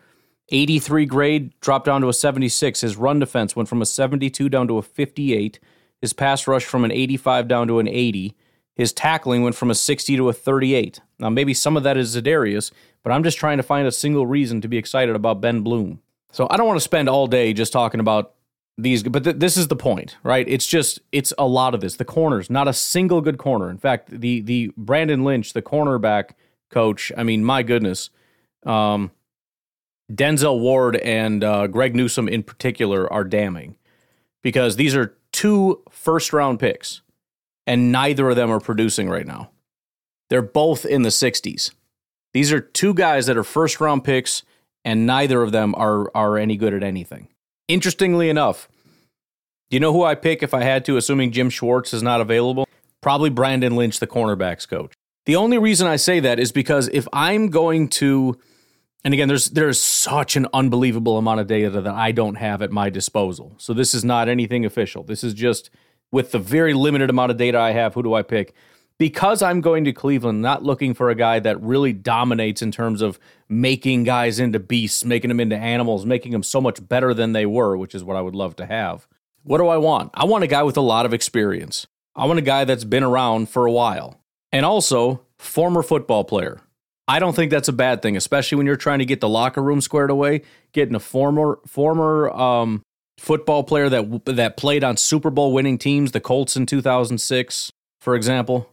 83 0.48 1.06
grade 1.06 1.60
dropped 1.60 1.86
down 1.86 2.00
to 2.00 2.08
a 2.08 2.12
76. 2.12 2.80
His 2.80 2.96
run 2.96 3.18
defense 3.18 3.54
went 3.54 3.68
from 3.68 3.82
a 3.82 3.86
72 3.86 4.48
down 4.48 4.68
to 4.68 4.78
a 4.78 4.82
58. 4.82 5.58
His 6.00 6.12
pass 6.12 6.46
rush 6.46 6.64
from 6.64 6.84
an 6.84 6.92
85 6.92 7.48
down 7.48 7.68
to 7.68 7.78
an 7.78 7.88
80. 7.88 8.34
His 8.76 8.92
tackling 8.92 9.42
went 9.42 9.56
from 9.56 9.70
a 9.70 9.74
60 9.74 10.16
to 10.16 10.28
a 10.28 10.32
38. 10.32 11.00
Now, 11.18 11.30
maybe 11.30 11.54
some 11.54 11.76
of 11.76 11.82
that 11.82 11.96
is 11.96 12.14
Za'Darius, 12.14 12.70
but 13.02 13.10
I'm 13.10 13.24
just 13.24 13.38
trying 13.38 13.56
to 13.56 13.62
find 13.62 13.88
a 13.88 13.92
single 13.92 14.26
reason 14.26 14.60
to 14.60 14.68
be 14.68 14.76
excited 14.76 15.16
about 15.16 15.40
Ben 15.40 15.62
Bloom. 15.62 16.00
So 16.30 16.46
I 16.50 16.56
don't 16.56 16.66
want 16.66 16.76
to 16.76 16.84
spend 16.84 17.08
all 17.08 17.26
day 17.26 17.54
just 17.54 17.72
talking 17.72 18.00
about 18.00 18.34
these, 18.76 19.02
but 19.02 19.24
th- 19.24 19.36
this 19.36 19.56
is 19.56 19.68
the 19.68 19.76
point, 19.76 20.16
right? 20.22 20.46
It's 20.46 20.66
just 20.66 21.00
it's 21.10 21.32
a 21.38 21.46
lot 21.46 21.74
of 21.74 21.80
this. 21.80 21.96
The 21.96 22.04
corners, 22.04 22.50
not 22.50 22.68
a 22.68 22.74
single 22.74 23.22
good 23.22 23.38
corner. 23.38 23.70
In 23.70 23.78
fact, 23.78 24.10
the 24.10 24.42
the 24.42 24.70
Brandon 24.76 25.24
Lynch, 25.24 25.54
the 25.54 25.62
cornerback 25.62 26.32
coach. 26.70 27.10
I 27.16 27.22
mean, 27.22 27.42
my 27.42 27.62
goodness, 27.62 28.10
um, 28.66 29.12
Denzel 30.12 30.60
Ward 30.60 30.96
and 30.96 31.42
uh, 31.42 31.66
Greg 31.68 31.96
Newsome 31.96 32.28
in 32.28 32.42
particular 32.42 33.10
are 33.10 33.24
damning 33.24 33.76
because 34.42 34.76
these 34.76 34.94
are 34.94 35.16
two 35.32 35.82
first 35.90 36.32
round 36.32 36.60
picks, 36.60 37.00
and 37.66 37.90
neither 37.90 38.30
of 38.30 38.36
them 38.36 38.50
are 38.50 38.60
producing 38.60 39.08
right 39.08 39.26
now. 39.26 39.50
They're 40.28 40.42
both 40.42 40.84
in 40.84 41.02
the 41.02 41.10
60s. 41.10 41.72
These 42.32 42.52
are 42.52 42.60
two 42.60 42.94
guys 42.94 43.26
that 43.26 43.36
are 43.36 43.44
first 43.44 43.80
round 43.80 44.04
picks, 44.04 44.42
and 44.84 45.06
neither 45.06 45.42
of 45.42 45.52
them 45.52 45.74
are 45.76 46.10
are 46.14 46.36
any 46.36 46.56
good 46.56 46.74
at 46.74 46.82
anything. 46.82 47.28
Interestingly 47.68 48.28
enough, 48.28 48.68
do 49.70 49.76
you 49.76 49.80
know 49.80 49.92
who 49.92 50.04
I 50.04 50.14
pick 50.14 50.42
if 50.42 50.54
I 50.54 50.62
had 50.62 50.84
to, 50.84 50.96
assuming 50.96 51.32
Jim 51.32 51.50
Schwartz 51.50 51.92
is 51.92 52.02
not 52.02 52.20
available? 52.20 52.68
Probably 53.00 53.30
Brandon 53.30 53.74
Lynch, 53.74 54.00
the 54.00 54.06
cornerbacks 54.06 54.68
coach. 54.68 54.92
The 55.24 55.36
only 55.36 55.58
reason 55.58 55.88
I 55.88 55.96
say 55.96 56.20
that 56.20 56.38
is 56.38 56.52
because 56.52 56.88
if 56.92 57.08
I'm 57.12 57.48
going 57.48 57.88
to, 57.88 58.38
and 59.02 59.12
again, 59.12 59.28
there's 59.28 59.46
there's 59.50 59.80
such 59.80 60.36
an 60.36 60.46
unbelievable 60.52 61.18
amount 61.18 61.40
of 61.40 61.46
data 61.48 61.70
that 61.70 61.86
I 61.86 62.12
don't 62.12 62.36
have 62.36 62.62
at 62.62 62.70
my 62.70 62.90
disposal. 62.90 63.54
So 63.58 63.72
this 63.74 63.92
is 63.92 64.04
not 64.04 64.28
anything 64.28 64.64
official. 64.64 65.02
This 65.02 65.24
is 65.24 65.34
just 65.34 65.70
with 66.12 66.32
the 66.32 66.38
very 66.38 66.74
limited 66.74 67.10
amount 67.10 67.30
of 67.30 67.36
data 67.36 67.58
I 67.58 67.72
have, 67.72 67.94
who 67.94 68.02
do 68.02 68.14
I 68.14 68.22
pick? 68.22 68.54
because 68.98 69.42
I'm 69.42 69.60
going 69.60 69.84
to 69.84 69.92
Cleveland, 69.92 70.40
not 70.40 70.62
looking 70.62 70.94
for 70.94 71.10
a 71.10 71.14
guy 71.14 71.38
that 71.40 71.60
really 71.62 71.92
dominates 71.92 72.62
in 72.62 72.70
terms 72.70 73.02
of 73.02 73.18
making 73.48 74.04
guys 74.04 74.38
into 74.38 74.58
beasts, 74.58 75.04
making 75.04 75.28
them 75.28 75.40
into 75.40 75.56
animals, 75.56 76.06
making 76.06 76.32
them 76.32 76.42
so 76.42 76.60
much 76.60 76.86
better 76.86 77.12
than 77.12 77.32
they 77.32 77.46
were, 77.46 77.76
which 77.76 77.94
is 77.94 78.02
what 78.02 78.16
I 78.16 78.22
would 78.22 78.34
love 78.34 78.56
to 78.56 78.66
have. 78.66 79.06
What 79.42 79.58
do 79.58 79.68
I 79.68 79.76
want? 79.76 80.10
I 80.14 80.24
want 80.24 80.44
a 80.44 80.48
guy 80.48 80.62
with 80.62 80.76
a 80.76 80.82
lot 80.82 81.06
of 81.06 81.14
experience. 81.14 81.86
I 82.14 82.24
want 82.24 82.38
a 82.38 82.42
guy 82.42 82.64
that's 82.64 82.84
been 82.84 83.04
around 83.04 83.50
for 83.50 83.66
a 83.66 83.72
while. 83.72 84.20
And 84.50 84.64
also, 84.64 85.22
former 85.38 85.82
football 85.82 86.24
player. 86.24 86.60
I 87.08 87.20
don't 87.20 87.36
think 87.36 87.52
that's 87.52 87.68
a 87.68 87.72
bad 87.72 88.02
thing, 88.02 88.16
especially 88.16 88.56
when 88.56 88.66
you're 88.66 88.76
trying 88.76 88.98
to 88.98 89.04
get 89.04 89.20
the 89.20 89.28
locker 89.28 89.62
room 89.62 89.80
squared 89.80 90.10
away. 90.10 90.42
Getting 90.72 90.94
a 90.94 91.00
former 91.00 91.60
former 91.66 92.30
um, 92.30 92.82
football 93.18 93.64
player 93.64 93.88
that 93.88 94.24
that 94.26 94.56
played 94.56 94.84
on 94.84 94.96
Super 94.96 95.30
Bowl 95.30 95.52
winning 95.52 95.78
teams, 95.78 96.12
the 96.12 96.20
Colts 96.20 96.56
in 96.56 96.66
2006, 96.66 97.70
for 98.00 98.14
example. 98.14 98.68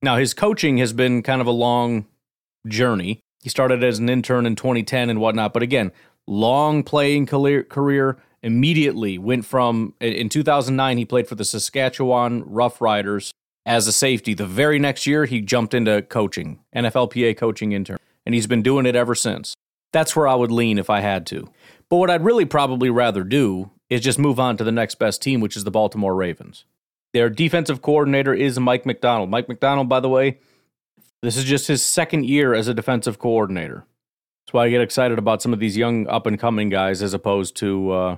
Now 0.00 0.16
his 0.16 0.34
coaching 0.34 0.78
has 0.78 0.92
been 0.92 1.22
kind 1.22 1.40
of 1.40 1.46
a 1.46 1.52
long 1.52 2.06
journey. 2.66 3.20
He 3.42 3.48
started 3.48 3.82
as 3.84 3.98
an 3.98 4.08
intern 4.08 4.46
in 4.46 4.56
2010 4.56 5.10
and 5.10 5.20
whatnot, 5.20 5.52
but 5.52 5.62
again, 5.62 5.92
long 6.26 6.82
playing 6.82 7.26
career, 7.26 8.18
immediately 8.42 9.18
went 9.18 9.44
from 9.44 9.94
in 10.00 10.28
2009 10.28 10.98
he 10.98 11.04
played 11.04 11.28
for 11.28 11.36
the 11.36 11.44
Saskatchewan 11.44 12.42
Roughriders 12.42 13.30
as 13.64 13.86
a 13.86 13.92
safety. 13.92 14.34
The 14.34 14.46
very 14.46 14.78
next 14.78 15.06
year 15.06 15.24
he 15.26 15.40
jumped 15.40 15.74
into 15.74 16.02
coaching, 16.02 16.58
NFLPA 16.74 17.36
coaching 17.36 17.72
intern, 17.72 17.98
and 18.26 18.34
he's 18.34 18.48
been 18.48 18.62
doing 18.62 18.86
it 18.86 18.96
ever 18.96 19.14
since. 19.14 19.54
That's 19.92 20.16
where 20.16 20.26
I 20.26 20.34
would 20.34 20.50
lean 20.50 20.78
if 20.78 20.90
I 20.90 21.00
had 21.00 21.26
to. 21.26 21.48
But 21.88 21.96
what 21.96 22.10
I'd 22.10 22.24
really 22.24 22.46
probably 22.46 22.90
rather 22.90 23.22
do 23.22 23.70
is 23.92 24.00
just 24.00 24.18
move 24.18 24.40
on 24.40 24.56
to 24.56 24.64
the 24.64 24.72
next 24.72 24.96
best 24.96 25.20
team, 25.22 25.40
which 25.40 25.56
is 25.56 25.64
the 25.64 25.70
Baltimore 25.70 26.14
Ravens. 26.14 26.64
Their 27.12 27.28
defensive 27.28 27.82
coordinator 27.82 28.32
is 28.32 28.58
Mike 28.58 28.86
Macdonald. 28.86 29.28
Mike 29.28 29.48
Macdonald, 29.48 29.88
by 29.88 30.00
the 30.00 30.08
way, 30.08 30.38
this 31.22 31.36
is 31.36 31.44
just 31.44 31.68
his 31.68 31.82
second 31.82 32.24
year 32.24 32.54
as 32.54 32.68
a 32.68 32.74
defensive 32.74 33.18
coordinator. 33.18 33.84
That's 34.44 34.54
why 34.54 34.64
I 34.64 34.70
get 34.70 34.80
excited 34.80 35.18
about 35.18 35.42
some 35.42 35.52
of 35.52 35.60
these 35.60 35.76
young 35.76 36.06
up 36.08 36.26
and 36.26 36.38
coming 36.38 36.68
guys 36.68 37.02
as 37.02 37.12
opposed 37.12 37.54
to 37.56 37.90
uh, 37.90 38.16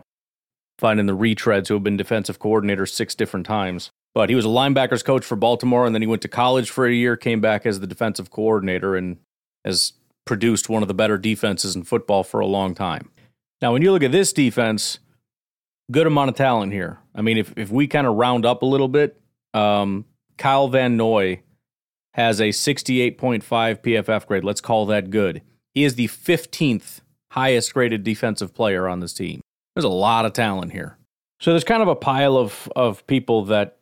finding 0.78 1.06
the 1.06 1.16
retreads 1.16 1.68
who 1.68 1.74
have 1.74 1.82
been 1.82 1.96
defensive 1.96 2.38
coordinators 2.38 2.90
six 2.90 3.14
different 3.14 3.44
times. 3.44 3.90
But 4.14 4.28
he 4.28 4.36
was 4.36 4.44
a 4.44 4.48
linebackers 4.48 5.04
coach 5.04 5.24
for 5.24 5.34
Baltimore, 5.34 5.86
and 5.86 5.94
then 5.94 6.02
he 6.02 6.06
went 6.06 6.22
to 6.22 6.28
college 6.28 6.70
for 6.70 6.86
a 6.86 6.94
year, 6.94 7.16
came 7.16 7.40
back 7.40 7.66
as 7.66 7.80
the 7.80 7.86
defensive 7.86 8.30
coordinator, 8.30 8.94
and 8.94 9.18
has 9.64 9.94
produced 10.24 10.68
one 10.68 10.82
of 10.82 10.88
the 10.88 10.94
better 10.94 11.18
defenses 11.18 11.74
in 11.74 11.82
football 11.82 12.22
for 12.22 12.38
a 12.38 12.46
long 12.46 12.74
time. 12.74 13.10
Now, 13.60 13.72
when 13.72 13.82
you 13.82 13.90
look 13.92 14.04
at 14.04 14.12
this 14.12 14.32
defense, 14.32 14.98
good 15.90 16.06
amount 16.06 16.30
of 16.30 16.36
talent 16.36 16.72
here. 16.72 16.98
I 17.14 17.22
mean, 17.22 17.38
if 17.38 17.52
if 17.56 17.70
we 17.70 17.86
kind 17.86 18.06
of 18.06 18.14
round 18.16 18.46
up 18.46 18.62
a 18.62 18.66
little 18.66 18.88
bit, 18.88 19.20
um, 19.52 20.04
Kyle 20.36 20.68
Van 20.68 20.96
Noy 20.96 21.40
has 22.14 22.40
a 22.40 22.50
68.5 22.50 23.42
PFF 23.42 24.26
grade. 24.26 24.44
Let's 24.44 24.60
call 24.60 24.86
that 24.86 25.10
good. 25.10 25.42
He 25.74 25.82
is 25.82 25.96
the 25.96 26.06
15th 26.06 27.00
highest 27.32 27.74
graded 27.74 28.04
defensive 28.04 28.54
player 28.54 28.88
on 28.88 29.00
this 29.00 29.12
team. 29.12 29.40
There's 29.74 29.84
a 29.84 29.88
lot 29.88 30.24
of 30.24 30.32
talent 30.32 30.70
here. 30.70 30.96
So 31.40 31.50
there's 31.50 31.64
kind 31.64 31.82
of 31.82 31.88
a 31.88 31.96
pile 31.96 32.36
of 32.36 32.70
of 32.76 33.06
people 33.06 33.46
that 33.46 33.78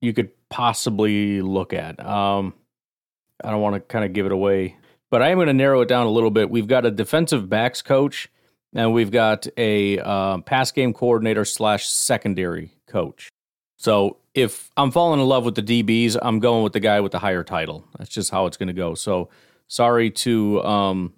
you 0.00 0.12
could 0.12 0.30
possibly 0.48 1.42
look 1.42 1.72
at. 1.72 2.04
Um, 2.04 2.54
I 3.42 3.50
don't 3.50 3.60
want 3.60 3.74
to 3.74 3.80
kind 3.80 4.04
of 4.04 4.12
give 4.12 4.26
it 4.26 4.32
away, 4.32 4.76
but 5.10 5.22
I 5.22 5.28
am 5.28 5.38
going 5.38 5.48
to 5.48 5.52
narrow 5.52 5.80
it 5.80 5.88
down 5.88 6.06
a 6.06 6.10
little 6.10 6.30
bit. 6.30 6.50
We've 6.50 6.66
got 6.66 6.86
a 6.86 6.90
defensive 6.90 7.48
backs 7.48 7.82
coach, 7.82 8.30
and 8.78 8.92
we've 8.92 9.10
got 9.10 9.48
a 9.56 9.98
uh, 9.98 10.38
pass 10.38 10.70
game 10.70 10.92
coordinator 10.92 11.44
slash 11.44 11.88
secondary 11.88 12.70
coach. 12.86 13.28
So 13.76 14.18
if 14.34 14.70
I'm 14.76 14.92
falling 14.92 15.18
in 15.18 15.26
love 15.26 15.44
with 15.44 15.56
the 15.56 15.62
DBs, 15.62 16.16
I'm 16.22 16.38
going 16.38 16.62
with 16.62 16.74
the 16.74 16.80
guy 16.80 17.00
with 17.00 17.10
the 17.10 17.18
higher 17.18 17.42
title. 17.42 17.84
That's 17.98 18.08
just 18.08 18.30
how 18.30 18.46
it's 18.46 18.56
going 18.56 18.68
to 18.68 18.72
go. 18.72 18.94
So 18.94 19.30
sorry 19.66 20.12
to 20.12 20.62
um, 20.62 21.12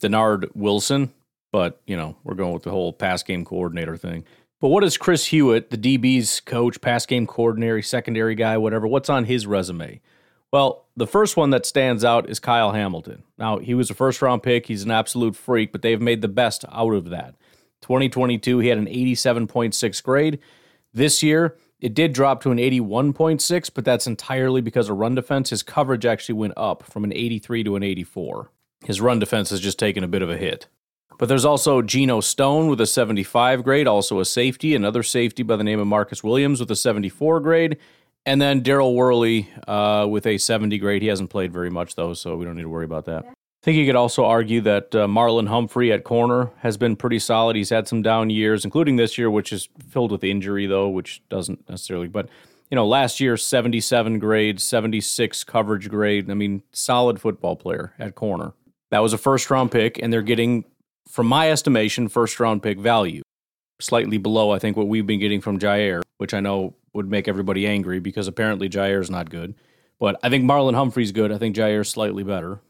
Dennard 0.00 0.48
Wilson, 0.54 1.12
but 1.50 1.80
you 1.88 1.96
know 1.96 2.16
we're 2.22 2.34
going 2.34 2.52
with 2.52 2.62
the 2.62 2.70
whole 2.70 2.92
pass 2.92 3.24
game 3.24 3.44
coordinator 3.44 3.96
thing. 3.96 4.24
But 4.60 4.68
what 4.68 4.84
is 4.84 4.96
Chris 4.96 5.26
Hewitt, 5.26 5.70
the 5.70 5.78
DBs 5.78 6.44
coach, 6.44 6.80
pass 6.80 7.04
game 7.04 7.26
coordinator, 7.26 7.82
secondary 7.82 8.36
guy, 8.36 8.56
whatever? 8.58 8.86
What's 8.86 9.10
on 9.10 9.24
his 9.24 9.44
resume? 9.44 10.00
Well, 10.52 10.84
the 10.96 11.06
first 11.06 11.36
one 11.36 11.50
that 11.50 11.64
stands 11.64 12.04
out 12.04 12.28
is 12.28 12.38
Kyle 12.38 12.72
Hamilton. 12.72 13.22
Now, 13.38 13.58
he 13.58 13.74
was 13.74 13.90
a 13.90 13.94
first 13.94 14.20
round 14.20 14.42
pick. 14.42 14.66
He's 14.66 14.84
an 14.84 14.90
absolute 14.90 15.34
freak, 15.34 15.72
but 15.72 15.82
they've 15.82 16.00
made 16.00 16.20
the 16.20 16.28
best 16.28 16.64
out 16.70 16.92
of 16.92 17.08
that. 17.10 17.34
2022, 17.80 18.58
he 18.58 18.68
had 18.68 18.78
an 18.78 18.86
87.6 18.86 20.02
grade. 20.02 20.38
This 20.92 21.22
year, 21.22 21.56
it 21.80 21.94
did 21.94 22.12
drop 22.12 22.42
to 22.42 22.50
an 22.50 22.58
81.6, 22.58 23.70
but 23.74 23.84
that's 23.84 24.06
entirely 24.06 24.60
because 24.60 24.88
of 24.88 24.98
run 24.98 25.14
defense. 25.14 25.50
His 25.50 25.62
coverage 25.62 26.06
actually 26.06 26.36
went 26.36 26.54
up 26.56 26.84
from 26.84 27.02
an 27.02 27.12
83 27.12 27.64
to 27.64 27.76
an 27.76 27.82
84. 27.82 28.50
His 28.84 29.00
run 29.00 29.18
defense 29.18 29.50
has 29.50 29.60
just 29.60 29.78
taken 29.78 30.04
a 30.04 30.08
bit 30.08 30.22
of 30.22 30.30
a 30.30 30.36
hit. 30.36 30.66
But 31.18 31.28
there's 31.28 31.44
also 31.44 31.82
Geno 31.82 32.20
Stone 32.20 32.68
with 32.68 32.80
a 32.80 32.86
75 32.86 33.64
grade, 33.64 33.86
also 33.86 34.20
a 34.20 34.24
safety, 34.24 34.74
another 34.74 35.02
safety 35.02 35.42
by 35.42 35.56
the 35.56 35.64
name 35.64 35.80
of 35.80 35.86
Marcus 35.86 36.22
Williams 36.22 36.60
with 36.60 36.70
a 36.70 36.76
74 36.76 37.40
grade, 37.40 37.78
and 38.24 38.40
then 38.40 38.62
Daryl 38.62 38.94
Worley 38.94 39.48
uh, 39.66 40.06
with 40.08 40.26
a 40.26 40.38
70 40.38 40.78
grade. 40.78 41.02
He 41.02 41.08
hasn't 41.08 41.30
played 41.30 41.52
very 41.52 41.70
much, 41.70 41.94
though, 41.94 42.14
so 42.14 42.36
we 42.36 42.44
don't 42.44 42.56
need 42.56 42.62
to 42.62 42.68
worry 42.68 42.84
about 42.84 43.06
that. 43.06 43.24
I 43.26 43.64
think 43.64 43.78
you 43.78 43.86
could 43.86 43.96
also 43.96 44.24
argue 44.24 44.60
that 44.62 44.94
uh, 44.94 45.06
Marlon 45.06 45.46
Humphrey 45.46 45.92
at 45.92 46.02
corner 46.02 46.50
has 46.58 46.76
been 46.76 46.96
pretty 46.96 47.20
solid. 47.20 47.54
He's 47.54 47.70
had 47.70 47.86
some 47.86 48.02
down 48.02 48.28
years, 48.28 48.64
including 48.64 48.96
this 48.96 49.16
year, 49.16 49.30
which 49.30 49.52
is 49.52 49.68
filled 49.88 50.10
with 50.10 50.24
injury, 50.24 50.66
though, 50.66 50.88
which 50.88 51.22
doesn't 51.28 51.68
necessarily. 51.68 52.08
But, 52.08 52.28
you 52.70 52.74
know, 52.74 52.86
last 52.86 53.20
year, 53.20 53.36
77 53.36 54.18
grade, 54.18 54.60
76 54.60 55.44
coverage 55.44 55.88
grade. 55.88 56.28
I 56.28 56.34
mean, 56.34 56.62
solid 56.72 57.20
football 57.20 57.54
player 57.54 57.92
at 58.00 58.16
corner. 58.16 58.52
That 58.90 58.98
was 59.00 59.12
a 59.12 59.18
first 59.18 59.48
round 59.48 59.70
pick, 59.70 59.98
and 60.02 60.12
they're 60.12 60.22
getting, 60.22 60.64
from 61.08 61.28
my 61.28 61.50
estimation, 61.50 62.08
first 62.08 62.40
round 62.40 62.64
pick 62.64 62.78
value. 62.78 63.22
Slightly 63.82 64.16
below, 64.16 64.52
I 64.52 64.60
think, 64.60 64.76
what 64.76 64.86
we've 64.86 65.06
been 65.06 65.18
getting 65.18 65.40
from 65.40 65.58
Jaire, 65.58 66.02
which 66.18 66.32
I 66.32 66.38
know 66.38 66.74
would 66.92 67.10
make 67.10 67.26
everybody 67.26 67.66
angry 67.66 67.98
because 67.98 68.28
apparently 68.28 68.68
Jaire's 68.68 69.10
not 69.10 69.28
good. 69.28 69.56
But 69.98 70.20
I 70.22 70.28
think 70.28 70.44
Marlon 70.44 70.76
Humphrey's 70.76 71.10
good. 71.10 71.32
I 71.32 71.38
think 71.38 71.56
Jaire's 71.56 71.88
slightly 71.88 72.22
better. 72.22 72.60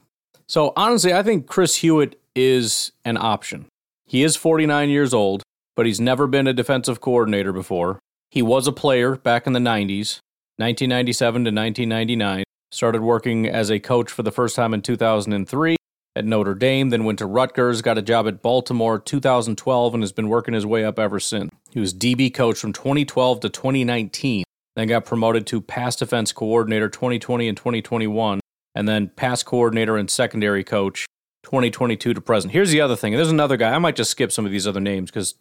So 0.47 0.73
honestly, 0.75 1.13
I 1.13 1.23
think 1.23 1.47
Chris 1.47 1.77
Hewitt 1.77 2.19
is 2.35 2.93
an 3.05 3.19
option. 3.19 3.67
He 4.07 4.23
is 4.23 4.37
49 4.37 4.89
years 4.89 5.13
old, 5.13 5.43
but 5.77 5.85
he's 5.85 6.01
never 6.01 6.27
been 6.27 6.47
a 6.47 6.55
defensive 6.55 7.03
coordinator 7.03 7.53
before. 7.53 7.99
He 8.31 8.41
was 8.41 8.67
a 8.67 8.73
player 8.73 9.17
back 9.17 9.47
in 9.47 9.53
the 9.53 9.61
90s, 9.61 10.21
1997 10.57 11.45
to 11.45 11.51
1999. 11.51 12.45
Started 12.71 13.03
working 13.03 13.47
as 13.47 13.71
a 13.71 13.79
coach 13.79 14.11
for 14.11 14.23
the 14.23 14.33
first 14.33 14.57
time 14.57 14.73
in 14.73 14.81
2003 14.81 15.77
at 16.15 16.25
Notre 16.25 16.55
Dame, 16.55 16.91
then 16.91 17.05
went 17.05 17.19
to 17.21 17.27
Rutgers, 17.27 17.83
got 17.83 17.99
a 17.99 18.03
job 18.03 18.29
at 18.29 18.43
Baltimore 18.43 18.99
2012, 18.99 19.95
and 19.95 20.03
has 20.03 20.13
been 20.13 20.29
working 20.29 20.55
his 20.55 20.67
way 20.67 20.85
up 20.85 20.99
ever 20.99 21.19
since. 21.19 21.51
He 21.71 21.81
was 21.81 21.95
DB 21.95 22.33
coach 22.33 22.59
from 22.59 22.73
2012 22.73 23.41
to 23.41 23.49
2019, 23.49 24.45
then 24.77 24.89
got 24.89 25.05
promoted 25.05 25.47
to 25.49 25.61
pass 25.61 25.97
defense 25.97 26.33
coordinator 26.33 26.89
2020 26.89 27.49
and 27.49 27.57
2021, 27.57 28.41
and 28.75 28.89
then 28.89 29.09
pass 29.09 29.43
coordinator 29.43 29.97
and 29.97 30.11
secondary 30.11 30.65
coach 30.65 31.07
2022 31.45 32.15
to 32.15 32.21
present. 32.21 32.53
Here's 32.53 32.71
the 32.71 32.81
other 32.81 32.97
thing. 32.97 33.15
There's 33.15 33.31
another 33.31 33.57
guy. 33.57 33.73
I 33.73 33.79
might 33.79 33.97
just 33.97 34.11
skip 34.11 34.33
some 34.33 34.45
of 34.45 34.53
these 34.53 34.67
other 34.67 34.81
names 34.81 35.11
because 35.11 35.35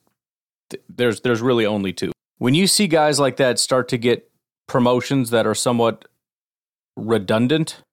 th- 0.70 0.84
there's 0.90 1.22
there's 1.22 1.42
really 1.42 1.66
only 1.66 1.94
two. 1.94 2.12
When 2.38 2.54
you 2.54 2.66
see 2.66 2.88
guys 2.88 3.20
like 3.20 3.38
that 3.38 3.60
start 3.60 3.88
to 3.90 3.98
get 3.98 4.32
promotions 4.68 5.30
that 5.30 5.46
are 5.46 5.54
somewhat 5.54 6.06
redundant, 6.96 7.84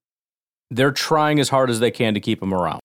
they're 0.70 0.92
trying 0.92 1.40
as 1.40 1.48
hard 1.48 1.70
as 1.70 1.80
they 1.80 1.90
can 1.90 2.14
to 2.14 2.20
keep 2.20 2.42
him 2.42 2.52
around. 2.52 2.80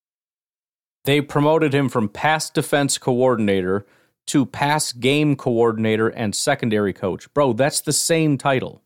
They 1.06 1.22
promoted 1.22 1.74
him 1.74 1.90
from 1.90 2.08
pass 2.08 2.50
defense 2.50 2.98
coordinator 2.98 3.86
to 4.28 4.46
pass 4.46 4.94
game 4.94 5.36
coordinator 5.36 6.08
and 6.08 6.34
secondary 6.34 6.94
coach. 6.94 7.32
Bro, 7.34 7.54
that's 7.54 7.82
the 7.82 7.92
same 7.94 8.38
title. 8.38 8.82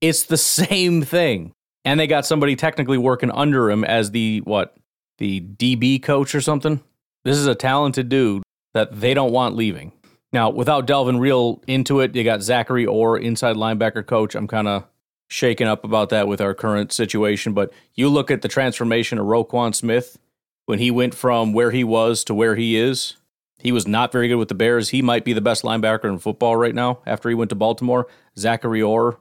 It's 0.00 0.24
the 0.24 0.36
same 0.36 1.02
thing. 1.02 1.52
And 1.84 1.98
they 1.98 2.06
got 2.06 2.26
somebody 2.26 2.54
technically 2.54 2.98
working 2.98 3.30
under 3.30 3.70
him 3.70 3.84
as 3.84 4.10
the 4.10 4.40
what? 4.44 4.76
The 5.18 5.40
DB 5.40 6.02
coach 6.02 6.34
or 6.34 6.40
something. 6.40 6.80
This 7.24 7.36
is 7.36 7.46
a 7.46 7.54
talented 7.54 8.08
dude 8.08 8.42
that 8.74 9.00
they 9.00 9.14
don't 9.14 9.32
want 9.32 9.56
leaving. 9.56 9.92
Now, 10.32 10.50
without 10.50 10.86
delving 10.86 11.18
real 11.18 11.62
into 11.66 12.00
it, 12.00 12.14
you 12.16 12.24
got 12.24 12.42
Zachary 12.42 12.86
Orr, 12.86 13.18
inside 13.18 13.56
linebacker 13.56 14.04
coach. 14.06 14.34
I'm 14.34 14.48
kind 14.48 14.66
of 14.66 14.84
shaken 15.32 15.66
up 15.66 15.82
about 15.82 16.10
that 16.10 16.28
with 16.28 16.42
our 16.42 16.52
current 16.52 16.92
situation. 16.92 17.54
But 17.54 17.72
you 17.94 18.10
look 18.10 18.30
at 18.30 18.42
the 18.42 18.48
transformation 18.48 19.18
of 19.18 19.24
Roquan 19.24 19.74
Smith 19.74 20.18
when 20.66 20.78
he 20.78 20.90
went 20.90 21.14
from 21.14 21.54
where 21.54 21.70
he 21.70 21.82
was 21.82 22.22
to 22.24 22.34
where 22.34 22.54
he 22.54 22.76
is. 22.76 23.16
He 23.58 23.72
was 23.72 23.86
not 23.86 24.12
very 24.12 24.28
good 24.28 24.36
with 24.36 24.48
the 24.48 24.54
Bears. 24.54 24.90
He 24.90 25.00
might 25.00 25.24
be 25.24 25.32
the 25.32 25.40
best 25.40 25.62
linebacker 25.62 26.04
in 26.04 26.18
football 26.18 26.56
right 26.56 26.74
now 26.74 26.98
after 27.06 27.30
he 27.30 27.34
went 27.34 27.48
to 27.48 27.54
Baltimore. 27.54 28.08
Zachary 28.36 28.82
Orr 28.82 29.18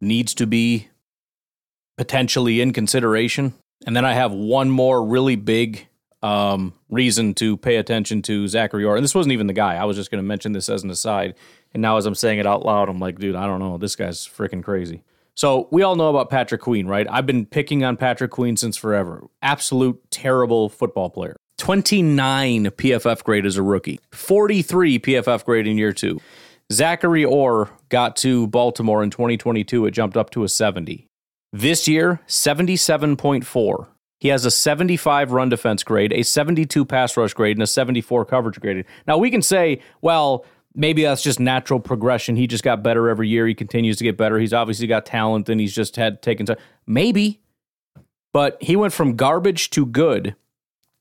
needs 0.00 0.34
to 0.34 0.46
be 0.46 0.88
potentially 1.96 2.60
in 2.60 2.72
consideration. 2.72 3.54
And 3.86 3.94
then 3.94 4.04
I 4.04 4.14
have 4.14 4.32
one 4.32 4.68
more 4.68 5.04
really 5.04 5.36
big 5.36 5.86
um, 6.22 6.72
reason 6.88 7.34
to 7.34 7.56
pay 7.56 7.76
attention 7.76 8.22
to 8.22 8.48
Zachary 8.48 8.84
Orr. 8.84 8.96
And 8.96 9.04
this 9.04 9.14
wasn't 9.14 9.34
even 9.34 9.46
the 9.46 9.52
guy. 9.52 9.76
I 9.76 9.84
was 9.84 9.96
just 9.96 10.10
going 10.10 10.22
to 10.22 10.26
mention 10.26 10.52
this 10.52 10.68
as 10.68 10.82
an 10.82 10.90
aside. 10.90 11.34
And 11.72 11.82
now 11.82 11.98
as 11.98 12.06
I'm 12.06 12.14
saying 12.16 12.40
it 12.40 12.46
out 12.46 12.64
loud, 12.64 12.88
I'm 12.88 12.98
like, 12.98 13.18
dude, 13.18 13.36
I 13.36 13.46
don't 13.46 13.60
know. 13.60 13.78
This 13.78 13.94
guy's 13.94 14.26
freaking 14.26 14.64
crazy. 14.64 15.04
So 15.34 15.68
we 15.70 15.82
all 15.82 15.96
know 15.96 16.08
about 16.08 16.30
Patrick 16.30 16.60
Queen, 16.60 16.86
right? 16.86 17.06
I've 17.10 17.26
been 17.26 17.46
picking 17.46 17.84
on 17.84 17.96
Patrick 17.96 18.30
Queen 18.30 18.56
since 18.56 18.76
forever. 18.76 19.26
Absolute 19.40 20.00
terrible 20.10 20.68
football 20.68 21.10
player. 21.10 21.36
29 21.58 22.66
PFF 22.66 23.22
grade 23.22 23.46
as 23.46 23.56
a 23.56 23.62
rookie, 23.62 24.00
43 24.12 24.98
PFF 24.98 25.44
grade 25.44 25.66
in 25.66 25.78
year 25.78 25.92
two. 25.92 26.20
Zachary 26.72 27.24
Orr 27.24 27.70
got 27.88 28.16
to 28.16 28.46
Baltimore 28.48 29.02
in 29.02 29.10
2022. 29.10 29.86
It 29.86 29.90
jumped 29.92 30.16
up 30.16 30.30
to 30.30 30.42
a 30.42 30.48
70. 30.48 31.06
This 31.52 31.86
year, 31.86 32.20
77.4. 32.26 33.86
He 34.18 34.28
has 34.28 34.44
a 34.44 34.50
75 34.50 35.32
run 35.32 35.48
defense 35.48 35.82
grade, 35.82 36.12
a 36.12 36.22
72 36.22 36.84
pass 36.84 37.16
rush 37.16 37.34
grade, 37.34 37.56
and 37.56 37.62
a 37.62 37.66
74 37.66 38.24
coverage 38.24 38.60
grade. 38.60 38.84
Now, 39.06 39.18
we 39.18 39.30
can 39.30 39.42
say, 39.42 39.82
well, 40.00 40.44
maybe 40.74 41.02
that's 41.02 41.22
just 41.22 41.40
natural 41.40 41.80
progression. 41.80 42.36
He 42.36 42.46
just 42.46 42.64
got 42.64 42.82
better 42.82 43.08
every 43.08 43.28
year. 43.28 43.46
He 43.46 43.54
continues 43.54 43.96
to 43.98 44.04
get 44.04 44.16
better. 44.16 44.38
He's 44.38 44.52
obviously 44.52 44.86
got 44.86 45.06
talent 45.06 45.48
and 45.48 45.60
he's 45.60 45.74
just 45.74 45.96
had 45.96 46.22
taken 46.22 46.46
time. 46.46 46.58
Maybe. 46.86 47.40
But 48.32 48.62
he 48.62 48.76
went 48.76 48.92
from 48.92 49.16
garbage 49.16 49.70
to 49.70 49.84
good. 49.84 50.34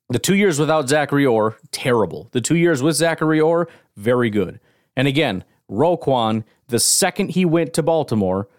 The 0.10 0.20
two 0.20 0.36
years 0.36 0.60
without 0.60 0.90
Zachary 0.90 1.26
Orr, 1.26 1.58
terrible. 1.72 2.28
The 2.32 2.42
two 2.42 2.58
years 2.58 2.84
with 2.84 2.98
Zachary 2.98 3.40
Orr, 3.40 3.70
very 3.96 4.30
good. 4.30 4.60
And 4.98 5.08
again, 5.08 5.46
Roquan, 5.70 6.44
the 6.68 6.80
second 6.80 7.30
he 7.30 7.46
went 7.46 7.74
to 7.76 7.84
Baltimore, 7.84 8.50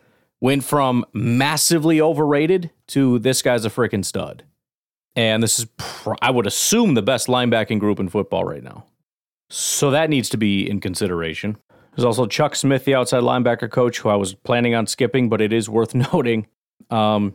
went 0.40 0.64
from 0.64 1.04
massively 1.12 2.00
overrated 2.00 2.70
to 2.88 3.18
this 3.18 3.42
guy's 3.42 3.66
a 3.66 3.70
freaking 3.70 4.04
stud. 4.04 4.44
And 5.14 5.42
this 5.42 5.58
is, 5.58 5.66
I 6.22 6.30
would 6.30 6.46
assume, 6.46 6.94
the 6.94 7.02
best 7.02 7.28
linebacking 7.28 7.78
group 7.78 8.00
in 8.00 8.08
football 8.08 8.44
right 8.44 8.62
now. 8.62 8.86
So 9.54 9.90
that 9.90 10.08
needs 10.08 10.30
to 10.30 10.38
be 10.38 10.68
in 10.68 10.80
consideration. 10.80 11.58
There's 11.94 12.06
also 12.06 12.24
Chuck 12.24 12.56
Smith, 12.56 12.86
the 12.86 12.94
outside 12.94 13.22
linebacker 13.22 13.70
coach, 13.70 13.98
who 13.98 14.08
I 14.08 14.14
was 14.14 14.32
planning 14.32 14.74
on 14.74 14.86
skipping, 14.86 15.28
but 15.28 15.42
it 15.42 15.52
is 15.52 15.68
worth 15.68 15.94
noting. 16.12 16.46
Um, 16.88 17.34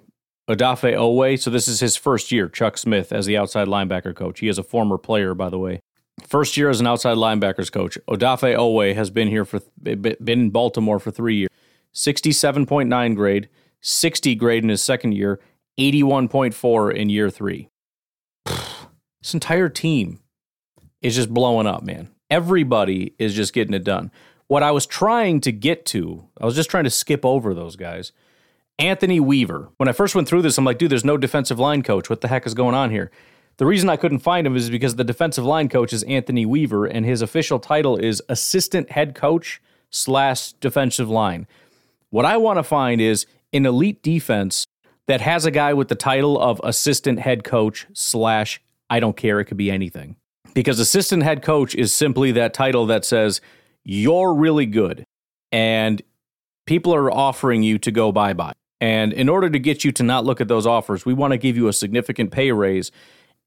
Odafe 0.49 0.95
Oweh, 0.95 1.39
so 1.39 1.51
this 1.51 1.68
is 1.68 1.80
his 1.80 1.95
first 1.95 2.32
year, 2.32 2.49
Chuck 2.49 2.80
Smith, 2.80 3.11
as 3.13 3.28
the 3.28 3.38
outside 3.38 3.68
linebacker 3.68 4.15
coach. 4.15 4.39
He 4.39 4.47
is 4.47 4.57
a 4.57 4.63
former 4.63 4.97
player, 4.97 5.36
by 5.36 5.49
the 5.49 5.59
way. 5.59 5.80
First 6.26 6.57
year 6.57 6.72
as 6.72 6.80
an 6.80 6.88
outside 6.88 7.18
linebackers 7.18 7.72
coach. 7.72 7.99
Odafe 8.07 8.55
Oweh 8.55 8.95
has 8.95 9.11
been 9.11 9.28
here 9.28 9.45
for 9.45 9.59
been 9.84 10.15
in 10.28 10.49
Baltimore 10.49 10.97
for 10.97 11.11
three 11.11 11.36
years. 11.36 11.49
67.9 11.93 13.15
grade, 13.15 13.47
60 13.82 14.34
grade 14.34 14.63
in 14.63 14.70
his 14.70 14.82
second 14.82 15.11
year, 15.11 15.39
81.4 15.78 16.95
in 16.95 17.09
year 17.09 17.30
three. 17.30 17.70
This 19.20 19.34
entire 19.34 19.68
team 19.68 20.20
is 21.07 21.15
just 21.15 21.33
blowing 21.33 21.67
up, 21.67 21.83
man. 21.83 22.09
Everybody 22.29 23.13
is 23.17 23.33
just 23.33 23.53
getting 23.53 23.73
it 23.73 23.83
done. 23.83 24.11
What 24.47 24.63
I 24.63 24.71
was 24.71 24.85
trying 24.85 25.41
to 25.41 25.51
get 25.51 25.85
to, 25.87 26.25
I 26.39 26.45
was 26.45 26.55
just 26.55 26.69
trying 26.69 26.83
to 26.85 26.89
skip 26.89 27.25
over 27.25 27.53
those 27.53 27.75
guys. 27.75 28.11
Anthony 28.79 29.19
Weaver. 29.19 29.69
When 29.77 29.89
I 29.89 29.91
first 29.91 30.13
went 30.13 30.27
through 30.27 30.43
this, 30.43 30.57
I'm 30.57 30.65
like, 30.65 30.77
dude, 30.77 30.91
there's 30.91 31.03
no 31.03 31.17
defensive 31.17 31.59
line 31.59 31.81
coach. 31.81 32.09
What 32.09 32.21
the 32.21 32.27
heck 32.27 32.45
is 32.45 32.53
going 32.53 32.75
on 32.75 32.91
here? 32.91 33.11
The 33.57 33.65
reason 33.65 33.89
I 33.89 33.97
couldn't 33.97 34.19
find 34.19 34.45
him 34.45 34.55
is 34.55 34.69
because 34.69 34.95
the 34.95 35.03
defensive 35.03 35.43
line 35.43 35.67
coach 35.67 35.91
is 35.91 36.03
Anthony 36.03 36.45
Weaver, 36.45 36.85
and 36.85 37.05
his 37.05 37.23
official 37.23 37.59
title 37.59 37.97
is 37.97 38.21
assistant 38.29 38.91
head 38.91 39.15
coach 39.15 39.61
slash 39.89 40.51
defensive 40.53 41.09
line. 41.09 41.47
What 42.11 42.25
I 42.25 42.37
want 42.37 42.59
to 42.59 42.63
find 42.63 43.01
is 43.01 43.25
an 43.51 43.65
elite 43.65 44.03
defense 44.03 44.67
that 45.07 45.21
has 45.21 45.45
a 45.45 45.51
guy 45.51 45.73
with 45.73 45.87
the 45.87 45.95
title 45.95 46.39
of 46.39 46.61
assistant 46.63 47.19
head 47.19 47.43
coach 47.43 47.87
slash 47.93 48.61
I 48.89 48.99
don't 48.99 49.17
care. 49.17 49.39
It 49.39 49.45
could 49.45 49.57
be 49.57 49.71
anything 49.71 50.17
because 50.57 50.79
assistant 50.79 51.21
head 51.21 51.43
coach 51.43 51.75
is 51.75 51.93
simply 51.93 52.31
that 52.31 52.51
title 52.51 52.87
that 52.87 53.05
says 53.05 53.41
you're 53.83 54.33
really 54.33 54.65
good 54.65 55.05
and 55.51 56.01
people 56.65 56.95
are 56.95 57.11
offering 57.11 57.61
you 57.61 57.77
to 57.77 57.91
go 57.91 58.11
bye 58.11 58.33
bye. 58.33 58.53
And 58.81 59.13
in 59.13 59.29
order 59.29 59.51
to 59.51 59.59
get 59.59 59.83
you 59.83 59.91
to 59.91 60.01
not 60.01 60.25
look 60.25 60.41
at 60.41 60.47
those 60.47 60.65
offers, 60.65 61.05
we 61.05 61.13
want 61.13 61.33
to 61.33 61.37
give 61.37 61.57
you 61.57 61.67
a 61.67 61.73
significant 61.73 62.31
pay 62.31 62.51
raise 62.51 62.91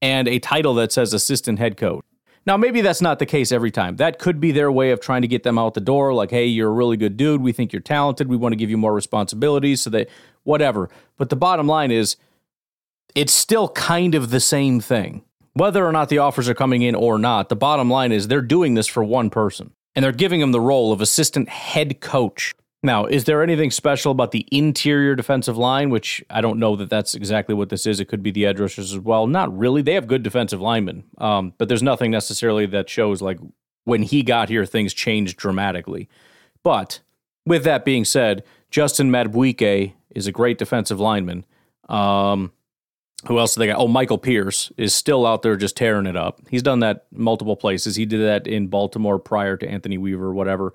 and 0.01 0.29
a 0.29 0.39
title 0.39 0.73
that 0.75 0.93
says 0.93 1.13
assistant 1.13 1.59
head 1.59 1.77
coach. 1.77 2.05
Now, 2.47 2.57
maybe 2.57 2.81
that's 2.81 3.03
not 3.03 3.19
the 3.19 3.27
case 3.27 3.51
every 3.51 3.73
time. 3.73 3.97
That 3.97 4.21
could 4.21 4.39
be 4.39 4.53
their 4.53 4.71
way 4.71 4.93
of 4.93 5.01
trying 5.01 5.23
to 5.23 5.29
get 5.29 5.43
them 5.43 5.59
out 5.59 5.75
the 5.75 5.81
door. 5.81 6.15
Like, 6.15 6.31
hey, 6.31 6.47
you're 6.47 6.71
a 6.71 6.73
really 6.73 6.97
good 6.97 7.17
dude. 7.17 7.41
We 7.41 7.51
think 7.51 7.73
you're 7.73 7.83
talented. 7.83 8.29
We 8.29 8.37
want 8.37 8.53
to 8.53 8.57
give 8.57 8.71
you 8.71 8.79
more 8.79 8.95
responsibilities 8.95 9.81
so 9.81 9.91
that 9.91 10.09
whatever. 10.45 10.89
But 11.17 11.29
the 11.29 11.35
bottom 11.37 11.67
line 11.67 11.91
is, 11.91 12.17
it's 13.17 13.33
still 13.33 13.69
kind 13.71 14.15
of 14.15 14.31
the 14.31 14.39
same 14.39 14.79
thing. 14.79 15.25
Whether 15.55 15.85
or 15.85 15.93
not 15.93 16.09
the 16.09 16.19
offers 16.19 16.49
are 16.49 16.55
coming 16.55 16.83
in 16.83 16.95
or 16.95 17.19
not, 17.19 17.49
the 17.49 17.57
bottom 17.57 17.91
line 17.91 18.13
is 18.13 18.29
they're 18.29 18.41
doing 18.41 18.75
this 18.75 18.87
for 18.87 19.03
one 19.03 19.31
person 19.31 19.73
and 19.95 20.05
they're 20.05 20.13
giving 20.13 20.41
him 20.41 20.53
the 20.53 20.61
role 20.61 20.93
of 20.93 21.01
assistant 21.01 21.49
head 21.49 22.01
coach. 22.01 22.55
Now, 22.83 23.05
is 23.05 23.25
there 23.25 23.43
anything 23.43 23.71
special 23.71 24.13
about 24.13 24.31
the 24.31 24.47
interior 24.51 25.15
defensive 25.15 25.59
line, 25.59 25.91
which 25.91 26.25
I 26.31 26.41
don't 26.41 26.59
know 26.59 26.77
that 26.77 26.89
that's 26.89 27.15
exactly 27.15 27.55
what 27.55 27.69
this 27.69 27.85
is? 27.85 28.01
It 28.01 28.07
could 28.07 28.23
be 28.23 28.31
the 28.31 28.47
edge 28.47 28.59
rushers 28.59 28.93
as 28.93 28.99
well. 28.99 29.27
Not 29.27 29.57
really. 29.57 29.83
They 29.83 29.95
have 29.95 30.07
good 30.07 30.23
defensive 30.23 30.61
linemen, 30.61 31.05
um, 31.19 31.53
but 31.59 31.69
there's 31.69 31.83
nothing 31.83 32.11
necessarily 32.11 32.65
that 32.67 32.89
shows 32.89 33.21
like 33.21 33.39
when 33.85 34.03
he 34.03 34.23
got 34.23 34.49
here, 34.49 34.65
things 34.65 34.95
changed 34.95 35.37
dramatically. 35.37 36.09
But 36.63 37.01
with 37.45 37.65
that 37.65 37.85
being 37.85 38.05
said, 38.05 38.45
Justin 38.71 39.11
Madubuike 39.11 39.93
is 40.15 40.27
a 40.27 40.33
great 40.33 40.59
defensive 40.59 41.01
lineman. 41.01 41.45
Um, 41.89 42.53
who 43.27 43.39
else 43.39 43.55
do 43.55 43.61
they 43.61 43.67
got? 43.67 43.79
Oh, 43.79 43.89
Michael 43.89 44.19
Pierce 44.19 44.73
is 44.77 44.95
still 44.95 45.27
out 45.27 45.43
there 45.43 45.57
just 45.57 45.77
tearing 45.77 46.07
it 46.07 46.17
up. 46.17 46.41
He's 46.49 46.63
done 46.63 46.81
that 46.81 47.07
multiple 47.13 47.57
places. 47.57 47.97
He 47.97 48.07
did 48.07 48.21
that 48.21 48.47
in 48.47 48.69
Baltimore 48.69 49.19
prior 49.19 49.57
to 49.59 49.69
Anthony 49.69 49.99
Weaver, 49.99 50.33
whatever. 50.33 50.73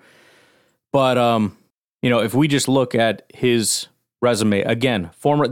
But 0.91 1.18
um, 1.18 1.58
you 2.02 2.10
know, 2.10 2.20
if 2.20 2.34
we 2.34 2.48
just 2.48 2.68
look 2.68 2.96
at 2.96 3.24
his 3.34 3.88
resume 4.22 4.62
again, 4.62 5.10
former 5.18 5.48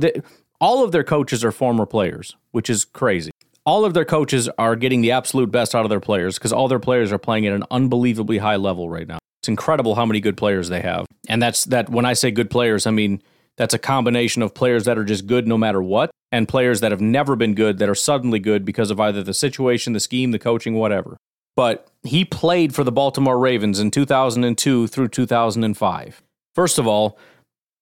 all 0.61 0.83
of 0.83 0.91
their 0.91 1.03
coaches 1.03 1.43
are 1.43 1.51
former 1.51 1.85
players, 1.85 2.35
which 2.51 2.69
is 2.69 2.85
crazy. 2.85 3.31
All 3.65 3.85
of 3.85 3.93
their 3.93 4.05
coaches 4.05 4.49
are 4.57 4.75
getting 4.75 5.01
the 5.01 5.11
absolute 5.11 5.51
best 5.51 5.73
out 5.73 5.85
of 5.85 5.89
their 5.89 5.99
players 5.99 6.37
because 6.37 6.53
all 6.53 6.67
their 6.67 6.79
players 6.79 7.11
are 7.11 7.17
playing 7.17 7.47
at 7.47 7.53
an 7.53 7.63
unbelievably 7.71 8.37
high 8.37 8.57
level 8.57 8.89
right 8.89 9.07
now. 9.07 9.19
It's 9.41 9.49
incredible 9.49 9.95
how 9.95 10.05
many 10.05 10.19
good 10.19 10.37
players 10.37 10.69
they 10.69 10.81
have. 10.81 11.05
And 11.27 11.41
that's 11.41 11.65
that 11.65 11.89
when 11.89 12.05
I 12.05 12.13
say 12.13 12.31
good 12.31 12.49
players, 12.49 12.85
I 12.85 12.91
mean 12.91 13.21
that's 13.57 13.73
a 13.73 13.79
combination 13.79 14.41
of 14.41 14.53
players 14.53 14.85
that 14.85 14.97
are 14.97 15.03
just 15.03 15.27
good 15.27 15.47
no 15.47 15.57
matter 15.57 15.81
what 15.81 16.11
and 16.31 16.47
players 16.47 16.79
that 16.79 16.91
have 16.91 17.01
never 17.01 17.35
been 17.35 17.53
good 17.53 17.77
that 17.77 17.89
are 17.89 17.95
suddenly 17.95 18.39
good 18.39 18.65
because 18.65 18.89
of 18.89 18.99
either 18.99 19.21
the 19.21 19.33
situation, 19.33 19.93
the 19.93 19.99
scheme, 19.99 20.31
the 20.31 20.39
coaching, 20.39 20.73
whatever. 20.73 21.17
But 21.55 21.87
he 22.01 22.25
played 22.25 22.73
for 22.73 22.83
the 22.83 22.91
Baltimore 22.91 23.37
Ravens 23.37 23.79
in 23.79 23.91
2002 23.91 24.87
through 24.87 25.07
2005. 25.09 26.23
First 26.55 26.79
of 26.79 26.87
all, 26.87 27.19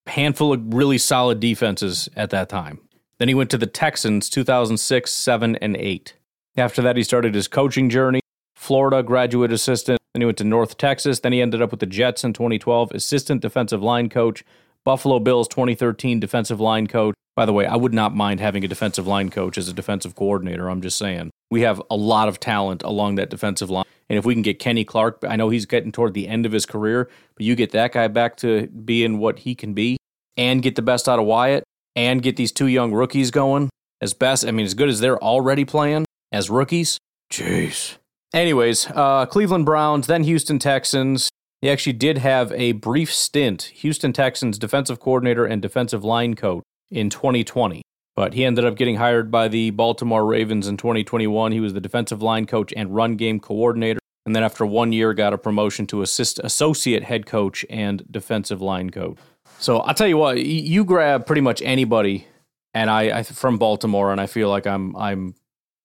handful 0.07 0.53
of 0.53 0.73
really 0.73 0.97
solid 0.97 1.39
defenses 1.39 2.09
at 2.15 2.29
that 2.31 2.49
time. 2.49 2.79
Then 3.17 3.27
he 3.27 3.33
went 3.33 3.49
to 3.51 3.57
the 3.57 3.67
Texans 3.67 4.29
2006, 4.29 5.11
7 5.11 5.55
and 5.57 5.77
8. 5.77 6.15
After 6.57 6.81
that 6.81 6.97
he 6.97 7.03
started 7.03 7.35
his 7.35 7.47
coaching 7.47 7.89
journey, 7.89 8.19
Florida 8.55 9.01
graduate 9.01 9.51
assistant, 9.51 9.99
then 10.13 10.21
he 10.21 10.25
went 10.25 10.37
to 10.39 10.43
North 10.43 10.77
Texas, 10.77 11.19
then 11.19 11.31
he 11.31 11.41
ended 11.41 11.61
up 11.61 11.71
with 11.71 11.79
the 11.79 11.85
Jets 11.85 12.23
in 12.23 12.33
2012, 12.33 12.91
assistant 12.91 13.41
defensive 13.41 13.81
line 13.81 14.09
coach, 14.09 14.43
Buffalo 14.85 15.19
Bills 15.19 15.47
2013 15.47 16.19
defensive 16.19 16.59
line 16.59 16.87
coach. 16.87 17.15
By 17.35 17.45
the 17.45 17.53
way, 17.53 17.65
I 17.65 17.75
would 17.75 17.93
not 17.93 18.15
mind 18.15 18.39
having 18.39 18.63
a 18.65 18.67
defensive 18.67 19.07
line 19.07 19.29
coach 19.29 19.57
as 19.57 19.67
a 19.67 19.73
defensive 19.73 20.15
coordinator. 20.15 20.69
I'm 20.69 20.81
just 20.81 20.97
saying. 20.97 21.31
We 21.49 21.61
have 21.61 21.81
a 21.89 21.95
lot 21.95 22.27
of 22.27 22.39
talent 22.39 22.83
along 22.83 23.15
that 23.15 23.29
defensive 23.29 23.69
line. 23.69 23.85
And 24.09 24.17
if 24.17 24.25
we 24.25 24.33
can 24.33 24.41
get 24.41 24.59
Kenny 24.59 24.83
Clark, 24.83 25.23
I 25.27 25.37
know 25.37 25.49
he's 25.49 25.65
getting 25.65 25.91
toward 25.91 26.13
the 26.13 26.27
end 26.27 26.45
of 26.45 26.51
his 26.51 26.65
career, 26.65 27.09
but 27.35 27.45
you 27.45 27.55
get 27.55 27.71
that 27.71 27.93
guy 27.93 28.07
back 28.09 28.35
to 28.37 28.67
being 28.67 29.19
what 29.19 29.39
he 29.39 29.55
can 29.55 29.73
be 29.73 29.97
and 30.35 30.61
get 30.61 30.75
the 30.75 30.81
best 30.81 31.07
out 31.07 31.19
of 31.19 31.25
Wyatt 31.25 31.63
and 31.95 32.21
get 32.21 32.35
these 32.35 32.51
two 32.51 32.67
young 32.67 32.91
rookies 32.91 33.31
going 33.31 33.69
as 34.01 34.13
best. 34.13 34.45
I 34.45 34.51
mean, 34.51 34.65
as 34.65 34.73
good 34.73 34.89
as 34.89 34.99
they're 34.99 35.21
already 35.21 35.63
playing 35.63 36.05
as 36.31 36.49
rookies. 36.49 36.97
Jeez. 37.31 37.97
Anyways, 38.33 38.87
uh, 38.87 39.25
Cleveland 39.25 39.65
Browns, 39.65 40.07
then 40.07 40.23
Houston 40.23 40.59
Texans, 40.59 41.29
he 41.61 41.69
actually 41.69 41.93
did 41.93 42.17
have 42.17 42.51
a 42.53 42.71
brief 42.73 43.13
stint, 43.13 43.63
Houston 43.75 44.13
Texans 44.13 44.57
defensive 44.57 44.99
coordinator 44.99 45.45
and 45.45 45.61
defensive 45.61 46.03
line 46.03 46.35
coach 46.35 46.63
in 46.89 47.09
2020. 47.09 47.81
But 48.15 48.33
he 48.33 48.43
ended 48.43 48.65
up 48.65 48.75
getting 48.75 48.97
hired 48.97 49.31
by 49.31 49.47
the 49.47 49.69
Baltimore 49.69 50.25
Ravens 50.25 50.67
in 50.67 50.75
2021. 50.75 51.51
He 51.51 51.59
was 51.59 51.73
the 51.73 51.79
defensive 51.79 52.21
line 52.21 52.45
coach 52.45 52.73
and 52.75 52.93
run 52.93 53.15
game 53.15 53.39
coordinator. 53.39 53.99
And 54.25 54.35
then 54.35 54.43
after 54.43 54.65
one 54.65 54.91
year, 54.91 55.13
got 55.13 55.33
a 55.33 55.37
promotion 55.37 55.87
to 55.87 56.01
assist 56.01 56.39
associate 56.39 57.03
head 57.03 57.25
coach 57.25 57.65
and 57.69 58.03
defensive 58.11 58.61
line 58.61 58.89
coach. 58.89 59.17
So 59.59 59.77
I'll 59.77 59.93
tell 59.93 60.07
you 60.07 60.17
what, 60.17 60.43
you 60.43 60.83
grab 60.83 61.25
pretty 61.25 61.41
much 61.41 61.61
anybody, 61.61 62.27
and 62.73 62.89
I, 62.89 63.19
I 63.19 63.23
from 63.23 63.57
Baltimore, 63.57 64.11
and 64.11 64.19
I 64.19 64.25
feel 64.25 64.49
like 64.49 64.65
I'm 64.65 64.95
I'm 64.95 65.35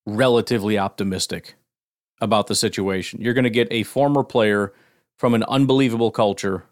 relatively 0.07 0.79
optimistic 0.79 1.55
about 2.21 2.47
the 2.47 2.55
situation. 2.55 3.21
You're 3.21 3.35
going 3.35 3.45
to 3.45 3.51
get 3.51 3.69
a 3.71 3.83
former 3.83 4.25
player 4.25 4.73
from 5.19 5.35
an 5.35 5.45
unbelievable 5.45 6.11
culture. 6.11 6.65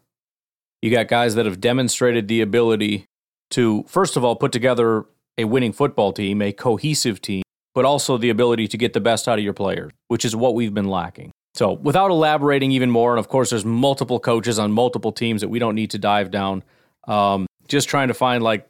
You 0.83 0.91
got 0.91 1.09
guys 1.09 1.35
that 1.35 1.47
have 1.47 1.61
demonstrated 1.61 2.29
the 2.29 2.41
ability 2.41 3.07
to, 3.51 3.85
first 3.89 4.17
of 4.17 4.25
all, 4.25 4.37
put 4.37 4.53
together 4.53 5.05
a 5.39 5.45
winning 5.45 5.73
football 5.73 6.13
team, 6.13 6.43
a 6.43 6.53
cohesive 6.53 7.21
team, 7.21 7.43
but 7.75 7.85
also 7.85 8.17
the 8.19 8.31
ability 8.31 8.69
to 8.69 8.77
get 8.77 8.93
the 8.93 9.01
best 9.01 9.27
out 9.27 9.39
of 9.39 9.45
your 9.45 9.53
players, 9.53 9.93
which 10.09 10.25
is 10.25 10.37
what 10.37 10.55
we've 10.55 10.75
been 10.75 10.89
lacking. 10.89 11.31
So, 11.55 11.73
without 11.73 12.11
elaborating 12.11 12.73
even 12.73 12.91
more, 12.91 13.13
and 13.13 13.19
of 13.19 13.29
course, 13.29 13.51
there's 13.51 13.65
multiple 13.65 14.19
coaches 14.19 14.59
on 14.59 14.73
multiple 14.73 15.13
teams 15.13 15.41
that 15.41 15.49
we 15.49 15.59
don't 15.59 15.77
need 15.77 15.91
to 15.91 15.99
dive 15.99 16.31
down. 16.31 16.65
Um, 17.07 17.47
just 17.69 17.89
trying 17.89 18.09
to 18.09 18.15
find 18.15 18.43
like 18.43 18.69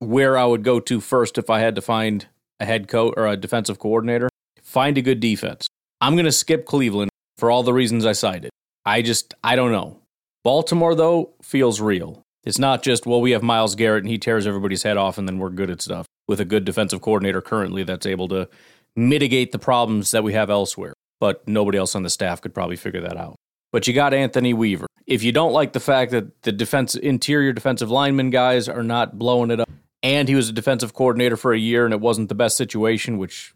where 0.00 0.36
I 0.36 0.44
would 0.44 0.64
go 0.64 0.80
to 0.80 1.00
first 1.00 1.38
if 1.38 1.48
I 1.48 1.60
had 1.60 1.76
to 1.76 1.80
find 1.80 2.26
a 2.60 2.66
head 2.66 2.88
coach 2.88 3.14
or 3.16 3.26
a 3.26 3.36
defensive 3.36 3.78
coordinator. 3.78 4.28
Find 4.62 4.98
a 4.98 5.02
good 5.02 5.20
defense. 5.20 5.68
I'm 6.00 6.14
going 6.14 6.24
to 6.24 6.32
skip 6.32 6.66
Cleveland 6.66 7.10
for 7.38 7.50
all 7.50 7.62
the 7.62 7.72
reasons 7.72 8.04
I 8.04 8.12
cited. 8.12 8.50
I 8.84 9.02
just, 9.02 9.34
I 9.42 9.56
don't 9.56 9.72
know. 9.72 10.00
Baltimore, 10.42 10.94
though, 10.94 11.32
feels 11.42 11.80
real. 11.80 12.22
It's 12.44 12.58
not 12.58 12.82
just, 12.82 13.06
well, 13.06 13.22
we 13.22 13.30
have 13.30 13.42
Myles 13.42 13.74
Garrett 13.74 14.04
and 14.04 14.10
he 14.10 14.18
tears 14.18 14.46
everybody's 14.46 14.82
head 14.82 14.98
off 14.98 15.16
and 15.16 15.26
then 15.26 15.38
we're 15.38 15.50
good 15.50 15.70
at 15.70 15.80
stuff. 15.80 16.06
With 16.28 16.40
a 16.40 16.44
good 16.44 16.64
defensive 16.64 17.00
coordinator 17.00 17.40
currently 17.40 17.82
that's 17.84 18.06
able 18.06 18.28
to 18.28 18.48
mitigate 18.96 19.52
the 19.52 19.58
problems 19.58 20.10
that 20.10 20.24
we 20.24 20.34
have 20.34 20.50
elsewhere. 20.50 20.92
But 21.20 21.46
nobody 21.48 21.78
else 21.78 21.94
on 21.94 22.02
the 22.02 22.10
staff 22.10 22.42
could 22.42 22.54
probably 22.54 22.76
figure 22.76 23.00
that 23.02 23.16
out. 23.16 23.36
But 23.72 23.86
you 23.86 23.94
got 23.94 24.14
Anthony 24.14 24.52
Weaver. 24.52 24.86
If 25.06 25.22
you 25.22 25.32
don't 25.32 25.52
like 25.52 25.72
the 25.72 25.80
fact 25.80 26.12
that 26.12 26.42
the 26.42 26.52
defense 26.52 26.94
interior 26.94 27.52
defensive 27.52 27.90
lineman 27.90 28.30
guys 28.30 28.68
are 28.68 28.82
not 28.82 29.18
blowing 29.18 29.50
it 29.50 29.60
up, 29.60 29.68
and 30.02 30.28
he 30.28 30.34
was 30.34 30.48
a 30.48 30.52
defensive 30.52 30.92
coordinator 30.92 31.36
for 31.36 31.52
a 31.52 31.58
year 31.58 31.84
and 31.86 31.94
it 31.94 32.00
wasn't 32.00 32.28
the 32.28 32.34
best 32.34 32.56
situation, 32.56 33.16
which 33.16 33.54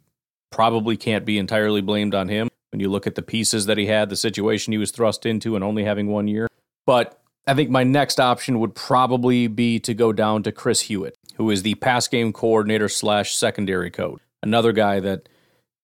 probably 0.51 0.97
can't 0.97 1.27
be 1.27 1.39
entirely 1.39 1.83
blamed 1.83 2.15
on 2.15 2.29
him 2.29 2.48
when 2.71 2.81
you 2.81 2.89
look 2.89 3.07
at 3.07 3.15
the 3.15 3.23
pieces 3.23 3.67
that 3.67 3.79
he 3.79 3.87
had, 3.87 4.09
the 4.09 4.17
situation 4.17 4.73
he 4.73 4.79
was 4.79 4.91
thrust 4.91 5.27
into, 5.27 5.55
and 5.55 5.65
only 5.65 5.85
having 5.85 6.09
one 6.09 6.29
year. 6.29 6.49
But 6.87 7.21
I 7.47 7.55
think 7.55 7.71
my 7.71 7.85
next 7.85 8.21
option 8.21 8.61
would 8.61 8.75
probably 8.75 9.47
be 9.47 9.81
to 9.81 9.95
go 9.95 10.13
down 10.13 10.43
to 10.43 10.53
Chris 10.53 10.83
Hewitt, 10.83 11.15
who 11.37 11.51
is 11.51 11.63
the 11.63 11.75
pass 11.77 12.07
game 12.09 12.33
coordinator 12.33 12.89
slash 12.89 13.35
secondary 13.35 13.91
coach. 13.91 14.21
Another 14.43 14.73
guy 14.73 15.01
that 15.01 15.29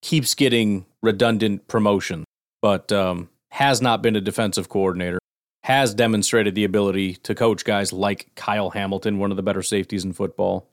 keeps 0.02 0.34
getting 0.34 0.84
redundant 1.02 1.66
promotion, 1.66 2.24
but 2.60 2.92
um, 2.92 3.30
has 3.50 3.80
not 3.80 4.02
been 4.02 4.16
a 4.16 4.20
defensive 4.20 4.68
coordinator, 4.68 5.18
has 5.62 5.94
demonstrated 5.94 6.54
the 6.54 6.64
ability 6.64 7.14
to 7.14 7.34
coach 7.34 7.64
guys 7.64 7.92
like 7.92 8.30
Kyle 8.34 8.70
Hamilton, 8.70 9.18
one 9.18 9.30
of 9.30 9.36
the 9.36 9.42
better 9.42 9.62
safeties 9.62 10.04
in 10.04 10.12
football. 10.12 10.68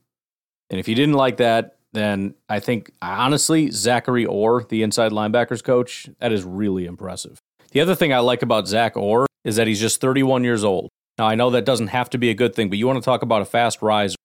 And 0.70 0.80
if 0.80 0.88
you 0.88 0.96
didn't 0.96 1.16
like 1.16 1.38
that, 1.38 1.78
then 1.94 2.36
I 2.50 2.60
think 2.60 2.92
honestly, 3.02 3.72
Zachary 3.72 4.26
Orr, 4.26 4.64
the 4.64 4.84
inside 4.84 5.12
linebackers 5.12 5.64
coach, 5.64 6.10
that 6.20 6.32
is 6.32 6.44
really 6.44 6.86
impressive. 6.86 7.40
The 7.72 7.80
other 7.82 7.96
thing 7.96 8.14
I 8.14 8.20
like 8.20 8.42
about 8.42 8.68
Zach 8.68 8.98
Orr 8.98 9.28
is 9.44 9.56
that 9.56 9.68
he's 9.68 9.80
just 9.80 10.02
31 10.02 10.44
years 10.44 10.64
old. 10.64 10.90
Now, 11.18 11.28
I 11.28 11.36
know 11.36 11.50
that 11.52 11.66
doesn't 11.66 11.88
have 11.88 12.10
to 12.12 12.18
be 12.18 12.30
a 12.30 12.34
good 12.34 12.56
thing, 12.56 12.70
but 12.70 12.78
you 12.78 12.88
want 12.88 12.98
to 12.98 13.06
talk 13.06 13.22
about 13.22 13.42
a 13.42 13.46
fast 13.46 13.82
rise. 13.82 14.16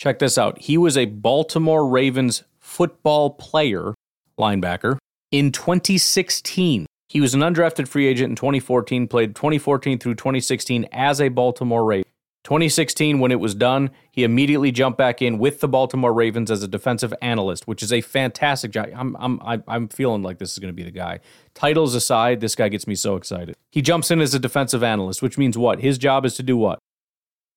Check 0.00 0.18
this 0.18 0.38
out. 0.38 0.58
He 0.58 0.78
was 0.78 0.96
a 0.96 1.06
Baltimore 1.06 1.86
Ravens 1.86 2.44
football 2.58 3.30
player, 3.30 3.94
linebacker, 4.38 4.98
in 5.30 5.52
2016. 5.52 6.86
He 7.08 7.20
was 7.20 7.34
an 7.34 7.40
undrafted 7.40 7.88
free 7.88 8.06
agent 8.06 8.30
in 8.30 8.36
2014, 8.36 9.08
played 9.08 9.34
2014 9.34 9.98
through 9.98 10.16
2016 10.16 10.86
as 10.92 11.20
a 11.20 11.28
Baltimore 11.28 11.84
Raven. 11.84 12.10
2016, 12.46 13.18
when 13.18 13.32
it 13.32 13.40
was 13.40 13.56
done, 13.56 13.90
he 14.12 14.22
immediately 14.22 14.70
jumped 14.70 14.96
back 14.96 15.20
in 15.20 15.36
with 15.36 15.58
the 15.58 15.66
Baltimore 15.66 16.12
Ravens 16.12 16.48
as 16.48 16.62
a 16.62 16.68
defensive 16.68 17.12
analyst, 17.20 17.66
which 17.66 17.82
is 17.82 17.92
a 17.92 18.00
fantastic 18.00 18.70
job. 18.70 18.86
I'm, 18.94 19.16
I'm, 19.18 19.64
I'm 19.66 19.88
feeling 19.88 20.22
like 20.22 20.38
this 20.38 20.52
is 20.52 20.60
going 20.60 20.72
to 20.72 20.76
be 20.76 20.84
the 20.84 20.92
guy. 20.92 21.18
Titles 21.54 21.96
aside, 21.96 22.38
this 22.40 22.54
guy 22.54 22.68
gets 22.68 22.86
me 22.86 22.94
so 22.94 23.16
excited. 23.16 23.56
He 23.72 23.82
jumps 23.82 24.12
in 24.12 24.20
as 24.20 24.32
a 24.32 24.38
defensive 24.38 24.84
analyst, 24.84 25.22
which 25.22 25.36
means 25.36 25.58
what? 25.58 25.80
His 25.80 25.98
job 25.98 26.24
is 26.24 26.36
to 26.36 26.44
do 26.44 26.56
what? 26.56 26.78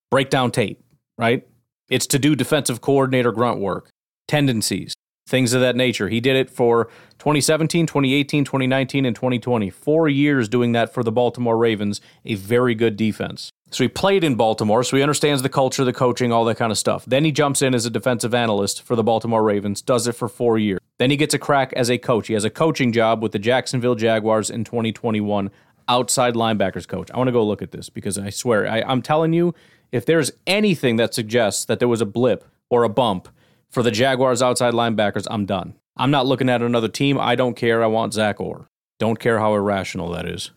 Break 0.09 0.31
down 0.31 0.49
tape, 0.49 0.83
right? 1.19 1.47
It's 1.87 2.07
to 2.07 2.17
do 2.17 2.35
defensive 2.35 2.81
coordinator 2.81 3.31
grunt 3.31 3.59
work, 3.59 3.91
tendencies, 4.27 4.95
things 5.29 5.53
of 5.53 5.61
that 5.61 5.75
nature. 5.75 6.09
He 6.09 6.19
did 6.19 6.35
it 6.35 6.49
for 6.49 6.85
2017, 7.19 7.85
2018, 7.85 8.43
2019, 8.43 9.05
and 9.05 9.15
2020. 9.15 9.69
Four 9.69 10.09
years 10.09 10.49
doing 10.49 10.73
that 10.73 10.93
for 10.93 11.03
the 11.03 11.11
Baltimore 11.11 11.57
Ravens, 11.57 12.01
a 12.25 12.35
very 12.35 12.75
good 12.75 12.97
defense. 12.97 13.51
So 13.71 13.83
he 13.83 13.87
played 13.87 14.23
in 14.23 14.35
Baltimore, 14.35 14.83
so 14.83 14.97
he 14.97 15.03
understands 15.03 15.43
the 15.43 15.49
culture, 15.49 15.85
the 15.85 15.93
coaching, 15.93 16.31
all 16.31 16.43
that 16.45 16.57
kind 16.57 16.71
of 16.71 16.77
stuff. 16.77 17.05
Then 17.05 17.23
he 17.23 17.31
jumps 17.31 17.61
in 17.61 17.75
as 17.75 17.85
a 17.85 17.91
defensive 17.91 18.33
analyst 18.33 18.81
for 18.81 18.95
the 18.95 19.03
Baltimore 19.03 19.43
Ravens, 19.43 19.81
does 19.81 20.07
it 20.07 20.13
for 20.13 20.27
four 20.27 20.57
years. 20.57 20.79
Then 20.97 21.11
he 21.11 21.17
gets 21.17 21.35
a 21.35 21.39
crack 21.39 21.71
as 21.73 21.89
a 21.89 21.97
coach. 21.97 22.27
He 22.27 22.33
has 22.33 22.43
a 22.43 22.49
coaching 22.49 22.91
job 22.91 23.21
with 23.21 23.31
the 23.31 23.39
Jacksonville 23.39 23.95
Jaguars 23.95 24.49
in 24.49 24.63
2021, 24.63 25.51
outside 25.87 26.33
linebackers 26.33 26.87
coach. 26.87 27.11
I 27.11 27.17
want 27.17 27.27
to 27.27 27.31
go 27.31 27.45
look 27.45 27.61
at 27.61 27.71
this 27.71 27.89
because 27.89 28.17
I 28.17 28.31
swear, 28.31 28.67
I, 28.67 28.81
I'm 28.81 29.01
telling 29.03 29.33
you, 29.33 29.53
if 29.91 30.05
there's 30.05 30.31
anything 30.47 30.95
that 30.95 31.13
suggests 31.13 31.65
that 31.65 31.79
there 31.79 31.87
was 31.87 32.01
a 32.01 32.05
blip 32.05 32.45
or 32.69 32.83
a 32.83 32.89
bump 32.89 33.27
for 33.69 33.83
the 33.83 33.91
Jaguars 33.91 34.41
outside 34.41 34.73
linebackers, 34.73 35.27
I'm 35.29 35.45
done. 35.45 35.75
I'm 35.95 36.11
not 36.11 36.25
looking 36.25 36.49
at 36.49 36.61
another 36.61 36.87
team. 36.87 37.19
I 37.19 37.35
don't 37.35 37.55
care. 37.55 37.83
I 37.83 37.87
want 37.87 38.13
Zach 38.13 38.39
Orr. 38.39 38.69
Don't 38.99 39.19
care 39.19 39.39
how 39.39 39.53
irrational 39.53 40.11
that 40.11 40.25
is. 40.25 40.51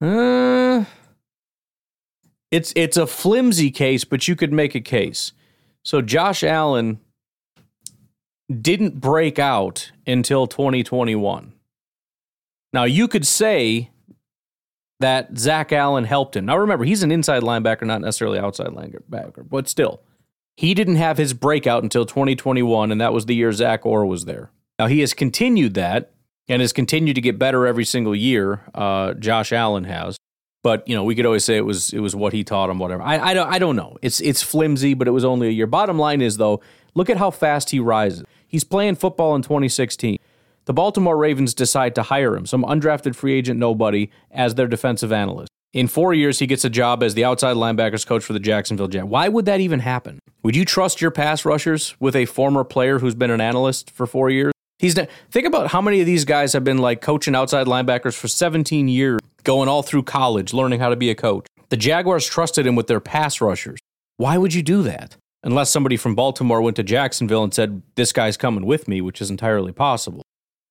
Uh, 0.00 0.84
it's 2.50 2.72
it's 2.74 2.96
a 2.96 3.06
flimsy 3.06 3.70
case, 3.70 4.04
but 4.04 4.26
you 4.26 4.34
could 4.34 4.52
make 4.52 4.74
a 4.74 4.80
case. 4.80 5.32
So 5.84 6.02
Josh 6.02 6.42
Allen 6.42 7.00
didn't 8.50 9.00
break 9.00 9.38
out 9.38 9.92
until 10.06 10.46
2021. 10.46 11.52
Now 12.72 12.84
you 12.84 13.08
could 13.08 13.26
say 13.26 13.90
that 15.00 15.38
Zach 15.38 15.72
Allen 15.72 16.04
helped 16.04 16.36
him. 16.36 16.44
Now 16.46 16.58
remember, 16.58 16.84
he's 16.84 17.02
an 17.02 17.10
inside 17.10 17.42
linebacker, 17.42 17.82
not 17.82 18.00
necessarily 18.00 18.38
outside 18.38 18.68
linebacker, 18.68 19.48
but 19.48 19.68
still, 19.68 20.02
he 20.60 20.74
didn't 20.74 20.96
have 20.96 21.16
his 21.16 21.32
breakout 21.32 21.82
until 21.82 22.04
2021, 22.04 22.92
and 22.92 23.00
that 23.00 23.14
was 23.14 23.24
the 23.24 23.34
year 23.34 23.50
Zach 23.50 23.86
Orr 23.86 24.04
was 24.04 24.26
there. 24.26 24.50
Now 24.78 24.88
he 24.88 25.00
has 25.00 25.14
continued 25.14 25.72
that 25.72 26.12
and 26.50 26.60
has 26.60 26.74
continued 26.74 27.14
to 27.14 27.22
get 27.22 27.38
better 27.38 27.66
every 27.66 27.86
single 27.86 28.14
year. 28.14 28.60
Uh, 28.74 29.14
Josh 29.14 29.52
Allen 29.52 29.84
has. 29.84 30.18
But 30.62 30.86
you 30.86 30.94
know, 30.94 31.02
we 31.02 31.14
could 31.14 31.24
always 31.24 31.46
say 31.46 31.56
it 31.56 31.64
was 31.64 31.94
it 31.94 32.00
was 32.00 32.14
what 32.14 32.34
he 32.34 32.44
taught 32.44 32.68
him, 32.68 32.78
whatever. 32.78 33.02
I, 33.02 33.30
I 33.30 33.32
don't 33.32 33.50
I 33.50 33.58
don't 33.58 33.74
know. 33.74 33.96
It's 34.02 34.20
it's 34.20 34.42
flimsy, 34.42 34.92
but 34.92 35.08
it 35.08 35.12
was 35.12 35.24
only 35.24 35.48
a 35.48 35.50
year. 35.50 35.66
Bottom 35.66 35.98
line 35.98 36.20
is 36.20 36.36
though, 36.36 36.60
look 36.94 37.08
at 37.08 37.16
how 37.16 37.30
fast 37.30 37.70
he 37.70 37.80
rises. 37.80 38.24
He's 38.46 38.62
playing 38.62 38.96
football 38.96 39.34
in 39.34 39.40
2016. 39.40 40.18
The 40.66 40.74
Baltimore 40.74 41.16
Ravens 41.16 41.54
decide 41.54 41.94
to 41.94 42.02
hire 42.02 42.36
him, 42.36 42.44
some 42.44 42.64
undrafted 42.64 43.14
free 43.14 43.32
agent 43.32 43.58
nobody, 43.58 44.10
as 44.30 44.56
their 44.56 44.68
defensive 44.68 45.10
analyst. 45.10 45.50
In 45.72 45.86
four 45.86 46.12
years, 46.12 46.40
he 46.40 46.48
gets 46.48 46.64
a 46.64 46.70
job 46.70 47.00
as 47.00 47.14
the 47.14 47.24
outside 47.24 47.54
linebackers 47.54 48.04
coach 48.04 48.24
for 48.24 48.32
the 48.32 48.40
Jacksonville 48.40 48.88
Jets. 48.88 49.06
Why 49.06 49.28
would 49.28 49.44
that 49.44 49.60
even 49.60 49.78
happen? 49.78 50.18
Would 50.42 50.56
you 50.56 50.64
trust 50.64 51.00
your 51.00 51.12
pass 51.12 51.44
rushers 51.44 51.94
with 52.00 52.16
a 52.16 52.24
former 52.24 52.64
player 52.64 52.98
who's 52.98 53.14
been 53.14 53.30
an 53.30 53.40
analyst 53.40 53.90
for 53.92 54.06
four 54.06 54.30
years? 54.30 54.52
He's 54.80 54.94
think 54.94 55.46
about 55.46 55.68
how 55.68 55.80
many 55.80 56.00
of 56.00 56.06
these 56.06 56.24
guys 56.24 56.54
have 56.54 56.64
been 56.64 56.78
like 56.78 57.00
coaching 57.00 57.36
outside 57.36 57.68
linebackers 57.68 58.18
for 58.18 58.26
17 58.26 58.88
years, 58.88 59.20
going 59.44 59.68
all 59.68 59.82
through 59.82 60.02
college, 60.04 60.52
learning 60.52 60.80
how 60.80 60.88
to 60.88 60.96
be 60.96 61.10
a 61.10 61.14
coach. 61.14 61.46
The 61.68 61.76
Jaguars 61.76 62.26
trusted 62.26 62.66
him 62.66 62.74
with 62.74 62.88
their 62.88 62.98
pass 62.98 63.40
rushers. 63.40 63.78
Why 64.16 64.38
would 64.38 64.54
you 64.54 64.62
do 64.62 64.82
that? 64.82 65.16
Unless 65.44 65.70
somebody 65.70 65.96
from 65.96 66.16
Baltimore 66.16 66.60
went 66.60 66.76
to 66.76 66.82
Jacksonville 66.82 67.44
and 67.44 67.54
said, 67.54 67.82
This 67.94 68.12
guy's 68.12 68.36
coming 68.36 68.66
with 68.66 68.88
me, 68.88 69.00
which 69.00 69.20
is 69.20 69.30
entirely 69.30 69.72
possible. 69.72 70.22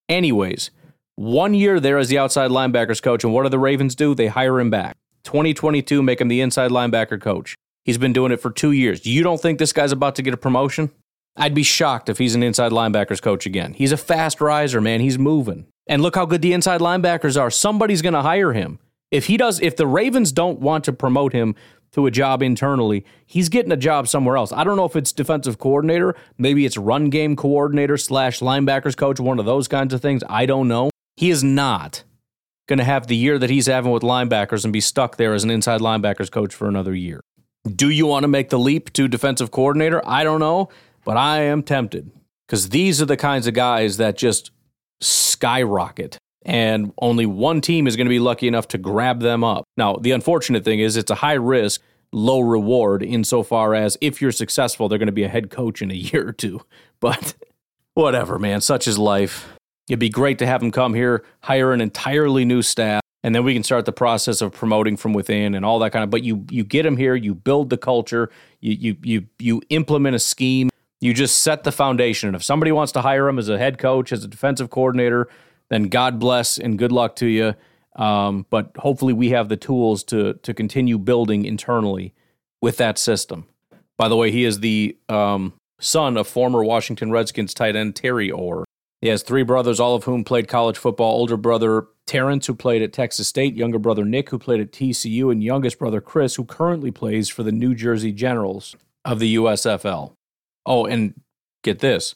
Anyways, 0.09 0.71
one 1.19 1.53
year 1.53 1.81
there 1.81 1.97
as 1.97 2.07
the 2.07 2.17
outside 2.17 2.49
linebackers 2.49 3.01
coach, 3.01 3.25
and 3.25 3.33
what 3.33 3.43
do 3.43 3.49
the 3.49 3.59
Ravens 3.59 3.93
do? 3.93 4.15
They 4.15 4.27
hire 4.27 4.57
him 4.57 4.69
back. 4.69 4.95
2022, 5.25 6.01
make 6.01 6.21
him 6.21 6.29
the 6.29 6.39
inside 6.39 6.71
linebacker 6.71 7.19
coach. 7.19 7.55
He's 7.83 7.97
been 7.97 8.13
doing 8.13 8.31
it 8.31 8.39
for 8.39 8.49
two 8.49 8.71
years. 8.71 9.05
You 9.05 9.21
don't 9.21 9.41
think 9.41 9.59
this 9.59 9.73
guy's 9.73 9.91
about 9.91 10.15
to 10.15 10.21
get 10.21 10.33
a 10.33 10.37
promotion? 10.37 10.91
I'd 11.35 11.53
be 11.53 11.63
shocked 11.63 12.07
if 12.07 12.19
he's 12.19 12.35
an 12.35 12.43
inside 12.43 12.71
linebackers 12.71 13.21
coach 13.21 13.45
again. 13.45 13.73
He's 13.73 13.91
a 13.91 13.97
fast 13.97 14.39
riser, 14.39 14.79
man. 14.79 15.01
He's 15.01 15.19
moving. 15.19 15.65
And 15.87 16.01
look 16.01 16.15
how 16.15 16.25
good 16.25 16.41
the 16.41 16.53
inside 16.53 16.79
linebackers 16.79 17.39
are. 17.39 17.51
Somebody's 17.51 18.01
going 18.01 18.13
to 18.13 18.21
hire 18.21 18.53
him. 18.53 18.79
If 19.11 19.25
he 19.25 19.35
does, 19.35 19.59
if 19.59 19.75
the 19.75 19.87
Ravens 19.87 20.31
don't 20.31 20.61
want 20.61 20.85
to 20.85 20.93
promote 20.93 21.33
him 21.33 21.53
to 21.91 22.05
a 22.05 22.11
job 22.11 22.41
internally, 22.41 23.05
he's 23.25 23.49
getting 23.49 23.73
a 23.73 23.77
job 23.77 24.07
somewhere 24.07 24.37
else. 24.37 24.53
I 24.53 24.63
don't 24.63 24.77
know 24.77 24.85
if 24.85 24.95
it's 24.95 25.11
defensive 25.11 25.57
coordinator, 25.57 26.15
maybe 26.37 26.65
it's 26.65 26.77
run 26.77 27.09
game 27.09 27.35
coordinator 27.35 27.97
slash 27.97 28.39
linebackers 28.39 28.95
coach, 28.95 29.19
one 29.19 29.37
of 29.37 29.45
those 29.45 29.67
kinds 29.67 29.93
of 29.93 30.01
things. 30.01 30.23
I 30.29 30.45
don't 30.45 30.69
know. 30.69 30.89
He 31.19 31.31
is 31.31 31.43
not 31.43 32.05
going 32.69 32.79
to 32.79 32.85
have 32.85 33.07
the 33.07 33.15
year 33.17 33.37
that 33.39 33.49
he's 33.49 33.65
having 33.65 33.91
with 33.91 34.03
linebackers 34.03 34.63
and 34.63 34.71
be 34.71 34.79
stuck 34.79 35.17
there 35.17 35.33
as 35.33 35.43
an 35.43 35.49
inside 35.49 35.81
linebackers 35.81 36.31
coach 36.31 36.55
for 36.55 36.69
another 36.69 36.95
year. 36.95 37.19
Do 37.67 37.89
you 37.89 38.05
want 38.05 38.23
to 38.23 38.29
make 38.29 38.47
the 38.47 38.57
leap 38.57 38.93
to 38.93 39.09
defensive 39.09 39.51
coordinator? 39.51 40.01
I 40.07 40.23
don't 40.23 40.39
know. 40.39 40.69
But 41.03 41.17
I 41.17 41.41
am 41.41 41.61
tempted 41.61 42.09
because 42.47 42.69
these 42.69 43.01
are 43.01 43.05
the 43.05 43.17
kinds 43.17 43.47
of 43.47 43.53
guys 43.53 43.97
that 43.97 44.15
just 44.15 44.51
skyrocket. 45.01 46.17
And 46.45 46.93
only 47.01 47.25
one 47.25 47.59
team 47.59 47.85
is 47.85 47.97
going 47.97 48.07
to 48.07 48.09
be 48.09 48.19
lucky 48.19 48.47
enough 48.47 48.69
to 48.69 48.77
grab 48.77 49.19
them 49.19 49.43
up. 49.43 49.65
Now, 49.75 49.95
the 49.95 50.11
unfortunate 50.11 50.63
thing 50.63 50.79
is 50.79 50.95
it's 50.95 51.11
a 51.11 51.15
high 51.15 51.33
risk, 51.33 51.81
low 52.13 52.39
reward 52.39 53.03
insofar 53.03 53.75
as 53.75 53.97
if 53.99 54.21
you're 54.21 54.31
successful, 54.31 54.87
they're 54.87 54.97
going 54.97 55.07
to 55.07 55.11
be 55.11 55.25
a 55.25 55.27
head 55.27 55.49
coach 55.49 55.81
in 55.81 55.91
a 55.91 55.95
year 55.95 56.29
or 56.29 56.31
two. 56.31 56.61
But 57.01 57.33
whatever, 57.93 58.39
man, 58.39 58.61
such 58.61 58.87
is 58.87 58.97
life. 58.97 59.58
It'd 59.89 59.99
be 59.99 60.09
great 60.09 60.39
to 60.39 60.45
have 60.45 60.61
them 60.61 60.71
come 60.71 60.93
here, 60.93 61.25
hire 61.41 61.73
an 61.73 61.81
entirely 61.81 62.45
new 62.45 62.61
staff, 62.61 63.01
and 63.23 63.35
then 63.35 63.43
we 63.43 63.53
can 63.53 63.63
start 63.63 63.85
the 63.85 63.91
process 63.91 64.41
of 64.41 64.53
promoting 64.53 64.95
from 64.95 65.11
within 65.11 65.55
and 65.55 65.65
all 65.65 65.79
that 65.79 65.91
kind 65.91 66.03
of. 66.03 66.09
But 66.09 66.23
you 66.23 66.45
you 66.49 66.63
get 66.63 66.83
them 66.83 66.95
here, 66.95 67.15
you 67.15 67.35
build 67.35 67.69
the 67.69 67.77
culture, 67.77 68.29
you 68.61 68.73
you 68.73 68.97
you 69.03 69.27
you 69.39 69.61
implement 69.69 70.15
a 70.15 70.19
scheme 70.19 70.69
you 71.01 71.13
just 71.13 71.41
set 71.41 71.63
the 71.63 71.71
foundation. 71.71 72.27
And 72.27 72.35
if 72.35 72.43
somebody 72.43 72.71
wants 72.71 72.91
to 72.93 73.01
hire 73.01 73.27
him 73.27 73.39
as 73.39 73.49
a 73.49 73.57
head 73.57 73.77
coach, 73.77 74.11
as 74.11 74.23
a 74.23 74.27
defensive 74.27 74.69
coordinator, 74.69 75.29
then 75.69 75.83
God 75.83 76.19
bless 76.19 76.57
and 76.57 76.77
good 76.77 76.91
luck 76.91 77.15
to 77.17 77.27
you. 77.27 77.55
Um, 77.95 78.45
but 78.49 78.71
hopefully, 78.77 79.13
we 79.13 79.29
have 79.29 79.49
the 79.49 79.57
tools 79.57 80.03
to 80.05 80.33
to 80.33 80.53
continue 80.53 80.97
building 80.97 81.45
internally 81.45 82.13
with 82.61 82.77
that 82.77 82.97
system. 82.97 83.47
By 83.97 84.07
the 84.07 84.15
way, 84.15 84.31
he 84.31 84.45
is 84.45 84.59
the 84.59 84.97
um, 85.09 85.53
son 85.79 86.15
of 86.15 86.27
former 86.27 86.63
Washington 86.63 87.11
Redskins 87.11 87.53
tight 87.53 87.75
end 87.75 87.95
Terry 87.95 88.31
Orr. 88.31 88.63
He 89.01 89.07
has 89.07 89.23
three 89.23 89.43
brothers, 89.43 89.79
all 89.79 89.95
of 89.95 90.03
whom 90.03 90.23
played 90.23 90.47
college 90.47 90.77
football. 90.77 91.13
Older 91.13 91.37
brother 91.37 91.87
Terrence, 92.05 92.47
who 92.47 92.53
played 92.53 92.81
at 92.81 92.91
Texas 92.91 93.27
State, 93.27 93.55
younger 93.55 93.79
brother 93.79 94.03
Nick, 94.03 94.29
who 94.29 94.39
played 94.39 94.59
at 94.59 94.71
TCU, 94.71 95.31
and 95.31 95.43
youngest 95.43 95.79
brother 95.79 96.01
Chris, 96.01 96.35
who 96.35 96.43
currently 96.43 96.91
plays 96.91 97.29
for 97.29 97.43
the 97.43 97.51
New 97.51 97.73
Jersey 97.73 98.11
Generals 98.11 98.75
of 99.05 99.19
the 99.19 99.35
USFL. 99.35 100.13
Oh, 100.65 100.85
and 100.85 101.13
get 101.63 101.79
this 101.79 102.15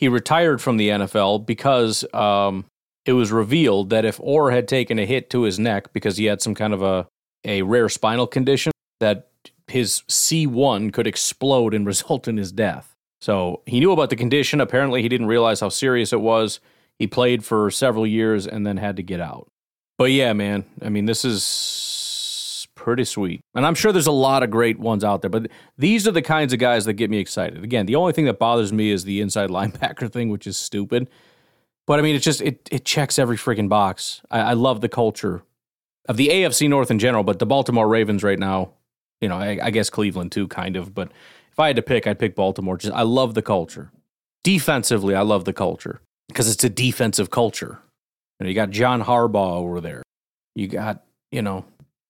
he 0.00 0.08
retired 0.08 0.62
from 0.62 0.78
the 0.78 0.88
NFL 0.88 1.44
because 1.44 2.06
um, 2.14 2.64
it 3.04 3.12
was 3.12 3.30
revealed 3.30 3.90
that 3.90 4.06
if 4.06 4.18
Orr 4.18 4.50
had 4.50 4.66
taken 4.66 4.98
a 4.98 5.04
hit 5.04 5.28
to 5.28 5.42
his 5.42 5.58
neck 5.58 5.92
because 5.92 6.16
he 6.16 6.24
had 6.24 6.40
some 6.40 6.54
kind 6.54 6.72
of 6.72 6.82
a, 6.82 7.06
a 7.44 7.60
rare 7.60 7.90
spinal 7.90 8.26
condition, 8.26 8.72
that 9.00 9.28
his 9.66 10.02
C1 10.08 10.94
could 10.94 11.06
explode 11.06 11.74
and 11.74 11.86
result 11.86 12.26
in 12.26 12.38
his 12.38 12.50
death. 12.50 12.89
So 13.20 13.62
he 13.66 13.80
knew 13.80 13.92
about 13.92 14.10
the 14.10 14.16
condition. 14.16 14.60
Apparently, 14.60 15.02
he 15.02 15.08
didn't 15.08 15.26
realize 15.26 15.60
how 15.60 15.68
serious 15.68 16.12
it 16.12 16.20
was. 16.20 16.60
He 16.98 17.06
played 17.06 17.44
for 17.44 17.70
several 17.70 18.06
years 18.06 18.46
and 18.46 18.66
then 18.66 18.76
had 18.76 18.96
to 18.96 19.02
get 19.02 19.20
out. 19.20 19.50
But 19.98 20.12
yeah, 20.12 20.32
man, 20.32 20.64
I 20.82 20.88
mean, 20.88 21.04
this 21.04 21.24
is 21.24 22.66
pretty 22.74 23.04
sweet. 23.04 23.42
And 23.54 23.66
I'm 23.66 23.74
sure 23.74 23.92
there's 23.92 24.06
a 24.06 24.12
lot 24.12 24.42
of 24.42 24.50
great 24.50 24.78
ones 24.78 25.04
out 25.04 25.20
there, 25.20 25.28
but 25.28 25.48
these 25.76 26.08
are 26.08 26.12
the 26.12 26.22
kinds 26.22 26.54
of 26.54 26.58
guys 26.58 26.86
that 26.86 26.94
get 26.94 27.10
me 27.10 27.18
excited. 27.18 27.62
Again, 27.62 27.84
the 27.84 27.96
only 27.96 28.14
thing 28.14 28.24
that 28.24 28.38
bothers 28.38 28.72
me 28.72 28.90
is 28.90 29.04
the 29.04 29.20
inside 29.20 29.50
linebacker 29.50 30.10
thing, 30.10 30.30
which 30.30 30.46
is 30.46 30.56
stupid. 30.56 31.08
But 31.86 31.98
I 31.98 32.02
mean, 32.02 32.16
it 32.16 32.20
just 32.20 32.40
it 32.40 32.68
it 32.70 32.84
checks 32.84 33.18
every 33.18 33.36
freaking 33.36 33.68
box. 33.68 34.22
I, 34.30 34.40
I 34.40 34.52
love 34.54 34.80
the 34.80 34.88
culture 34.88 35.42
of 36.08 36.16
the 36.16 36.28
AFC 36.28 36.68
North 36.68 36.90
in 36.90 36.98
general, 36.98 37.24
but 37.24 37.38
the 37.38 37.46
Baltimore 37.46 37.88
Ravens 37.88 38.22
right 38.22 38.38
now, 38.38 38.72
you 39.20 39.28
know, 39.28 39.36
I, 39.36 39.58
I 39.62 39.70
guess 39.70 39.90
Cleveland 39.90 40.32
too, 40.32 40.48
kind 40.48 40.76
of. 40.76 40.94
But 40.94 41.12
I 41.60 41.68
had 41.68 41.76
to 41.76 41.82
pick, 41.82 42.06
I'd 42.06 42.18
pick 42.18 42.34
Baltimore. 42.34 42.76
Just 42.76 42.94
I 42.94 43.02
love 43.02 43.34
the 43.34 43.42
culture. 43.42 43.92
Defensively, 44.42 45.14
I 45.14 45.22
love 45.22 45.44
the 45.44 45.52
culture 45.52 46.00
because 46.28 46.50
it's 46.50 46.64
a 46.64 46.70
defensive 46.70 47.30
culture. 47.30 47.78
You, 48.38 48.44
know, 48.44 48.48
you 48.48 48.54
got 48.54 48.70
John 48.70 49.02
Harbaugh 49.02 49.56
over 49.56 49.80
there. 49.80 50.02
You 50.54 50.66
got, 50.66 51.04
you 51.30 51.42
know, 51.42 51.64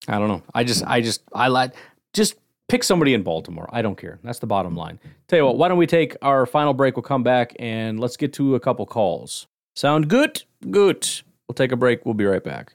I 0.09 0.18
don't 0.18 0.28
know. 0.28 0.42
I 0.55 0.64
just, 0.64 0.84
I 0.86 1.01
just, 1.01 1.22
I 1.34 1.48
like 1.48 1.74
just 2.14 2.36
pick 2.68 2.84
somebody 2.84 3.14
in 3.14 3.22
Baltimore. 3.22 3.68
I 3.72 3.82
don't 3.82 3.96
care. 3.96 4.20
That's 4.22 4.38
the 4.38 4.46
bottom 4.46 4.76
line. 4.76 5.01
Tell 5.28 5.38
you 5.38 5.44
what, 5.44 5.59
why 5.59 5.68
don't 5.68 5.78
we 5.78 5.86
take 5.86 6.16
our 6.22 6.46
final 6.46 6.72
break? 6.72 6.96
We'll 6.96 7.03
come 7.03 7.24
back 7.24 7.55
and 7.59 7.98
let's 7.98 8.16
get 8.16 8.32
to 8.34 8.55
a 8.55 8.61
couple 8.61 8.86
calls. 8.86 9.48
Sound 9.74 10.09
good? 10.09 10.42
Good. 10.70 11.09
We'll 11.48 11.55
take 11.55 11.72
a 11.72 11.76
break. 11.76 12.07
We'll 12.07 12.14
be 12.14 12.24
right 12.24 12.44
back. 12.44 12.74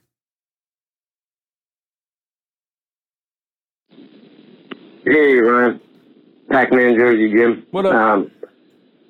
Hey, 5.05 5.36
Ryan. 5.36 5.80
Pac-Man 6.49 6.95
Jersey, 6.97 7.31
Jim. 7.33 7.65
What 7.71 7.85
up? 7.85 7.93
Um, 7.93 8.31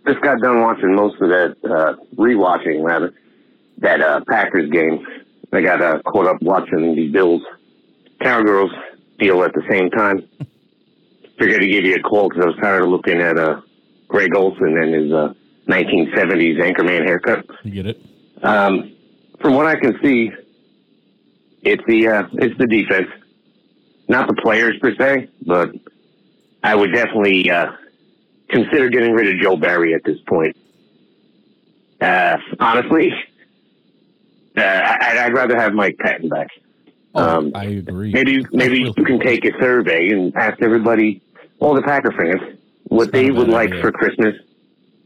just 0.08 0.22
got 0.22 0.40
done 0.42 0.62
watching 0.62 0.96
most 0.96 1.20
of 1.22 1.30
that, 1.30 1.56
uh, 1.64 1.96
rewatching 2.16 2.84
rather, 2.84 3.14
that, 3.80 4.02
uh, 4.02 4.22
Packers 4.30 4.70
game. 4.70 5.06
I 5.52 5.62
got, 5.62 5.82
uh, 5.82 6.02
caught 6.04 6.28
up 6.28 6.42
watching 6.42 6.96
the 6.96 7.08
Bills 7.10 7.42
Cowgirls 8.22 8.72
deal 9.20 9.44
at 9.44 9.54
the 9.54 9.64
same 9.70 9.90
time. 9.90 10.24
Figured 11.40 11.62
to 11.62 11.68
give 11.68 11.84
you 11.86 11.96
a 11.96 12.00
call 12.00 12.30
because 12.30 12.44
I 12.44 12.48
was 12.48 12.58
tired 12.62 12.84
of 12.84 12.90
looking 12.90 13.20
at, 13.20 13.38
uh, 13.38 13.62
Greg 14.08 14.36
Olsen 14.36 14.78
and 14.78 14.94
his, 14.94 15.12
uh, 15.12 15.34
1970s 15.68 16.58
Anchorman 16.60 17.06
haircut. 17.06 17.46
You 17.64 17.72
get 17.72 17.88
it? 17.88 18.02
Um, 18.44 18.92
from 19.42 19.56
what 19.56 19.66
I 19.66 19.76
can 19.76 20.00
see, 20.04 20.32
it's 21.64 21.84
the, 21.88 22.08
uh, 22.08 22.24
it's 22.34 22.58
the 22.58 22.68
defense. 22.68 23.08
Not 24.08 24.28
the 24.28 24.36
players 24.36 24.78
per 24.80 24.94
se, 24.96 25.30
but 25.46 25.72
I 26.66 26.76
would 26.76 26.92
definitely, 26.92 27.50
uh, 27.50 27.72
consider 28.50 28.90
getting 28.90 29.14
rid 29.14 29.34
of 29.36 29.42
Joe 29.42 29.56
Barry 29.58 29.94
at 29.94 30.04
this 30.04 30.18
point. 30.28 30.56
Uh, 32.02 32.38
honestly, 32.60 33.12
uh, 34.58 34.62
I, 34.62 35.26
I'd 35.26 35.34
rather 35.34 35.56
have 35.58 35.74
Mike 35.74 35.98
Pettine 35.98 36.30
back. 36.30 36.48
Oh, 37.14 37.38
Um, 37.38 37.52
I 37.56 37.66
agree. 37.66 38.12
Maybe 38.12 38.46
maybe 38.52 38.80
you 38.80 38.94
can 38.94 39.20
take 39.20 39.46
a 39.46 39.52
survey 39.60 40.10
and 40.10 40.36
ask 40.36 40.62
everybody, 40.62 41.22
all 41.60 41.74
the 41.74 41.82
Packer 41.82 42.12
fans, 42.12 42.58
what 42.86 43.04
It's 43.04 43.12
they 43.14 43.32
would 43.32 43.48
like 43.48 43.70
idea. 43.72 43.82
for 43.82 43.92
Christmas, 43.92 44.36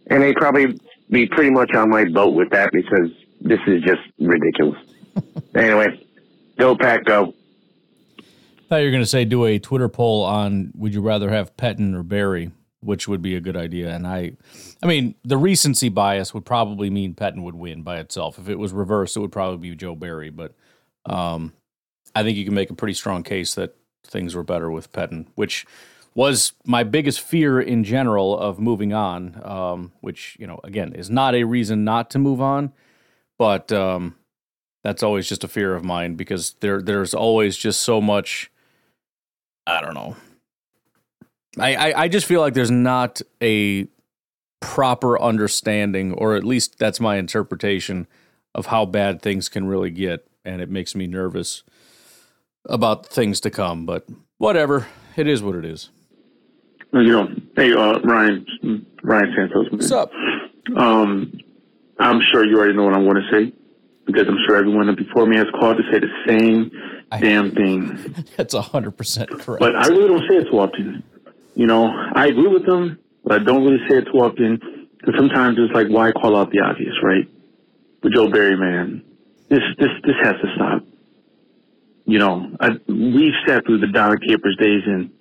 and 0.08 0.24
they'd 0.24 0.36
probably 0.36 0.80
be 1.10 1.28
pretty 1.28 1.52
much 1.52 1.72
on 1.76 1.90
my 1.90 2.06
boat 2.06 2.34
with 2.34 2.50
that 2.52 2.72
because 2.72 3.12
this 3.42 3.60
is 3.68 3.82
just 3.84 4.02
ridiculous. 4.20 4.80
anyway, 5.56 6.04
go 6.58 6.76
Pack, 6.76 7.06
go. 7.06 7.34
Thought 8.70 8.82
you 8.82 8.86
were 8.86 8.92
going 8.92 9.02
to 9.02 9.08
say 9.08 9.26
do 9.26 9.46
a 9.46 9.58
Twitter 9.58 9.90
poll 9.90 10.24
on 10.24 10.72
would 10.76 10.94
you 10.94 11.02
rather 11.02 11.32
have 11.32 11.58
Pettine 11.58 11.96
or 11.96 12.04
Barry, 12.04 12.52
which 12.82 13.08
would 13.08 13.20
be 13.20 13.36
a 13.36 13.42
good 13.42 13.58
idea. 13.58 13.90
And 13.90 14.06
I, 14.06 14.34
I 14.84 14.86
mean, 14.86 15.16
the 15.24 15.38
recency 15.38 15.90
bias 15.90 16.36
would 16.36 16.46
probably 16.46 16.92
mean 16.92 17.16
Pettine 17.16 17.42
would 17.42 17.56
win 17.56 17.82
by 17.82 17.98
itself. 17.98 18.38
If 18.38 18.48
it 18.48 18.60
was 18.60 18.72
reversed, 18.72 19.18
it 19.18 19.22
would 19.22 19.32
probably 19.32 19.72
be 19.72 19.76
Joe 19.76 19.96
Barry. 19.96 20.30
But 20.30 20.54
um, 21.08 21.54
I 22.14 22.22
think 22.22 22.38
you 22.38 22.46
can 22.46 22.54
make 22.54 22.70
a 22.70 22.76
pretty 22.76 22.94
strong 22.94 23.24
case 23.24 23.56
that 23.56 23.76
things 24.06 24.36
were 24.36 24.44
better 24.44 24.70
with 24.70 24.94
Pettine, 24.94 25.26
which 25.34 25.66
was 26.14 26.54
my 26.64 26.84
biggest 26.84 27.22
fear 27.22 27.60
in 27.60 27.84
general 27.84 28.38
of 28.38 28.60
moving 28.60 28.94
on. 28.94 29.42
Um, 29.44 29.94
which 30.02 30.38
you 30.40 30.46
know, 30.46 30.60
again, 30.64 30.94
is 30.94 31.10
not 31.10 31.34
a 31.34 31.44
reason 31.44 31.84
not 31.84 32.12
to 32.12 32.20
move 32.20 32.40
on, 32.40 32.74
but 33.40 33.72
um, 33.72 34.16
that's 34.84 35.02
always 35.02 35.28
just 35.28 35.44
a 35.44 35.48
fear 35.48 35.74
of 35.74 35.84
mine 35.84 36.14
because 36.14 36.56
there 36.60 36.84
there's 36.84 37.16
always 37.16 37.58
just 37.58 37.82
so 37.82 38.00
much 38.00 38.52
I 39.70 39.82
don't 39.82 39.94
know. 39.94 40.16
I, 41.58 41.76
I, 41.76 42.02
I 42.04 42.08
just 42.08 42.26
feel 42.26 42.42
like 42.42 42.54
there's 42.54 42.72
not 42.72 43.22
a 43.42 43.88
proper 44.60 45.20
understanding, 45.20 46.14
or 46.14 46.36
at 46.36 46.44
least 46.44 46.80
that's 46.80 47.00
my 47.00 47.18
interpretation 47.18 48.08
of 48.56 48.68
how 48.68 48.86
bad 48.86 49.22
things 49.22 49.50
can 49.50 49.68
really 49.68 49.92
get, 49.92 50.28
and 50.44 50.62
it 50.62 50.70
makes 50.70 50.96
me 50.96 51.08
nervous 51.08 51.64
about 52.66 53.06
things 53.06 53.40
to 53.42 53.50
come. 53.50 53.86
But 53.86 54.06
whatever, 54.38 54.88
it 55.16 55.28
is 55.28 55.42
what 55.42 55.56
it 55.56 55.66
is. 55.66 55.90
You 56.92 57.04
know, 57.04 57.28
hey, 57.56 57.72
uh, 57.74 58.00
Ryan, 58.00 58.46
Ryan 59.04 59.34
Santos. 59.36 59.66
Man. 59.72 59.80
What's 59.80 59.92
up? 59.92 60.12
Um, 60.76 61.40
I'm 62.00 62.20
sure 62.32 62.46
you 62.46 62.58
already 62.58 62.74
know 62.74 62.84
what 62.84 62.94
I 62.94 63.00
want 63.00 63.20
to 63.20 63.32
say 63.32 63.54
because 64.06 64.28
I'm 64.28 64.38
sure 64.48 64.58
everyone 64.58 64.94
before 64.96 65.28
me 65.28 65.38
has 65.38 65.46
called 65.60 65.78
to 65.78 65.84
say 65.92 66.00
the 66.00 66.08
same 66.28 66.72
I- 66.74 66.99
damn 67.18 67.52
thing. 67.52 68.16
That's 68.38 68.54
hundred 68.56 68.92
percent 68.92 69.30
correct. 69.30 69.60
But 69.60 69.76
I 69.76 69.88
really 69.88 70.08
don't 70.08 70.30
say 70.30 70.38
it 70.38 70.52
too 70.52 70.60
often. 70.60 71.04
You 71.56 71.68
know, 71.68 71.88
I 72.14 72.28
agree 72.28 72.48
with 72.48 72.66
them, 72.66 73.00
but 73.24 73.42
I 73.42 73.44
don't 73.44 73.64
really 73.64 73.80
say 73.90 73.98
it 73.98 74.06
too 74.06 74.20
often 74.20 74.88
because 74.98 75.16
sometimes 75.18 75.58
it's 75.60 75.74
like, 75.74 75.88
why 75.88 76.12
call 76.12 76.36
out 76.38 76.52
the 76.52 76.60
obvious, 76.60 76.94
right? 77.04 77.28
But 78.02 78.14
Joe 78.14 78.30
Barry, 78.30 78.56
man, 78.58 79.04
this 79.50 79.60
this 79.78 79.90
this 80.04 80.16
has 80.24 80.36
to 80.42 80.48
stop. 80.56 80.84
You 82.06 82.18
know, 82.20 82.56
I, 82.60 82.70
we've 82.88 83.34
sat 83.48 83.66
through 83.66 83.80
the 83.80 83.88
Dom 83.88 84.18
Capers 84.26 84.58
days, 84.60 84.82
and 84.86 85.12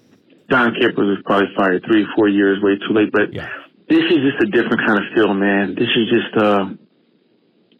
Dom 0.48 0.72
Capers 0.80 0.96
was 0.96 1.18
probably 1.24 1.48
fired 1.56 1.84
three, 1.84 2.06
four 2.16 2.28
years, 2.28 2.62
way 2.62 2.76
too 2.78 2.94
late. 2.94 3.12
But 3.12 3.32
Yeah. 3.34 3.48
this 3.88 3.98
is 4.04 4.18
just 4.30 4.42
a 4.42 4.46
different 4.46 4.86
kind 4.86 4.98
of 4.98 5.04
feel, 5.14 5.34
man. 5.34 5.74
This 5.74 5.88
is 5.88 6.08
just, 6.08 6.36
uh, 6.42 6.64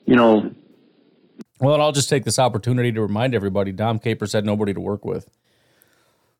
you 0.04 0.16
know, 0.16 0.50
Well, 1.60 1.74
and 1.74 1.82
I'll 1.82 1.92
just 1.92 2.08
take 2.08 2.24
this 2.24 2.38
opportunity 2.38 2.92
to 2.92 3.02
remind 3.02 3.34
everybody 3.34 3.72
Dom 3.72 3.98
Capers 3.98 4.32
had 4.32 4.44
nobody 4.44 4.72
to 4.72 4.80
work 4.80 5.04
with. 5.04 5.28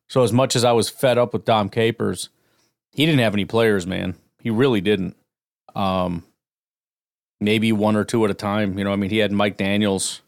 So, 0.07 0.23
as 0.23 0.33
much 0.33 0.55
as 0.55 0.63
I 0.63 0.71
was 0.71 0.89
fed 0.89 1.17
up 1.17 1.33
with 1.33 1.45
Dom 1.45 1.69
Capers, 1.69 2.29
he 2.91 3.05
didn't 3.05 3.19
have 3.19 3.33
any 3.33 3.45
players, 3.45 3.85
man. 3.85 4.15
He 4.41 4.49
really 4.49 4.81
didn't. 4.81 5.15
Um, 5.75 6.23
maybe 7.39 7.71
one 7.71 7.95
or 7.95 8.03
two 8.03 8.25
at 8.25 8.31
a 8.31 8.33
time. 8.33 8.77
You 8.77 8.83
know, 8.83 8.91
I 8.91 8.95
mean, 8.95 9.09
he 9.09 9.17
had 9.17 9.31
Mike 9.31 9.57
Daniels, 9.57 10.21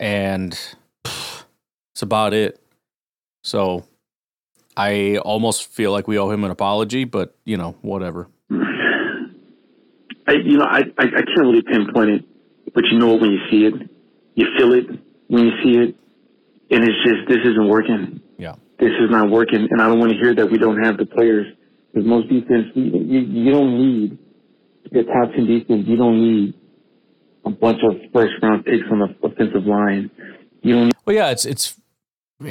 and 0.00 0.58
it's 1.04 2.02
about 2.02 2.34
it. 2.34 2.60
So, 3.44 3.84
I 4.76 5.18
almost 5.18 5.70
feel 5.70 5.92
like 5.92 6.06
we 6.06 6.18
owe 6.18 6.30
him 6.30 6.44
an 6.44 6.50
apology, 6.50 7.04
but, 7.04 7.34
you 7.44 7.56
know, 7.56 7.76
whatever. 7.80 8.28
I, 10.28 10.32
you 10.32 10.58
know, 10.58 10.64
I, 10.64 10.80
I, 10.98 11.04
I 11.04 11.22
can't 11.22 11.38
really 11.38 11.62
pinpoint 11.62 12.10
it, 12.10 12.24
but 12.74 12.84
you 12.90 12.98
know 12.98 13.14
it 13.14 13.20
when 13.20 13.30
you 13.30 13.40
see 13.50 13.64
it. 13.66 13.90
You 14.34 14.46
feel 14.58 14.72
it 14.72 14.86
when 15.28 15.44
you 15.44 15.52
see 15.62 15.78
it. 15.78 15.96
And 16.70 16.84
it's 16.84 16.98
just, 17.04 17.28
this 17.28 17.38
isn't 17.44 17.68
working. 17.68 18.20
Yeah. 18.38 18.54
This 18.78 18.92
is 19.00 19.10
not 19.10 19.30
working. 19.30 19.68
And 19.70 19.80
I 19.80 19.88
don't 19.88 19.98
want 19.98 20.12
to 20.12 20.18
hear 20.18 20.34
that 20.34 20.50
we 20.50 20.58
don't 20.58 20.82
have 20.82 20.96
the 20.96 21.06
players. 21.06 21.46
Because 21.92 22.08
most 22.08 22.28
defense, 22.28 22.66
you, 22.74 22.84
you, 22.84 23.20
you 23.20 23.52
don't 23.52 23.78
need 23.78 24.18
your 24.90 25.04
top 25.04 25.32
10 25.34 25.46
defense. 25.46 25.84
You 25.86 25.96
don't 25.96 26.20
need 26.20 26.54
a 27.46 27.50
bunch 27.50 27.78
of 27.82 27.96
first 28.12 28.34
round 28.42 28.64
picks 28.64 28.84
on 28.90 28.98
the 28.98 29.26
offensive 29.26 29.64
line. 29.64 30.10
You 30.62 30.74
don't 30.74 30.92
Well, 31.06 31.16
yeah, 31.16 31.30
it's 31.30 31.46
it's. 31.46 31.80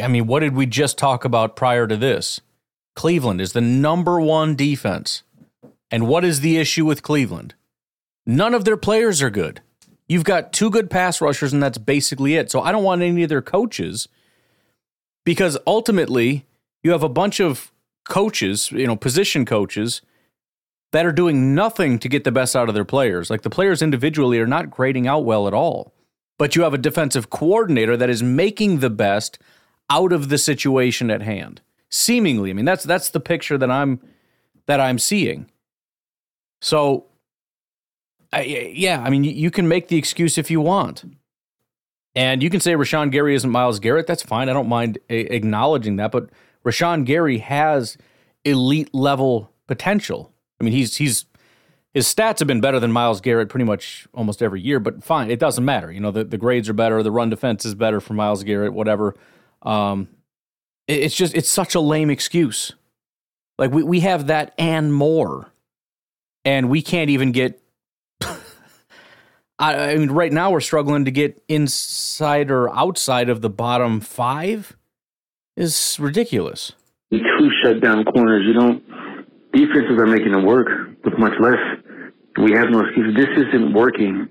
I 0.01 0.07
mean, 0.07 0.25
what 0.25 0.39
did 0.39 0.55
we 0.55 0.65
just 0.65 0.97
talk 0.97 1.25
about 1.25 1.55
prior 1.55 1.85
to 1.85 1.95
this? 1.95 2.41
Cleveland 2.95 3.41
is 3.41 3.53
the 3.53 3.61
number 3.61 4.19
one 4.19 4.55
defense, 4.55 5.21
and 5.91 6.07
what 6.07 6.23
is 6.25 6.39
the 6.39 6.57
issue 6.57 6.85
with 6.85 7.03
Cleveland? 7.03 7.53
None 8.25 8.53
of 8.53 8.65
their 8.65 8.77
players 8.77 9.21
are 9.21 9.29
good. 9.29 9.61
You've 10.07 10.23
got 10.23 10.53
two 10.53 10.69
good 10.69 10.89
pass 10.89 11.19
rushers, 11.21 11.53
and 11.53 11.61
that's 11.61 11.77
basically 11.77 12.35
it. 12.35 12.51
So 12.51 12.61
I 12.61 12.71
don't 12.71 12.83
want 12.83 13.01
any 13.01 13.23
of 13.23 13.29
their 13.29 13.41
coaches 13.41 14.07
because 15.23 15.57
ultimately 15.65 16.45
you 16.83 16.91
have 16.91 17.03
a 17.03 17.09
bunch 17.09 17.39
of 17.39 17.71
coaches, 18.05 18.71
you 18.71 18.85
know, 18.85 18.95
position 18.95 19.45
coaches 19.45 20.01
that 20.91 21.05
are 21.05 21.11
doing 21.11 21.55
nothing 21.55 21.99
to 21.99 22.07
get 22.07 22.23
the 22.23 22.31
best 22.31 22.55
out 22.55 22.69
of 22.69 22.75
their 22.75 22.85
players. 22.85 23.29
Like 23.29 23.41
the 23.41 23.49
players 23.49 23.81
individually 23.81 24.39
are 24.39 24.47
not 24.47 24.69
grading 24.69 25.07
out 25.07 25.25
well 25.25 25.47
at 25.47 25.53
all. 25.53 25.91
But 26.37 26.55
you 26.55 26.63
have 26.63 26.73
a 26.73 26.77
defensive 26.77 27.29
coordinator 27.29 27.97
that 27.97 28.09
is 28.09 28.21
making 28.21 28.79
the 28.79 28.89
best 28.89 29.39
out 29.89 30.11
of 30.11 30.29
the 30.29 30.37
situation 30.37 31.09
at 31.09 31.21
hand. 31.21 31.61
Seemingly, 31.89 32.49
I 32.49 32.53
mean 32.53 32.65
that's 32.65 32.83
that's 32.83 33.09
the 33.09 33.19
picture 33.19 33.57
that 33.57 33.71
I'm 33.71 33.99
that 34.65 34.79
I'm 34.79 34.99
seeing. 34.99 35.49
So, 36.61 37.05
I, 38.35 38.71
yeah, 38.73 39.01
I 39.01 39.09
mean 39.09 39.23
you 39.23 39.49
can 39.51 39.67
make 39.67 39.87
the 39.87 39.97
excuse 39.97 40.37
if 40.37 40.51
you 40.51 40.61
want. 40.61 41.05
And 42.15 42.41
you 42.41 42.49
can 42.49 42.61
say 42.61 42.73
Rashan 42.73 43.11
Gary 43.11 43.35
isn't 43.35 43.49
Myles 43.49 43.79
Garrett. 43.79 44.07
That's 44.07 44.23
fine. 44.23 44.47
I 44.47 44.53
don't 44.53 44.69
mind 44.69 44.97
a- 45.09 45.35
acknowledging 45.35 45.97
that. 45.97 46.11
But 46.11 46.29
Rashan 46.65 47.05
Gary 47.05 47.39
has 47.39 47.97
elite 48.45 48.93
level 48.93 49.51
potential. 49.67 50.31
I 50.59 50.63
mean, 50.63 50.73
he's 50.73 50.95
he's 50.97 51.25
his 51.93 52.07
stats 52.07 52.39
have 52.39 52.47
been 52.47 52.61
better 52.61 52.79
than 52.79 52.91
Myles 52.91 53.21
Garrett 53.21 53.49
pretty 53.49 53.65
much 53.65 54.07
almost 54.13 54.41
every 54.41 54.61
year. 54.61 54.79
But 54.79 55.03
fine, 55.03 55.29
it 55.29 55.39
doesn't 55.39 55.63
matter. 55.63 55.91
You 55.91 55.99
know, 55.99 56.11
the, 56.11 56.23
the 56.23 56.37
grades 56.37 56.69
are 56.69 56.73
better, 56.73 57.03
the 57.03 57.11
run 57.11 57.29
defense 57.29 57.65
is 57.65 57.75
better 57.75 57.99
for 57.99 58.13
Miles 58.13 58.43
Garrett, 58.43 58.73
whatever. 58.73 59.15
Um, 59.61 60.07
it, 60.87 61.03
it's 61.03 61.15
just 61.15 61.35
it's 61.35 61.49
such 61.49 61.75
a 61.75 61.81
lame 61.81 62.09
excuse. 62.09 62.73
Like 63.57 63.71
we 63.71 63.83
we 63.83 63.99
have 64.01 64.27
that 64.27 64.53
and 64.57 64.93
more, 64.93 65.51
and 66.45 66.69
we 66.69 66.81
can't 66.81 67.09
even 67.09 67.33
get 67.33 67.61
I, 69.57 69.91
I 69.91 69.97
mean, 69.97 70.11
right 70.11 70.33
now 70.33 70.51
we're 70.51 70.61
struggling 70.61 71.05
to 71.05 71.11
get 71.11 71.41
inside 71.47 72.51
or 72.51 72.69
outside 72.75 73.29
of 73.29 73.41
the 73.41 73.49
bottom 73.49 73.99
five. 74.01 74.75
Is 75.57 75.97
ridiculous. 76.01 76.73
You 77.11 77.19
Two 77.19 77.49
shut 77.63 77.81
down 77.81 78.03
corners. 78.03 78.43
You 78.45 78.53
don't. 78.53 78.83
Defenses 79.53 79.97
are 79.97 80.05
making 80.05 80.33
it 80.33 80.43
work 80.43 80.67
with 81.05 81.17
much 81.17 81.31
less. 81.39 81.59
We 82.41 82.51
have 82.51 82.69
no 82.69 82.81
excuses. 82.81 83.15
This 83.15 83.29
isn't 83.47 83.73
working, 83.73 84.27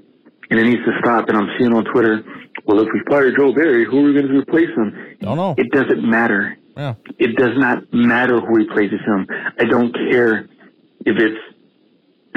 and 0.50 0.60
it 0.60 0.64
needs 0.64 0.84
to 0.84 0.92
stop. 1.00 1.28
And 1.28 1.38
I'm 1.38 1.48
seeing 1.58 1.72
on 1.72 1.84
Twitter, 1.84 2.22
well, 2.66 2.80
if 2.80 2.88
we 2.92 3.00
fire 3.08 3.34
Joe 3.34 3.54
Barry, 3.54 3.86
who 3.86 4.00
are 4.00 4.02
we 4.02 4.12
going 4.12 4.28
to 4.28 4.38
replace 4.38 4.68
him? 4.76 5.16
Don't 5.20 5.38
know. 5.38 5.54
It 5.56 5.70
doesn't 5.72 6.04
matter. 6.04 6.58
Yeah. 6.76 6.94
It 7.18 7.36
does 7.36 7.56
not 7.56 7.78
matter 7.94 8.40
who 8.40 8.54
replaces 8.54 9.00
him. 9.06 9.26
I 9.58 9.64
don't 9.64 9.94
care 9.94 10.40
if 11.06 11.16
it's 11.16 11.40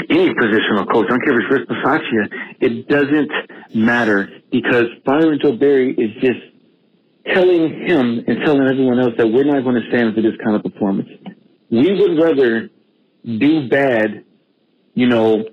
any 0.09 0.33
positional 0.33 0.91
coach. 0.91 1.05
I 1.07 1.09
don't 1.09 1.25
care 1.25 1.39
if 1.39 1.45
it's 1.45 1.51
Rich 1.51 1.69
Bisaccia. 1.69 2.55
It 2.61 2.87
doesn't 2.87 3.31
matter 3.75 4.29
because 4.51 4.85
firing 5.05 5.39
Joe 5.41 5.57
Barry 5.57 5.93
is 5.93 6.11
just 6.21 6.39
telling 7.33 7.85
him 7.85 8.23
and 8.27 8.37
telling 8.45 8.67
everyone 8.67 8.99
else 8.99 9.13
that 9.17 9.27
we're 9.27 9.43
not 9.43 9.63
going 9.63 9.75
to 9.75 9.87
stand 9.89 10.15
for 10.15 10.21
this 10.21 10.35
kind 10.43 10.55
of 10.55 10.63
performance. 10.63 11.09
We 11.69 11.93
would 11.99 12.21
rather 12.21 12.69
do 13.25 13.67
bad, 13.69 14.23
you 14.93 15.07
know, 15.07 15.43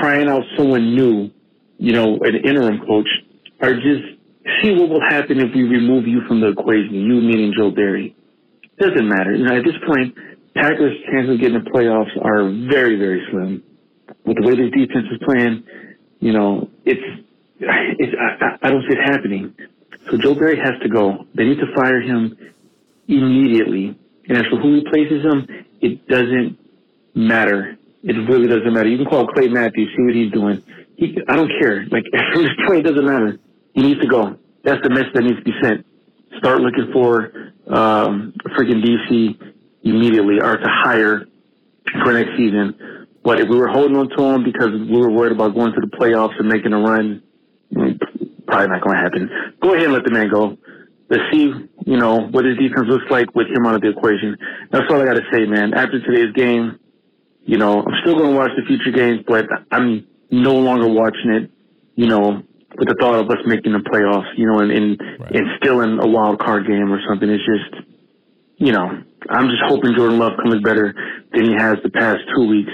trying 0.00 0.28
out 0.28 0.42
someone 0.56 0.94
new, 0.94 1.30
you 1.78 1.92
know, 1.92 2.18
an 2.22 2.36
interim 2.36 2.80
coach, 2.86 3.08
or 3.60 3.74
just 3.74 4.04
see 4.62 4.72
what 4.72 4.88
will 4.88 5.02
happen 5.08 5.40
if 5.40 5.54
we 5.54 5.62
remove 5.62 6.06
you 6.06 6.20
from 6.28 6.40
the 6.40 6.48
equation, 6.48 6.94
you 6.94 7.20
meaning 7.20 7.52
Joe 7.56 7.70
Barry. 7.70 8.14
Doesn't 8.78 9.08
matter. 9.08 9.34
You 9.34 9.44
know, 9.44 9.56
at 9.56 9.64
this 9.64 9.74
point, 9.86 10.14
Packers' 10.54 10.96
chances 11.10 11.34
of 11.34 11.40
getting 11.40 11.62
the 11.62 11.70
playoffs 11.70 12.14
are 12.22 12.50
very, 12.70 12.96
very 12.96 13.26
slim. 13.30 13.62
With 14.24 14.36
the 14.36 14.46
way 14.46 14.54
this 14.56 14.70
defense 14.70 15.06
is 15.10 15.20
playing, 15.24 15.64
you 16.20 16.32
know, 16.32 16.68
it's, 16.84 17.00
it's 17.58 18.14
I, 18.18 18.66
I 18.66 18.70
don't 18.70 18.82
see 18.82 18.96
it 18.96 19.02
happening. 19.04 19.54
So 20.10 20.18
Joe 20.18 20.34
Barry 20.34 20.58
has 20.58 20.80
to 20.82 20.88
go. 20.88 21.26
They 21.34 21.44
need 21.44 21.58
to 21.58 21.74
fire 21.74 22.00
him 22.00 22.36
immediately. 23.08 23.98
And 24.28 24.38
as 24.38 24.44
for 24.46 24.58
who 24.58 24.74
replaces 24.74 25.24
him, 25.24 25.46
it 25.80 26.06
doesn't 26.08 26.58
matter. 27.14 27.76
It 28.02 28.12
really 28.28 28.48
doesn't 28.48 28.72
matter. 28.72 28.88
You 28.88 28.98
can 28.98 29.06
call 29.06 29.26
Clay 29.28 29.48
Matthews, 29.48 29.90
see 29.96 30.02
what 30.02 30.14
he's 30.14 30.32
doing. 30.32 30.62
He, 30.96 31.18
I 31.28 31.36
don't 31.36 31.50
care. 31.60 31.86
Like, 31.90 32.04
this 32.34 32.50
point, 32.66 32.80
it 32.80 32.82
doesn't 32.90 33.04
matter. 33.04 33.38
He 33.72 33.82
needs 33.82 34.00
to 34.00 34.06
go. 34.06 34.36
That's 34.62 34.82
the 34.82 34.90
message 34.90 35.12
that 35.14 35.22
needs 35.22 35.38
to 35.38 35.44
be 35.44 35.52
sent. 35.62 35.86
Start 36.38 36.60
looking 36.60 36.90
for 36.92 37.52
um, 37.66 38.34
freaking 38.56 38.82
DC 38.84 39.38
immediately 39.82 40.40
or 40.40 40.56
to 40.56 40.66
hire 40.66 41.26
for 42.02 42.12
next 42.12 42.36
season. 42.36 43.03
But 43.24 43.40
if 43.40 43.48
we 43.48 43.56
were 43.56 43.68
holding 43.68 43.96
on 43.96 44.10
to 44.10 44.22
him 44.22 44.44
because 44.44 44.68
we 44.70 44.98
were 44.98 45.10
worried 45.10 45.32
about 45.32 45.54
going 45.54 45.72
to 45.72 45.80
the 45.80 45.96
playoffs 45.96 46.38
and 46.38 46.46
making 46.46 46.74
a 46.74 46.78
run, 46.78 47.22
probably 48.46 48.68
not 48.68 48.82
going 48.82 48.96
to 48.96 49.02
happen. 49.02 49.30
Go 49.62 49.72
ahead 49.72 49.86
and 49.86 49.94
let 49.94 50.04
the 50.04 50.10
man 50.10 50.28
go. 50.30 50.58
Let's 51.08 51.22
see, 51.32 51.50
you 51.86 51.96
know, 51.96 52.28
what 52.28 52.44
his 52.44 52.58
defense 52.58 52.86
looks 52.86 53.10
like 53.10 53.34
with 53.34 53.48
him 53.48 53.66
out 53.66 53.76
of 53.76 53.80
the 53.80 53.90
equation. 53.90 54.36
That's 54.70 54.84
all 54.90 55.00
I 55.00 55.06
got 55.06 55.14
to 55.14 55.24
say, 55.32 55.46
man. 55.46 55.72
After 55.72 56.00
today's 56.00 56.32
game, 56.34 56.78
you 57.44 57.56
know, 57.56 57.80
I'm 57.80 57.94
still 58.02 58.14
going 58.14 58.32
to 58.32 58.36
watch 58.36 58.50
the 58.56 58.64
future 58.66 58.90
games, 58.90 59.24
but 59.26 59.46
I'm 59.70 60.06
no 60.30 60.54
longer 60.56 60.88
watching 60.88 61.30
it, 61.30 61.50
you 61.94 62.06
know, 62.06 62.42
with 62.76 62.88
the 62.88 62.96
thought 63.00 63.14
of 63.14 63.30
us 63.30 63.38
making 63.46 63.72
the 63.72 63.78
playoffs, 63.78 64.36
you 64.36 64.46
know, 64.46 64.58
and, 64.58 64.70
and, 64.70 65.00
right. 65.20 65.36
and 65.36 65.46
still 65.62 65.80
in 65.80 65.98
a 65.98 66.06
wild 66.06 66.40
card 66.40 66.66
game 66.66 66.92
or 66.92 67.00
something. 67.08 67.28
It's 67.28 67.44
just, 67.44 67.86
you 68.56 68.72
know, 68.72 69.02
I'm 69.30 69.48
just 69.48 69.62
hoping 69.66 69.94
Jordan 69.96 70.18
Love 70.18 70.32
comes 70.42 70.62
better 70.62 70.94
than 71.32 71.44
he 71.44 71.52
has 71.56 71.76
the 71.82 71.90
past 71.90 72.20
two 72.36 72.48
weeks 72.48 72.72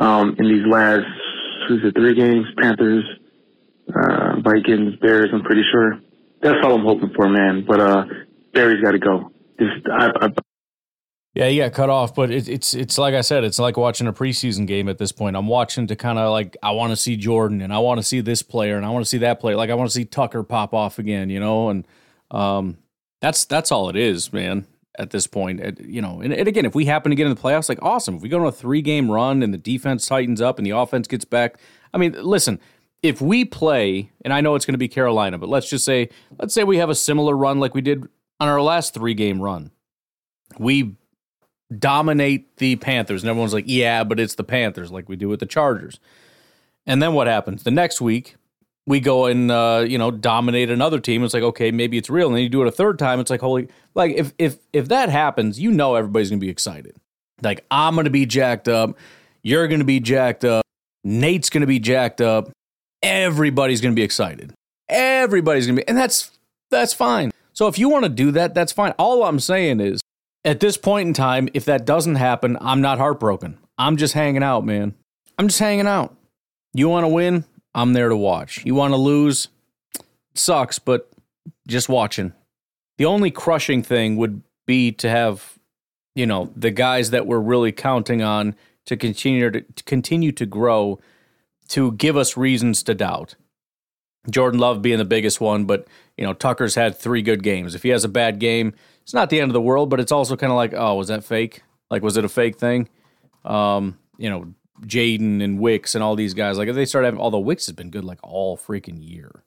um, 0.00 0.36
in 0.38 0.48
these 0.48 0.66
last, 0.66 1.06
who's 1.68 1.80
it, 1.84 1.94
three 1.94 2.14
games? 2.14 2.46
Panthers, 2.58 3.04
uh, 3.94 4.40
Vikings, 4.42 4.96
Bears, 5.00 5.30
I'm 5.32 5.42
pretty 5.42 5.64
sure. 5.72 6.00
That's 6.42 6.56
all 6.64 6.74
I'm 6.74 6.84
hoping 6.84 7.12
for, 7.14 7.28
man. 7.28 7.64
But 7.66 7.80
uh, 7.80 8.04
Barry's 8.52 8.82
got 8.82 8.92
to 8.92 8.98
go. 8.98 9.32
Just, 9.58 9.86
I, 9.90 10.10
I, 10.20 10.28
yeah, 11.36 11.48
he 11.48 11.58
got 11.58 11.74
cut 11.74 11.90
off, 11.90 12.14
but 12.14 12.30
it, 12.30 12.48
it's 12.48 12.72
it's 12.72 12.96
like 12.96 13.14
I 13.14 13.20
said, 13.20 13.44
it's 13.44 13.58
like 13.58 13.76
watching 13.76 14.06
a 14.06 14.12
preseason 14.12 14.66
game 14.66 14.88
at 14.88 14.96
this 14.96 15.12
point. 15.12 15.36
I'm 15.36 15.48
watching 15.48 15.86
to 15.88 15.94
kind 15.94 16.18
of 16.18 16.30
like 16.30 16.56
I 16.62 16.70
want 16.70 16.92
to 16.92 16.96
see 16.96 17.14
Jordan 17.14 17.60
and 17.60 17.74
I 17.74 17.78
want 17.78 17.98
to 17.98 18.02
see 18.02 18.22
this 18.22 18.40
player 18.40 18.78
and 18.78 18.86
I 18.86 18.88
want 18.88 19.04
to 19.04 19.08
see 19.08 19.18
that 19.18 19.38
player. 19.38 19.54
Like 19.54 19.68
I 19.68 19.74
want 19.74 19.90
to 19.90 19.94
see 19.94 20.06
Tucker 20.06 20.42
pop 20.42 20.72
off 20.72 20.98
again, 20.98 21.28
you 21.28 21.38
know. 21.38 21.68
And 21.68 21.86
um, 22.30 22.78
that's 23.20 23.44
that's 23.44 23.70
all 23.70 23.90
it 23.90 23.96
is, 23.96 24.32
man. 24.32 24.66
At 24.98 25.10
this 25.10 25.26
point, 25.26 25.60
it, 25.60 25.80
you 25.80 26.00
know. 26.00 26.20
And, 26.20 26.32
and 26.32 26.48
again, 26.48 26.64
if 26.64 26.74
we 26.74 26.86
happen 26.86 27.10
to 27.10 27.16
get 27.16 27.26
in 27.26 27.34
the 27.34 27.40
playoffs, 27.40 27.68
like 27.68 27.78
awesome. 27.82 28.16
If 28.16 28.22
we 28.22 28.28
go 28.28 28.40
on 28.40 28.46
a 28.46 28.52
three 28.52 28.82
game 28.82 29.10
run 29.10 29.42
and 29.42 29.52
the 29.52 29.58
defense 29.58 30.06
tightens 30.06 30.40
up 30.40 30.58
and 30.58 30.66
the 30.66 30.70
offense 30.70 31.06
gets 31.06 31.24
back, 31.24 31.58
I 31.92 31.98
mean, 31.98 32.16
listen. 32.18 32.60
If 33.02 33.20
we 33.20 33.44
play, 33.44 34.10
and 34.22 34.32
I 34.32 34.40
know 34.40 34.54
it's 34.54 34.64
going 34.64 34.74
to 34.74 34.78
be 34.78 34.88
Carolina, 34.88 35.38
but 35.38 35.50
let's 35.50 35.68
just 35.68 35.84
say, 35.84 36.08
let's 36.38 36.54
say 36.54 36.64
we 36.64 36.78
have 36.78 36.88
a 36.88 36.94
similar 36.94 37.36
run 37.36 37.60
like 37.60 37.74
we 37.74 37.82
did 37.82 38.02
on 38.40 38.48
our 38.48 38.60
last 38.60 38.94
three 38.94 39.14
game 39.14 39.40
run. 39.40 39.70
We 40.58 40.96
dominate 41.76 42.56
the 42.56 42.76
Panthers. 42.76 43.22
And 43.22 43.30
everyone's 43.30 43.54
like, 43.54 43.64
yeah, 43.66 44.04
but 44.04 44.20
it's 44.20 44.34
the 44.34 44.44
Panthers, 44.44 44.90
like 44.90 45.08
we 45.08 45.16
do 45.16 45.28
with 45.28 45.40
the 45.40 45.46
Chargers. 45.46 46.00
And 46.86 47.02
then 47.02 47.12
what 47.12 47.26
happens? 47.26 47.64
The 47.64 47.70
next 47.70 48.00
week, 48.00 48.36
we 48.86 49.00
go 49.00 49.26
and 49.26 49.50
uh, 49.50 49.84
you 49.86 49.98
know 49.98 50.10
dominate 50.10 50.70
another 50.70 51.00
team. 51.00 51.24
It's 51.24 51.34
like 51.34 51.42
okay, 51.42 51.70
maybe 51.70 51.98
it's 51.98 52.10
real. 52.10 52.28
And 52.28 52.36
then 52.36 52.42
you 52.42 52.48
do 52.48 52.62
it 52.62 52.68
a 52.68 52.72
third 52.72 52.98
time. 52.98 53.20
It's 53.20 53.30
like 53.30 53.40
holy, 53.40 53.68
like 53.94 54.12
if 54.16 54.32
if 54.38 54.58
if 54.72 54.88
that 54.88 55.08
happens, 55.08 55.60
you 55.60 55.70
know 55.70 55.94
everybody's 55.94 56.30
gonna 56.30 56.40
be 56.40 56.48
excited. 56.48 56.96
Like 57.42 57.64
I'm 57.70 57.96
gonna 57.96 58.10
be 58.10 58.26
jacked 58.26 58.68
up. 58.68 58.96
You're 59.42 59.68
gonna 59.68 59.84
be 59.84 60.00
jacked 60.00 60.44
up. 60.44 60.64
Nate's 61.04 61.50
gonna 61.50 61.66
be 61.66 61.78
jacked 61.78 62.20
up. 62.20 62.50
Everybody's 63.02 63.80
gonna 63.80 63.94
be 63.94 64.02
excited. 64.02 64.52
Everybody's 64.88 65.66
gonna 65.66 65.80
be, 65.80 65.88
and 65.88 65.96
that's 65.96 66.30
that's 66.70 66.94
fine. 66.94 67.32
So 67.52 67.68
if 67.68 67.78
you 67.78 67.88
want 67.88 68.04
to 68.04 68.10
do 68.10 68.32
that, 68.32 68.54
that's 68.54 68.72
fine. 68.72 68.92
All 68.98 69.24
I'm 69.24 69.40
saying 69.40 69.80
is 69.80 70.00
at 70.44 70.60
this 70.60 70.76
point 70.76 71.08
in 71.08 71.14
time, 71.14 71.48
if 71.54 71.64
that 71.64 71.84
doesn't 71.84 72.16
happen, 72.16 72.58
I'm 72.60 72.80
not 72.80 72.98
heartbroken. 72.98 73.58
I'm 73.78 73.96
just 73.96 74.14
hanging 74.14 74.42
out, 74.42 74.64
man. 74.64 74.94
I'm 75.38 75.48
just 75.48 75.58
hanging 75.58 75.86
out. 75.86 76.16
You 76.72 76.88
want 76.88 77.04
to 77.04 77.08
win? 77.08 77.44
I'm 77.76 77.92
there 77.92 78.08
to 78.08 78.16
watch. 78.16 78.64
You 78.64 78.74
want 78.74 78.94
to 78.94 78.96
lose? 78.96 79.48
Sucks, 80.34 80.78
but 80.78 81.10
just 81.68 81.88
watching. 81.88 82.32
The 82.96 83.04
only 83.04 83.30
crushing 83.30 83.82
thing 83.82 84.16
would 84.16 84.42
be 84.66 84.90
to 84.92 85.10
have, 85.10 85.58
you 86.14 86.26
know, 86.26 86.50
the 86.56 86.70
guys 86.70 87.10
that 87.10 87.26
we're 87.26 87.38
really 87.38 87.72
counting 87.72 88.22
on 88.22 88.56
to 88.86 88.96
continue 88.96 89.50
to, 89.50 89.60
to 89.60 89.84
continue 89.84 90.32
to 90.32 90.46
grow 90.46 90.98
to 91.68 91.92
give 91.92 92.16
us 92.16 92.36
reasons 92.36 92.82
to 92.84 92.94
doubt. 92.94 93.34
Jordan 94.30 94.58
Love 94.58 94.80
being 94.80 94.98
the 94.98 95.04
biggest 95.04 95.40
one, 95.40 95.66
but 95.66 95.86
you 96.16 96.24
know, 96.24 96.32
Tucker's 96.32 96.76
had 96.76 96.96
three 96.96 97.20
good 97.20 97.42
games. 97.42 97.74
If 97.74 97.82
he 97.82 97.90
has 97.90 98.04
a 98.04 98.08
bad 98.08 98.38
game, 98.38 98.74
it's 99.02 99.12
not 99.12 99.28
the 99.28 99.40
end 99.40 99.50
of 99.50 99.54
the 99.54 99.60
world, 99.60 99.90
but 99.90 100.00
it's 100.00 100.12
also 100.12 100.34
kind 100.34 100.50
of 100.50 100.56
like, 100.56 100.72
oh, 100.72 100.94
was 100.94 101.08
that 101.08 101.24
fake? 101.24 101.62
Like, 101.90 102.02
was 102.02 102.16
it 102.16 102.24
a 102.24 102.28
fake 102.28 102.56
thing? 102.56 102.88
Um, 103.44 103.98
you 104.16 104.30
know, 104.30 104.54
Jayden 104.82 105.42
and 105.42 105.58
Wicks 105.58 105.94
and 105.94 106.02
all 106.02 106.16
these 106.16 106.34
guys, 106.34 106.58
like 106.58 106.68
if 106.68 106.74
they 106.74 106.84
start 106.84 107.04
having, 107.04 107.20
although 107.20 107.38
Wicks 107.38 107.66
has 107.66 107.74
been 107.74 107.90
good 107.90 108.04
like 108.04 108.18
all 108.22 108.56
freaking 108.56 108.98
year. 109.00 109.42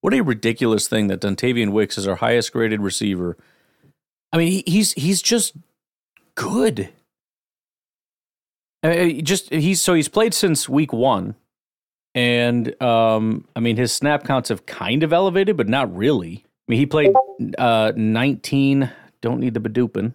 What 0.00 0.14
a 0.14 0.20
ridiculous 0.20 0.88
thing 0.88 1.06
that 1.08 1.20
Dontayvion 1.20 1.70
Wicks 1.70 1.96
is 1.96 2.08
our 2.08 2.16
highest 2.16 2.52
graded 2.52 2.80
receiver. 2.80 3.36
I 4.32 4.38
mean, 4.38 4.50
he, 4.50 4.64
he's 4.66 4.92
he's 4.94 5.22
just 5.22 5.54
good. 6.34 6.88
I 8.82 8.88
mean, 8.88 9.24
just 9.24 9.50
he's 9.50 9.80
so 9.80 9.94
he's 9.94 10.08
played 10.08 10.34
since 10.34 10.68
week 10.68 10.92
one, 10.92 11.36
and 12.14 12.80
um, 12.82 13.46
I 13.54 13.60
mean 13.60 13.76
his 13.76 13.92
snap 13.92 14.24
counts 14.24 14.48
have 14.48 14.66
kind 14.66 15.04
of 15.04 15.12
elevated, 15.12 15.56
but 15.56 15.68
not 15.68 15.94
really. 15.94 16.44
I 16.68 16.72
mean, 16.72 16.78
he 16.80 16.86
played 16.86 17.12
uh, 17.58 17.92
19 17.94 18.90
don't 19.22 19.40
need 19.40 19.54
the 19.54 19.60
Badupin. 19.60 20.12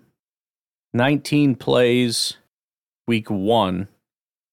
19 0.93 1.55
plays 1.55 2.35
week 3.07 3.31
one. 3.31 3.87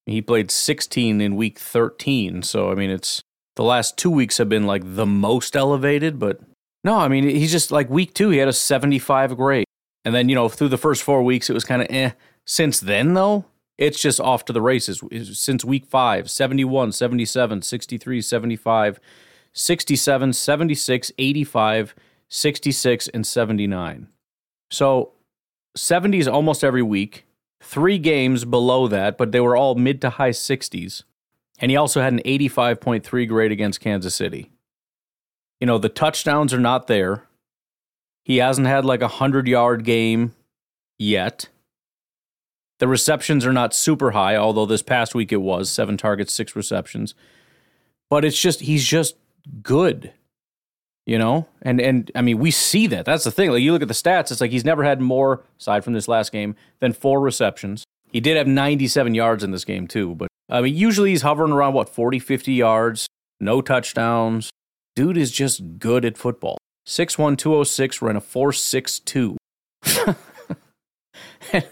He 0.07 0.21
played 0.21 0.51
16 0.51 1.21
in 1.21 1.37
week 1.37 1.59
13. 1.59 2.43
So, 2.43 2.71
I 2.71 2.75
mean, 2.75 2.91
it's 2.91 3.23
the 3.57 3.63
last 3.63 3.97
two 3.97 4.11
weeks 4.11 4.39
have 4.39 4.49
been 4.49 4.67
like 4.67 4.83
the 4.85 5.07
most 5.07 5.57
elevated, 5.57 6.19
but 6.19 6.41
no, 6.83 6.97
I 6.99 7.09
mean, 7.09 7.25
he's 7.25 7.53
just 7.53 7.71
like 7.71 7.89
week 7.89 8.13
two, 8.15 8.31
he 8.31 8.39
had 8.39 8.49
a 8.49 8.53
75 8.53 9.37
grade. 9.37 9.65
And 10.05 10.15
then, 10.15 10.29
you 10.29 10.35
know, 10.35 10.49
through 10.49 10.69
the 10.69 10.77
first 10.77 11.03
four 11.03 11.23
weeks, 11.23 11.49
it 11.49 11.55
was 11.55 11.65
kind 11.65 11.81
of 11.81 11.89
eh. 11.91 12.11
Since 12.45 12.81
then, 12.81 13.15
though, 13.15 13.47
it's 13.79 14.01
just 14.01 14.21
off 14.21 14.45
to 14.45 14.53
the 14.53 14.61
races. 14.61 15.03
Since 15.33 15.65
week 15.65 15.87
five, 15.87 16.31
71, 16.31 16.93
77, 16.93 17.63
63, 17.63 18.21
75, 18.21 19.01
67, 19.55 20.33
76, 20.33 21.13
85, 21.17 21.95
66, 22.29 23.09
and 23.09 23.27
79. 23.27 24.09
So 24.71 25.13
70s 25.77 26.31
almost 26.31 26.63
every 26.63 26.83
week, 26.83 27.25
three 27.65 27.99
games 27.99 28.45
below 28.45 28.87
that, 28.89 29.17
but 29.17 29.33
they 29.33 29.41
were 29.41 29.57
all 29.57 29.75
mid 29.75 30.01
to 30.03 30.11
high 30.11 30.31
60s. 30.31 31.03
And 31.59 31.71
he 31.71 31.77
also 31.77 32.01
had 32.01 32.13
an 32.13 32.21
85.3 32.25 33.29
grade 33.29 33.53
against 33.53 33.81
Kansas 33.81 34.15
City. 34.15 34.51
You 35.61 35.67
know, 35.67 35.79
the 35.79 35.89
touchdowns 35.89 36.53
are 36.53 36.61
not 36.61 36.89
there. 36.89 37.25
He 38.25 38.39
hasn't 38.39 38.67
had 38.67 38.85
like 38.85 39.01
a 39.01 39.05
100 39.05 39.47
yard 39.47 39.85
game 39.85 40.35
yet. 40.99 41.49
The 42.81 42.89
receptions 42.89 43.47
are 43.47 43.53
not 43.53 43.75
super 43.75 44.11
high, 44.11 44.37
although 44.37 44.67
this 44.67 44.83
past 44.83 45.15
week 45.15 45.33
it 45.33 45.39
was 45.39 45.71
seven 45.71 45.97
targets, 45.97 46.35
six 46.35 46.57
receptions. 46.57 47.15
But 48.11 48.25
it's 48.25 48.41
just, 48.41 48.61
he's 48.61 48.85
just 48.85 49.17
good, 49.63 50.13
you 51.07 51.19
know? 51.19 51.47
And, 51.63 51.81
and 51.81 52.11
I 52.15 52.23
mean, 52.23 52.39
we 52.39 52.51
see 52.51 52.87
that. 52.89 53.05
That's 53.05 53.25
the 53.25 53.31
thing. 53.31 53.51
Like, 53.51 53.63
you 53.63 53.73
look 53.73 53.83
at 53.83 53.89
the 53.89 53.95
stats, 53.95 54.31
it's 54.31 54.41
like 54.41 54.51
he's 54.51 54.65
never 54.65 54.85
had 54.85 55.01
more, 55.01 55.45
aside 55.59 55.85
from 55.85 55.93
this 55.93 56.09
last 56.09 56.33
game, 56.33 56.57
than 56.81 56.93
four 56.93 57.21
receptions. 57.21 57.85
He 58.11 58.21
did 58.21 58.37
have 58.37 58.47
97 58.47 59.15
yards 59.15 59.43
in 59.43 59.51
this 59.51 59.65
game, 59.65 59.87
too. 59.87 60.15
But 60.15 60.29
I 60.49 60.61
mean, 60.61 60.75
usually 60.75 61.11
he's 61.11 61.23
hovering 61.23 61.53
around, 61.53 61.75
what, 61.75 61.89
40, 61.89 62.19
50 62.19 62.53
yards, 62.53 63.07
no 63.41 63.61
touchdowns. 63.61 64.51
Dude 64.95 65.17
is 65.17 65.33
just 65.33 65.79
good 65.79 66.05
at 66.05 66.17
football. 66.17 66.59
6'1, 66.87 67.39
206, 67.39 68.03
ran 68.03 68.17
a 68.17 68.21
4'6'2. 68.21 69.37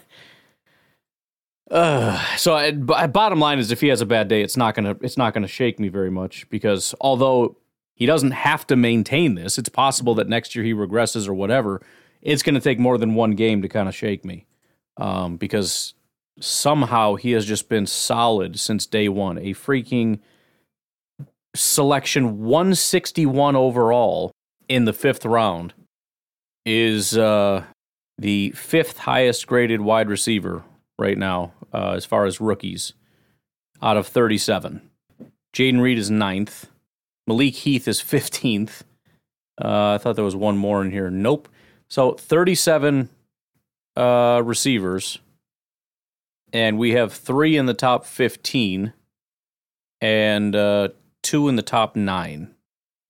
Uh, 1.72 2.22
so 2.36 2.54
I, 2.54 2.72
bottom 2.72 3.40
line 3.40 3.58
is, 3.58 3.70
if 3.70 3.80
he 3.80 3.88
has 3.88 4.02
a 4.02 4.06
bad 4.06 4.28
day, 4.28 4.42
it's 4.42 4.58
not 4.58 4.74
gonna 4.74 4.94
it's 5.00 5.16
not 5.16 5.32
gonna 5.32 5.48
shake 5.48 5.80
me 5.80 5.88
very 5.88 6.10
much 6.10 6.46
because 6.50 6.94
although 7.00 7.56
he 7.94 8.06
doesn't 8.06 8.32
have 8.32 8.66
to 8.68 8.76
maintain 8.76 9.34
this, 9.34 9.58
it's 9.58 9.68
possible 9.68 10.14
that 10.16 10.28
next 10.28 10.54
year 10.54 10.64
he 10.64 10.74
regresses 10.74 11.28
or 11.28 11.34
whatever. 11.34 11.80
It's 12.20 12.42
going 12.42 12.54
to 12.54 12.60
take 12.60 12.78
more 12.78 12.98
than 12.98 13.14
one 13.14 13.32
game 13.32 13.62
to 13.62 13.68
kind 13.68 13.88
of 13.88 13.94
shake 13.94 14.24
me 14.24 14.46
um, 14.96 15.36
because 15.36 15.94
somehow 16.40 17.16
he 17.16 17.32
has 17.32 17.44
just 17.44 17.68
been 17.68 17.86
solid 17.86 18.58
since 18.58 18.86
day 18.86 19.08
one. 19.08 19.38
A 19.38 19.54
freaking 19.54 20.20
selection 21.54 22.40
161 22.40 23.56
overall 23.56 24.32
in 24.68 24.84
the 24.84 24.92
fifth 24.92 25.24
round 25.24 25.74
is 26.64 27.16
uh, 27.16 27.64
the 28.18 28.50
fifth 28.52 28.98
highest 28.98 29.46
graded 29.46 29.80
wide 29.80 30.08
receiver 30.08 30.62
right 30.98 31.18
now 31.18 31.52
uh, 31.72 31.90
as 31.90 32.04
far 32.04 32.24
as 32.24 32.40
rookies 32.40 32.92
out 33.82 33.96
of 33.96 34.06
37. 34.06 34.88
Jayden 35.52 35.80
Reed 35.80 35.98
is 35.98 36.10
ninth. 36.10 36.68
Malik 37.26 37.54
Heath 37.54 37.86
is 37.88 38.00
15th. 38.00 38.82
Uh, 39.62 39.94
I 39.94 39.98
thought 39.98 40.16
there 40.16 40.24
was 40.24 40.36
one 40.36 40.56
more 40.56 40.82
in 40.82 40.90
here. 40.90 41.10
Nope. 41.10 41.48
So 41.88 42.12
37 42.12 43.10
uh, 43.96 44.42
receivers, 44.44 45.18
and 46.52 46.78
we 46.78 46.92
have 46.92 47.12
three 47.12 47.56
in 47.56 47.66
the 47.66 47.74
top 47.74 48.06
15 48.06 48.92
and 50.00 50.56
uh, 50.56 50.88
two 51.22 51.48
in 51.48 51.56
the 51.56 51.62
top 51.62 51.94
nine. 51.94 52.54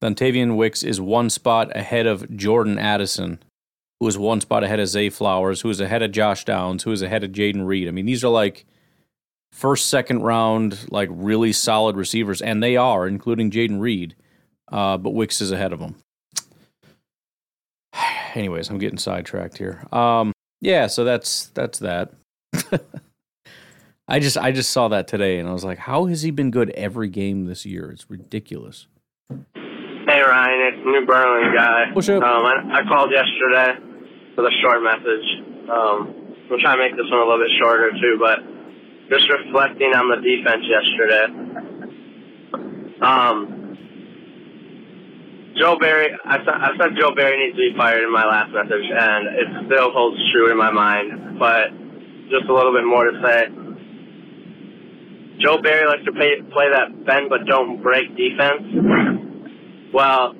Dontayvion 0.02 0.56
Wicks 0.56 0.82
is 0.82 1.00
one 1.00 1.30
spot 1.30 1.74
ahead 1.76 2.06
of 2.06 2.36
Jordan 2.36 2.78
Addison 2.78 3.38
who 4.02 4.08
is 4.08 4.18
one 4.18 4.40
spot 4.40 4.64
ahead 4.64 4.80
of 4.80 4.88
Zay 4.88 5.08
Flowers, 5.10 5.60
who 5.60 5.70
is 5.70 5.80
ahead 5.80 6.02
of 6.02 6.10
Josh 6.10 6.44
Downs, 6.44 6.82
who 6.82 6.90
is 6.90 7.02
ahead 7.02 7.22
of 7.22 7.30
Jayden 7.30 7.64
Reed. 7.64 7.86
I 7.86 7.92
mean, 7.92 8.04
these 8.04 8.24
are 8.24 8.28
like 8.28 8.66
first, 9.52 9.86
second 9.88 10.22
round, 10.22 10.90
like 10.90 11.08
really 11.12 11.52
solid 11.52 11.96
receivers, 11.96 12.42
and 12.42 12.62
they 12.62 12.76
are, 12.76 13.06
including 13.06 13.50
Jayden 13.50 13.80
Reed. 13.80 14.16
Uh, 14.70 14.96
but 14.96 15.10
Wicks 15.10 15.40
is 15.40 15.52
ahead 15.52 15.72
of 15.72 15.78
them. 15.78 15.96
Anyways, 18.34 18.70
I'm 18.70 18.78
getting 18.78 18.98
sidetracked 18.98 19.58
here. 19.58 19.86
Um, 19.92 20.32
yeah, 20.60 20.86
so 20.86 21.04
that's 21.04 21.46
that's 21.48 21.78
that. 21.80 22.12
I 24.08 24.18
just 24.18 24.36
I 24.36 24.52
just 24.52 24.70
saw 24.70 24.88
that 24.88 25.06
today, 25.06 25.38
and 25.38 25.48
I 25.48 25.52
was 25.52 25.64
like, 25.64 25.78
how 25.78 26.06
has 26.06 26.22
he 26.22 26.30
been 26.30 26.50
good 26.50 26.70
every 26.70 27.08
game 27.08 27.44
this 27.44 27.64
year? 27.64 27.90
It's 27.90 28.10
ridiculous. 28.10 28.86
Hey 29.30 30.20
Ryan, 30.20 30.74
it's 30.74 30.84
New 30.84 31.06
Berlin 31.06 31.54
guy. 31.54 31.92
What's 31.92 32.08
up? 32.08 32.22
Um, 32.22 32.44
I, 32.44 32.80
I 32.80 32.88
called 32.88 33.10
yesterday 33.10 33.78
for 34.34 34.42
the 34.42 34.52
short 34.62 34.82
message. 34.82 35.70
Um, 35.70 36.34
we'll 36.50 36.60
try 36.60 36.76
to 36.76 36.82
make 36.82 36.92
this 36.96 37.06
one 37.10 37.20
a 37.20 37.24
little 37.24 37.38
bit 37.38 37.50
shorter 37.60 37.90
too, 37.92 38.16
but 38.18 38.40
just 39.12 39.28
reflecting 39.28 39.92
on 39.92 40.08
the 40.08 40.16
defense 40.24 40.64
yesterday. 40.64 41.24
Um, 43.02 43.76
Joe 45.58 45.76
Barry, 45.78 46.08
I, 46.24 46.36
I 46.36 46.70
said 46.80 46.96
Joe 46.98 47.14
Barry 47.14 47.36
needs 47.36 47.56
to 47.56 47.70
be 47.70 47.76
fired 47.76 48.02
in 48.02 48.10
my 48.12 48.24
last 48.24 48.52
message, 48.52 48.88
and 48.88 49.28
it 49.36 49.66
still 49.66 49.92
holds 49.92 50.16
true 50.32 50.50
in 50.50 50.56
my 50.56 50.70
mind. 50.70 51.38
But 51.38 51.68
just 52.30 52.48
a 52.48 52.54
little 52.54 52.72
bit 52.72 52.84
more 52.84 53.04
to 53.04 53.20
say. 53.20 53.48
Joe 55.40 55.60
Barry 55.60 55.86
likes 55.86 56.04
to 56.04 56.12
play, 56.12 56.40
play 56.52 56.70
that 56.72 57.04
bend 57.04 57.28
but 57.28 57.44
don't 57.46 57.82
break 57.82 58.16
defense. 58.16 58.62
Well, 59.92 60.34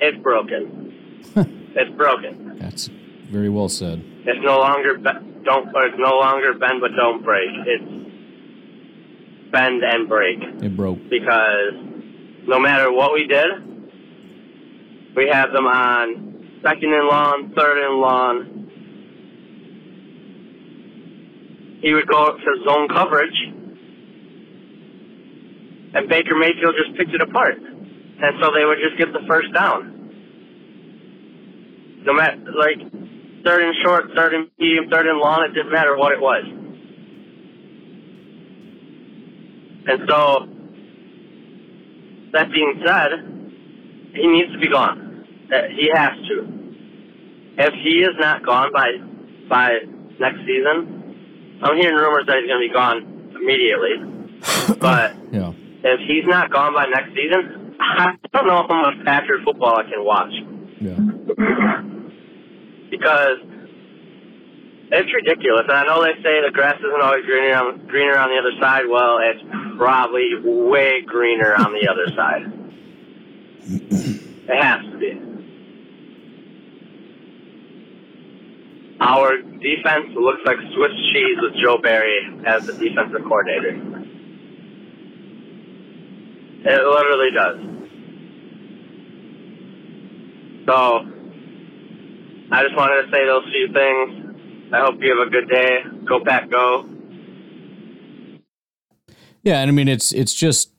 it's 0.00 0.20
broken. 0.22 1.22
it's 1.76 1.96
broken. 1.96 2.58
That's 2.58 2.88
very 3.30 3.48
well 3.48 3.68
said. 3.68 4.02
It's 4.26 4.40
no 4.42 4.58
longer 4.58 4.98
be- 4.98 5.44
don't. 5.44 5.68
It's 5.68 5.98
no 5.98 6.18
longer 6.18 6.54
bend 6.54 6.80
but 6.80 6.90
don't 6.96 7.22
break. 7.22 7.48
It's 7.66 8.07
bend 9.50 9.82
and 9.82 10.08
break. 10.08 10.38
It 10.62 10.76
broke 10.76 10.98
because 11.08 11.74
no 12.46 12.58
matter 12.58 12.92
what 12.92 13.12
we 13.12 13.26
did, 13.26 13.46
we 15.16 15.28
have 15.28 15.52
them 15.52 15.66
on 15.66 16.60
second 16.62 16.92
and 16.92 17.06
long, 17.06 17.52
third 17.56 17.84
and 17.86 18.00
long. 18.00 18.54
He 21.80 21.94
would 21.94 22.08
go 22.08 22.36
for 22.42 22.56
zone 22.64 22.88
coverage, 22.88 23.38
and 25.94 26.08
Baker 26.08 26.34
Mayfield 26.34 26.74
just 26.76 26.96
picked 26.98 27.14
it 27.14 27.22
apart, 27.22 27.54
and 27.56 28.42
so 28.42 28.50
they 28.52 28.64
would 28.64 28.78
just 28.82 28.98
get 28.98 29.12
the 29.12 29.24
first 29.28 29.52
down. 29.54 29.94
No 32.04 32.12
matter 32.14 32.36
like 32.58 32.80
third 33.44 33.62
and 33.62 33.74
short, 33.82 34.10
third 34.14 34.34
and 34.34 34.50
medium, 34.58 34.88
third 34.90 35.06
and 35.06 35.18
long. 35.18 35.46
It 35.48 35.54
didn't 35.54 35.72
matter 35.72 35.96
what 35.96 36.12
it 36.12 36.20
was. 36.20 36.44
And 39.88 40.00
so, 40.06 40.46
that 42.32 42.52
being 42.52 42.82
said, 42.84 43.10
he 44.14 44.26
needs 44.26 44.52
to 44.52 44.58
be 44.58 44.68
gone. 44.68 45.24
Uh, 45.52 45.62
he 45.74 45.90
has 45.94 46.12
to. 46.28 46.46
If 47.56 47.74
he 47.82 48.00
is 48.00 48.14
not 48.20 48.44
gone 48.44 48.70
by 48.72 48.90
by 49.48 49.78
next 50.20 50.40
season, 50.40 51.58
I'm 51.62 51.76
hearing 51.76 51.96
rumors 51.96 52.26
that 52.26 52.36
he's 52.36 52.48
going 52.48 52.62
to 52.62 52.68
be 52.68 52.72
gone 52.72 53.32
immediately. 53.34 53.96
but 54.78 55.16
yeah. 55.32 55.52
if 55.82 56.00
he's 56.06 56.24
not 56.26 56.52
gone 56.52 56.74
by 56.74 56.84
next 56.86 57.14
season, 57.14 57.74
I 57.80 58.14
don't 58.32 58.46
know 58.46 58.66
how 58.68 58.92
much 58.92 59.04
Packers 59.06 59.42
football 59.44 59.78
I 59.78 59.84
can 59.84 60.04
watch. 60.04 60.32
Yeah. 60.80 60.98
because 62.90 63.38
it's 64.90 65.12
ridiculous. 65.12 65.64
And 65.68 65.76
I 65.76 65.84
know 65.84 66.02
they 66.02 66.14
say 66.22 66.40
the 66.44 66.52
grass 66.52 66.76
isn't 66.78 67.02
always 67.02 67.24
greener 67.24 67.56
on, 67.56 67.86
greener 67.86 68.18
on 68.18 68.30
the 68.30 68.38
other 68.38 68.52
side. 68.60 68.84
Well, 68.88 69.18
it's 69.20 69.42
probably 69.78 70.28
way 70.42 71.00
greener 71.02 71.54
on 71.54 71.72
the 71.72 71.88
other 71.88 72.08
side. 72.14 72.52
It 74.50 74.62
has 74.62 74.84
to 74.92 74.98
be. 74.98 75.28
Our 79.00 79.36
defense 79.38 80.10
looks 80.14 80.40
like 80.44 80.56
Swiss 80.74 80.92
cheese 81.12 81.38
with 81.40 81.54
Joe 81.62 81.78
Barry 81.78 82.42
as 82.46 82.66
the 82.66 82.72
defensive 82.72 83.22
coordinator. 83.22 83.76
It 86.60 86.82
literally 86.84 87.30
does. 87.34 87.58
So, 90.66 90.74
I 92.50 92.62
just 92.64 92.76
wanted 92.76 93.02
to 93.04 93.10
say 93.10 93.24
those 93.24 93.44
few 93.52 93.72
things. 93.72 94.72
I 94.74 94.80
hope 94.80 94.96
you 95.00 95.16
have 95.16 95.28
a 95.28 95.30
good 95.30 95.48
day. 95.48 95.78
Go 96.06 96.22
Pack, 96.24 96.50
go. 96.50 96.97
Yeah, 99.42 99.60
and 99.60 99.68
I 99.68 99.72
mean 99.72 99.88
it's 99.88 100.12
it's 100.12 100.34
just 100.34 100.70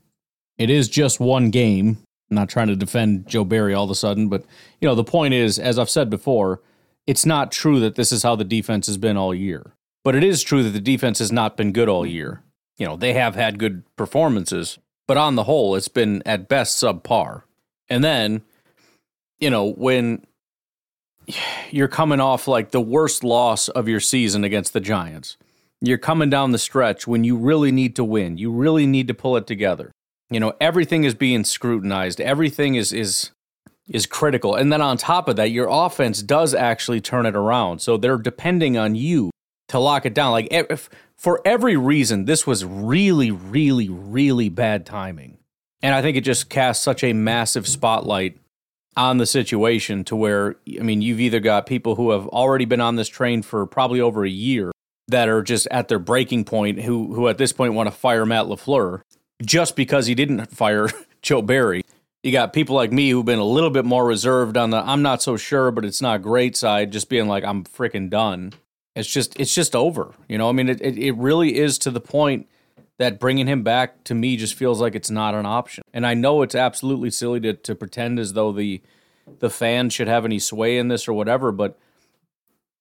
it 0.57 0.69
is 0.69 0.89
just 0.89 1.19
one 1.19 1.49
game. 1.49 1.97
I'm 2.29 2.35
not 2.35 2.49
trying 2.49 2.67
to 2.67 2.75
defend 2.75 3.27
Joe 3.27 3.43
Barry 3.43 3.73
all 3.73 3.85
of 3.85 3.89
a 3.89 3.95
sudden, 3.95 4.29
but 4.29 4.43
you 4.81 4.87
know 4.87 4.95
the 4.95 5.03
point 5.03 5.33
is, 5.33 5.57
as 5.57 5.79
I've 5.79 5.89
said 5.89 6.09
before, 6.09 6.61
it's 7.07 7.25
not 7.25 7.51
true 7.51 7.79
that 7.79 7.95
this 7.95 8.11
is 8.11 8.23
how 8.23 8.35
the 8.35 8.43
defense 8.43 8.85
has 8.87 8.97
been 8.97 9.17
all 9.17 9.33
year. 9.33 9.73
But 10.03 10.15
it 10.15 10.23
is 10.23 10.43
true 10.43 10.63
that 10.63 10.69
the 10.69 10.79
defense 10.79 11.19
has 11.19 11.31
not 11.31 11.57
been 11.57 11.71
good 11.71 11.89
all 11.89 12.05
year. 12.05 12.43
you 12.77 12.85
know, 12.85 12.95
they 12.95 13.13
have 13.13 13.35
had 13.35 13.59
good 13.59 13.83
performances, 13.97 14.79
but 15.07 15.17
on 15.17 15.35
the 15.35 15.43
whole, 15.43 15.75
it's 15.75 15.89
been 15.89 16.23
at 16.25 16.47
best 16.47 16.81
subpar. 16.81 17.43
And 17.89 18.03
then, 18.03 18.41
you 19.39 19.49
know, 19.49 19.73
when 19.73 20.25
you're 21.71 21.87
coming 21.87 22.19
off 22.19 22.47
like 22.47 22.71
the 22.71 22.81
worst 22.81 23.23
loss 23.23 23.69
of 23.69 23.87
your 23.87 23.99
season 23.99 24.43
against 24.43 24.73
the 24.73 24.79
Giants, 24.79 25.35
you're 25.81 25.97
coming 25.97 26.29
down 26.29 26.51
the 26.51 26.57
stretch 26.57 27.07
when 27.07 27.23
you 27.23 27.37
really 27.37 27.71
need 27.71 27.95
to 27.95 28.03
win. 28.03 28.37
You 28.37 28.51
really 28.51 28.85
need 28.85 29.07
to 29.07 29.13
pull 29.13 29.37
it 29.37 29.47
together. 29.47 29.91
You 30.29 30.39
know, 30.39 30.53
everything 30.59 31.03
is 31.05 31.15
being 31.15 31.43
scrutinized. 31.43 32.21
Everything 32.21 32.75
is 32.75 32.93
is 32.93 33.31
is 33.87 34.05
critical. 34.05 34.55
And 34.55 34.71
then 34.71 34.81
on 34.81 34.97
top 34.97 35.27
of 35.27 35.35
that, 35.37 35.51
your 35.51 35.67
offense 35.69 36.21
does 36.21 36.53
actually 36.53 37.01
turn 37.01 37.25
it 37.25 37.35
around. 37.35 37.79
So 37.79 37.97
they're 37.97 38.17
depending 38.17 38.77
on 38.77 38.93
you 38.95 39.31
to 39.69 39.79
lock 39.79 40.05
it 40.05 40.13
down. 40.13 40.31
Like 40.31 40.47
if, 40.51 40.89
for 41.17 41.41
every 41.43 41.75
reason, 41.75 42.25
this 42.25 42.45
was 42.45 42.63
really, 42.63 43.31
really, 43.31 43.89
really 43.89 44.49
bad 44.49 44.85
timing. 44.85 45.39
And 45.81 45.95
I 45.95 46.03
think 46.03 46.17
it 46.17 46.21
just 46.21 46.49
casts 46.49 46.83
such 46.83 47.03
a 47.03 47.13
massive 47.13 47.67
spotlight 47.67 48.37
on 48.95 49.17
the 49.17 49.25
situation 49.25 50.03
to 50.03 50.15
where, 50.15 50.57
I 50.77 50.83
mean, 50.83 51.01
you've 51.01 51.21
either 51.21 51.39
got 51.39 51.65
people 51.65 51.95
who 51.95 52.11
have 52.11 52.27
already 52.27 52.65
been 52.65 52.81
on 52.81 52.95
this 52.95 53.07
train 53.07 53.41
for 53.41 53.65
probably 53.65 54.01
over 54.01 54.23
a 54.23 54.29
year 54.29 54.71
that 55.09 55.29
are 55.29 55.41
just 55.41 55.67
at 55.71 55.87
their 55.87 55.99
breaking 55.99 56.45
point, 56.45 56.81
who, 56.81 57.13
who 57.13 57.27
at 57.27 57.37
this 57.37 57.53
point 57.53 57.73
want 57.73 57.87
to 57.87 57.91
fire 57.91 58.25
Matt 58.25 58.45
LaFleur 58.45 59.01
just 59.43 59.75
because 59.75 60.07
he 60.07 60.15
didn't 60.15 60.45
fire 60.47 60.89
Joe 61.21 61.41
Barry. 61.41 61.83
You 62.23 62.31
got 62.31 62.51
people 62.51 62.75
like 62.75 62.91
me 62.91 63.09
who've 63.09 63.25
been 63.25 63.39
a 63.39 63.45
little 63.45 63.69
bit 63.69 63.85
more 63.85 64.05
reserved 64.05 64.57
on 64.57 64.71
the 64.71 64.77
I'm 64.77 65.01
not 65.01 65.21
so 65.21 65.37
sure, 65.37 65.71
but 65.71 65.85
it's 65.85 66.01
not 66.01 66.21
great 66.21 66.57
side, 66.57 66.91
just 66.91 67.09
being 67.09 67.27
like, 67.27 67.43
I'm 67.43 67.63
freaking 67.63 68.09
done. 68.09 68.53
It's 68.95 69.07
just 69.07 69.39
it's 69.39 69.55
just 69.55 69.75
over. 69.75 70.13
You 70.27 70.37
know, 70.37 70.49
I 70.49 70.51
mean 70.51 70.67
it, 70.67 70.81
it, 70.81 70.97
it 70.97 71.15
really 71.15 71.55
is 71.55 71.77
to 71.79 71.91
the 71.91 72.01
point 72.01 72.49
that 72.97 73.19
bringing 73.19 73.47
him 73.47 73.63
back 73.63 74.03
to 74.03 74.13
me 74.13 74.35
just 74.35 74.55
feels 74.55 74.81
like 74.81 74.95
it's 74.95 75.09
not 75.09 75.33
an 75.33 75.45
option. 75.45 75.83
And 75.93 76.05
I 76.05 76.13
know 76.13 76.41
it's 76.41 76.55
absolutely 76.55 77.09
silly 77.09 77.39
to, 77.41 77.53
to 77.53 77.73
pretend 77.73 78.19
as 78.19 78.33
though 78.33 78.51
the 78.51 78.81
the 79.39 79.49
fans 79.49 79.93
should 79.93 80.07
have 80.07 80.25
any 80.25 80.39
sway 80.39 80.77
in 80.77 80.89
this 80.89 81.07
or 81.07 81.13
whatever, 81.13 81.51
but 81.51 81.77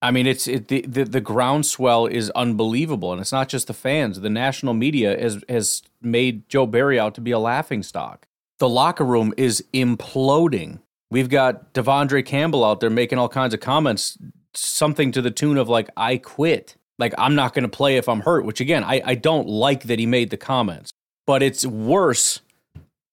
I 0.00 0.12
mean, 0.12 0.26
it's 0.26 0.46
it, 0.46 0.68
the, 0.68 0.82
the 0.82 1.04
the 1.04 1.20
groundswell 1.20 2.06
is 2.06 2.30
unbelievable, 2.30 3.12
and 3.12 3.20
it's 3.20 3.32
not 3.32 3.48
just 3.48 3.66
the 3.66 3.74
fans. 3.74 4.20
The 4.20 4.30
national 4.30 4.74
media 4.74 5.18
has 5.20 5.42
has 5.48 5.82
made 6.00 6.48
Joe 6.48 6.66
Barry 6.66 7.00
out 7.00 7.14
to 7.16 7.20
be 7.20 7.32
a 7.32 7.38
laughing 7.38 7.82
stock. 7.82 8.26
The 8.58 8.68
locker 8.68 9.04
room 9.04 9.34
is 9.36 9.64
imploding. 9.72 10.80
We've 11.10 11.28
got 11.28 11.72
De'Vondre 11.74 12.24
Campbell 12.24 12.64
out 12.64 12.80
there 12.80 12.90
making 12.90 13.18
all 13.18 13.28
kinds 13.28 13.54
of 13.54 13.60
comments, 13.60 14.18
something 14.54 15.10
to 15.12 15.22
the 15.22 15.32
tune 15.32 15.56
of 15.56 15.68
like 15.68 15.90
"I 15.96 16.18
quit," 16.18 16.76
like 16.98 17.12
I'm 17.18 17.34
not 17.34 17.52
going 17.52 17.64
to 17.64 17.68
play 17.68 17.96
if 17.96 18.08
I'm 18.08 18.20
hurt. 18.20 18.44
Which 18.44 18.60
again, 18.60 18.84
I 18.84 19.02
I 19.04 19.14
don't 19.16 19.48
like 19.48 19.84
that 19.84 19.98
he 19.98 20.06
made 20.06 20.30
the 20.30 20.36
comments, 20.36 20.92
but 21.26 21.42
it's 21.42 21.66
worse 21.66 22.40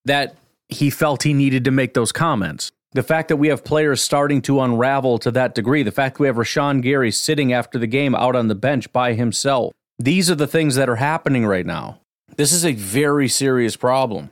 that 0.05 0.35
he 0.69 0.91
felt 0.91 1.23
he 1.23 1.33
needed 1.33 1.65
to 1.65 1.71
make 1.71 1.95
those 1.95 2.11
comments. 2.11 2.71
The 2.95 3.03
fact 3.03 3.27
that 3.27 3.35
we 3.35 3.49
have 3.49 3.65
players 3.65 4.01
starting 4.01 4.41
to 4.43 4.61
unravel 4.61 5.17
to 5.19 5.31
that 5.31 5.53
degree, 5.53 5.83
the 5.83 5.91
fact 5.91 6.17
we 6.17 6.27
have 6.27 6.37
Rashan 6.37 6.81
Gary 6.81 7.11
sitting 7.11 7.51
after 7.51 7.77
the 7.77 7.87
game 7.87 8.15
out 8.15 8.37
on 8.37 8.47
the 8.47 8.55
bench 8.55 8.89
by 8.93 9.11
himself, 9.15 9.73
these 9.99 10.31
are 10.31 10.35
the 10.35 10.47
things 10.47 10.75
that 10.75 10.87
are 10.87 10.95
happening 10.95 11.45
right 11.45 11.65
now. 11.65 11.99
This 12.37 12.53
is 12.53 12.65
a 12.65 12.71
very 12.71 13.27
serious 13.27 13.75
problem. 13.75 14.31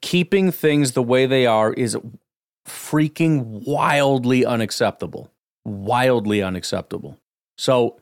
Keeping 0.00 0.50
things 0.50 0.92
the 0.92 1.02
way 1.02 1.26
they 1.26 1.44
are 1.44 1.74
is 1.74 1.94
freaking 2.66 3.66
wildly 3.66 4.46
unacceptable. 4.46 5.30
Wildly 5.66 6.42
unacceptable. 6.42 7.18
So 7.58 8.00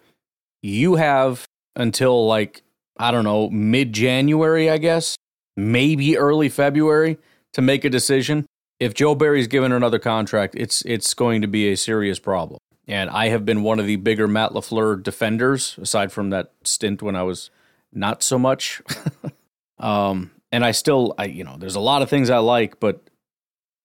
you 0.62 0.94
have 0.94 1.48
until 1.74 2.28
like, 2.28 2.62
I 2.96 3.10
don't 3.10 3.24
know, 3.24 3.50
mid 3.50 3.92
January, 3.92 4.70
I 4.70 4.78
guess, 4.78 5.16
maybe 5.56 6.16
early 6.16 6.48
February 6.48 7.18
to 7.54 7.60
make 7.60 7.84
a 7.84 7.90
decision 7.90 8.46
if 8.80 8.94
Joe 8.94 9.14
Barry's 9.14 9.46
given 9.46 9.70
another 9.70 9.98
contract, 9.98 10.54
it's 10.56 10.82
it's 10.82 11.14
going 11.14 11.42
to 11.42 11.48
be 11.48 11.70
a 11.70 11.76
serious 11.76 12.18
problem. 12.18 12.58
And 12.88 13.10
I 13.10 13.28
have 13.28 13.44
been 13.44 13.62
one 13.62 13.78
of 13.78 13.86
the 13.86 13.96
bigger 13.96 14.26
Matt 14.26 14.50
LaFleur 14.50 15.00
defenders, 15.00 15.76
aside 15.80 16.10
from 16.10 16.30
that 16.30 16.52
stint 16.64 17.02
when 17.02 17.14
I 17.14 17.22
was 17.22 17.50
not 17.92 18.24
so 18.24 18.38
much. 18.38 18.82
um, 19.78 20.32
and 20.50 20.64
I 20.64 20.72
still, 20.72 21.14
I 21.16 21.26
you 21.26 21.44
know, 21.44 21.56
there's 21.56 21.76
a 21.76 21.80
lot 21.80 22.02
of 22.02 22.08
things 22.08 22.30
I 22.30 22.38
like, 22.38 22.80
but 22.80 23.02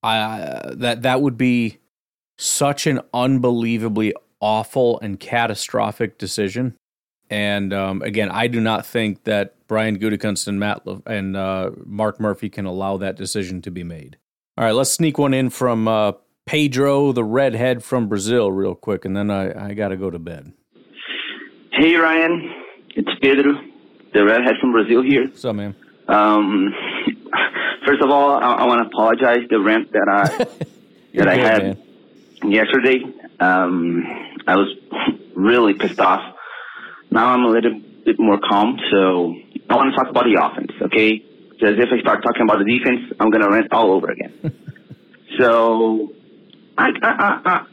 I 0.02 0.72
that 0.78 1.04
that 1.04 1.22
would 1.22 1.38
be 1.38 1.78
such 2.38 2.88
an 2.88 3.02
unbelievably 3.14 4.14
awful 4.39 5.00
and 5.02 5.20
catastrophic 5.20 6.18
decision. 6.18 6.76
And 7.30 7.74
um, 7.74 8.02
again, 8.02 8.30
I 8.30 8.48
do 8.48 8.62
not 8.62 8.86
think 8.86 9.24
that 9.24 9.56
Brian 9.68 9.98
Gutekunst 10.00 10.48
and 10.48 10.60
Matt 10.60 10.86
Le- 10.86 11.02
and 11.06 11.36
uh, 11.36 11.72
Mark 11.84 12.20
Murphy 12.20 12.50
can 12.50 12.66
allow 12.66 12.98
that 12.98 13.16
decision 13.16 13.62
to 13.64 13.72
be 13.72 13.84
made. 13.84 14.18
All 14.58 14.64
right, 14.64 14.72
let's 14.72 14.91
sneak 14.91 15.18
one 15.18 15.34
in 15.34 15.49
from 15.49 15.86
uh, 15.88 16.14
Pedro, 16.45 17.12
the 17.12 17.26
redhead 17.26 17.84
from 17.84 18.08
Brazil, 18.08 18.51
real 18.51 18.74
quick, 18.74 19.03
and 19.03 19.16
then 19.16 19.30
I, 19.30 19.70
I 19.70 19.74
got 19.74 19.89
to 19.89 19.97
go 19.97 20.10
to 20.10 20.18
bed. 20.20 20.53
Hey, 21.74 21.95
Ryan. 21.95 22.53
It's 22.95 23.10
Pedro, 23.22 23.53
the 24.14 24.24
redhead 24.24 24.53
from 24.62 24.72
Brazil 24.72 25.03
here. 25.03 25.26
What's 25.26 25.43
up, 25.43 25.56
man? 25.58 25.76
Um, 26.08 26.74
first 27.86 28.01
of 28.01 28.10
all, 28.10 28.30
I, 28.32 28.53
I 28.53 28.66
want 28.66 28.82
to 28.84 28.88
apologize 28.88 29.45
the 29.49 29.60
rant 29.60 29.91
that 29.91 30.08
I 30.08 30.28
that 31.18 31.28
I 31.28 31.36
good, 31.36 31.43
had 31.43 31.64
man. 31.64 32.51
yesterday. 32.51 32.99
Um, 33.41 34.03
I 34.47 34.56
was 34.56 34.74
really 35.36 35.74
pissed 35.74 35.99
off. 35.99 36.22
Now 37.12 37.28
I'm 37.34 37.43
a 37.43 37.49
little 37.49 37.82
bit 38.06 38.18
more 38.20 38.39
calm, 38.39 38.78
so 38.89 39.36
I 39.70 39.76
want 39.76 39.93
to 39.93 39.97
talk 39.97 40.10
about 40.10 40.24
the 40.24 40.41
offense, 40.41 40.72
okay? 40.84 41.25
Because 41.56 41.76
if 41.80 41.89
I 41.91 41.99
start 42.01 42.24
talking 42.24 42.43
about 42.43 42.60
the 42.60 42.66
defense, 42.66 43.14
I'm 43.20 43.30
gonna 43.30 43.49
rant 43.49 43.72
all 43.72 43.91
over 43.91 44.12
again. 44.12 44.34
so, 45.39 46.12
I, 46.78 46.89
I, 47.01 47.41
I, 47.45 47.66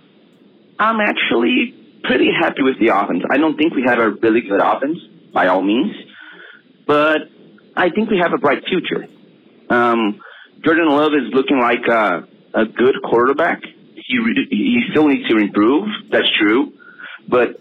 I'm 0.78 1.00
actually 1.00 1.74
pretty 2.04 2.30
happy 2.38 2.62
with 2.62 2.78
the 2.78 2.88
offense. 2.88 3.22
I 3.30 3.38
don't 3.38 3.56
think 3.56 3.74
we 3.74 3.84
have 3.86 3.98
a 3.98 4.10
really 4.10 4.40
good 4.40 4.60
offense 4.60 4.98
by 5.32 5.48
all 5.48 5.62
means, 5.62 5.94
but 6.86 7.22
I 7.76 7.90
think 7.90 8.10
we 8.10 8.18
have 8.18 8.32
a 8.32 8.38
bright 8.38 8.64
future. 8.66 9.06
Um, 9.70 10.20
Jordan 10.64 10.88
Love 10.88 11.12
is 11.14 11.32
looking 11.32 11.58
like 11.58 11.86
a, 11.88 12.26
a 12.54 12.66
good 12.66 12.96
quarterback. 13.04 13.62
He 13.94 14.18
re- 14.18 14.46
he 14.50 14.82
still 14.90 15.08
needs 15.08 15.28
to 15.28 15.38
improve. 15.38 15.88
That's 16.10 16.28
true, 16.38 16.72
but 17.28 17.60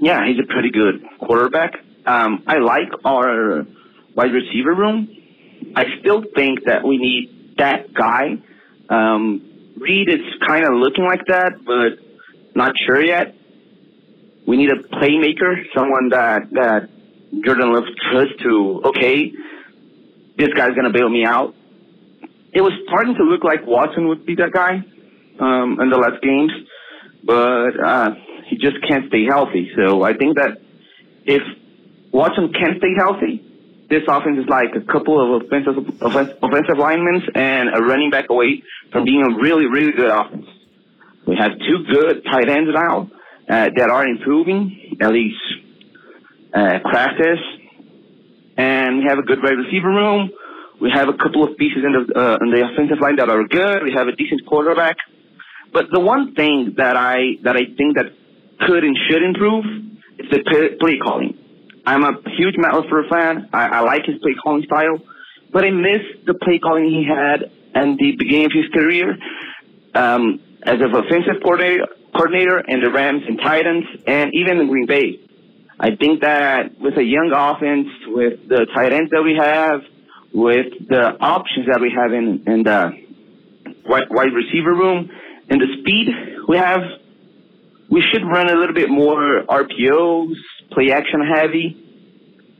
yeah, 0.00 0.26
he's 0.26 0.38
a 0.38 0.46
pretty 0.52 0.70
good 0.70 1.02
quarterback. 1.18 1.74
Um, 2.06 2.42
I 2.46 2.58
like 2.58 2.88
our 3.04 3.66
wide 4.14 4.32
receiver 4.32 4.74
room. 4.74 5.08
I 5.76 5.84
still 6.00 6.22
think 6.34 6.64
that 6.64 6.84
we 6.84 6.98
need 6.98 7.56
that 7.58 7.92
guy. 7.92 8.38
Um, 8.88 9.74
Reed 9.76 10.08
is 10.08 10.20
kind 10.46 10.64
of 10.64 10.74
looking 10.74 11.04
like 11.04 11.26
that, 11.26 11.64
but 11.64 11.98
not 12.54 12.72
sure 12.86 13.02
yet. 13.02 13.34
We 14.46 14.56
need 14.56 14.70
a 14.70 14.76
playmaker, 14.76 15.64
someone 15.74 16.10
that 16.10 16.50
that 16.52 16.88
Jordan 17.44 17.72
Love 17.72 17.84
trusts 18.10 18.42
to. 18.42 18.82
Okay, 18.86 19.32
this 20.36 20.48
guy's 20.54 20.74
gonna 20.74 20.92
bail 20.92 21.08
me 21.08 21.24
out. 21.24 21.54
It 22.52 22.60
was 22.60 22.72
starting 22.86 23.14
to 23.16 23.24
look 23.24 23.42
like 23.42 23.66
Watson 23.66 24.08
would 24.08 24.24
be 24.24 24.36
that 24.36 24.52
guy 24.52 24.84
um, 25.40 25.80
in 25.80 25.90
the 25.90 25.96
last 25.96 26.22
games, 26.22 26.52
but 27.24 27.80
uh, 27.84 28.10
he 28.46 28.56
just 28.56 28.76
can't 28.86 29.08
stay 29.08 29.24
healthy. 29.24 29.70
So 29.76 30.02
I 30.02 30.14
think 30.14 30.36
that 30.36 30.60
if 31.24 31.42
Watson 32.12 32.52
can 32.52 32.76
stay 32.78 32.94
healthy, 32.96 33.43
this 33.94 34.02
offense 34.08 34.38
is 34.38 34.48
like 34.48 34.74
a 34.74 34.80
couple 34.90 35.14
of 35.22 35.42
offensive 35.42 35.78
offensive, 36.02 36.38
offensive 36.42 36.78
linemen 36.78 37.22
and 37.34 37.68
a 37.70 37.80
running 37.80 38.10
back 38.10 38.26
away 38.28 38.62
from 38.90 39.04
being 39.04 39.22
a 39.22 39.40
really 39.40 39.66
really 39.66 39.92
good 39.92 40.10
offense. 40.10 40.46
We 41.26 41.36
have 41.36 41.52
two 41.58 41.84
good 41.86 42.24
tight 42.24 42.48
ends 42.48 42.70
now 42.74 43.10
uh, 43.48 43.70
that 43.76 43.88
are 43.90 44.06
improving, 44.06 44.98
at 45.00 45.12
least 45.12 45.38
uh, 46.52 46.80
Kraft 46.84 47.20
and 48.56 48.98
we 48.98 49.04
have 49.08 49.18
a 49.18 49.22
good 49.22 49.38
wide 49.42 49.58
receiver 49.58 49.88
room. 49.88 50.30
We 50.80 50.90
have 50.90 51.08
a 51.08 51.14
couple 51.14 51.44
of 51.44 51.56
pieces 51.56 51.82
in 51.84 51.92
the 51.92 52.18
uh, 52.18 52.38
in 52.42 52.50
the 52.50 52.66
offensive 52.66 53.00
line 53.00 53.16
that 53.16 53.30
are 53.30 53.44
good. 53.46 53.82
We 53.84 53.92
have 53.92 54.08
a 54.08 54.16
decent 54.16 54.46
quarterback. 54.46 54.96
But 55.72 55.86
the 55.92 56.00
one 56.00 56.34
thing 56.34 56.74
that 56.76 56.96
I 56.96 57.38
that 57.42 57.56
I 57.56 57.64
think 57.76 57.96
that 57.96 58.12
could 58.60 58.84
and 58.84 58.96
should 59.08 59.22
improve 59.22 59.64
is 60.18 60.30
the 60.30 60.76
play 60.80 60.98
calling. 60.98 61.38
I'm 61.86 62.04
a 62.04 62.12
huge 62.36 62.56
Matt 62.56 62.72
LaFleur 62.72 63.08
fan. 63.08 63.48
I, 63.52 63.68
I 63.68 63.80
like 63.80 64.06
his 64.06 64.18
play 64.18 64.34
calling 64.42 64.64
style, 64.64 65.00
but 65.52 65.64
I 65.64 65.70
miss 65.70 66.02
the 66.26 66.34
play 66.34 66.58
calling 66.58 66.84
he 66.84 67.04
had 67.04 67.50
at 67.74 67.98
the 67.98 68.16
beginning 68.16 68.46
of 68.46 68.52
his 68.52 68.68
career 68.72 69.16
um, 69.94 70.40
as 70.62 70.80
an 70.80 70.94
offensive 70.94 71.42
coordinator, 71.42 71.86
coordinator 72.14 72.60
in 72.60 72.80
the 72.80 72.90
Rams 72.90 73.22
and 73.28 73.38
Titans, 73.38 73.84
and 74.06 74.32
even 74.34 74.60
in 74.60 74.68
Green 74.68 74.86
Bay. 74.86 75.20
I 75.78 75.96
think 75.96 76.20
that 76.22 76.78
with 76.80 76.96
a 76.96 77.02
young 77.02 77.32
offense, 77.34 77.88
with 78.06 78.48
the 78.48 78.66
tight 78.72 78.92
ends 78.92 79.10
that 79.10 79.22
we 79.22 79.36
have, 79.36 79.82
with 80.32 80.88
the 80.88 81.16
options 81.20 81.66
that 81.66 81.80
we 81.80 81.90
have 81.90 82.12
in, 82.12 82.44
in 82.46 82.62
the 82.62 82.92
wide, 83.84 84.08
wide 84.10 84.32
receiver 84.32 84.72
room, 84.72 85.10
and 85.48 85.60
the 85.60 85.66
speed 85.80 86.08
we 86.48 86.56
have, 86.56 86.80
we 87.90 88.02
should 88.10 88.24
run 88.24 88.50
a 88.50 88.54
little 88.54 88.74
bit 88.74 88.88
more 88.88 89.42
RPOs, 89.48 90.34
play 90.72 90.90
action 90.90 91.20
heavy. 91.20 91.80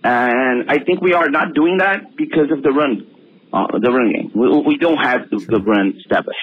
And 0.03 0.71
I 0.71 0.79
think 0.79 1.01
we 1.01 1.15
are 1.15 1.31
not 1.31 1.55
doing 1.55 1.79
that 1.79 2.17
because 2.17 2.51
of 2.51 2.63
the 2.63 2.71
run, 2.71 3.07
uh, 3.53 3.79
the 3.79 3.91
run 3.91 4.13
game. 4.13 4.31
We, 4.35 4.49
we 4.67 4.77
don't 4.77 4.99
have 4.99 5.31
the, 5.31 5.39
the 5.39 5.61
run 5.61 5.95
established. 5.99 6.39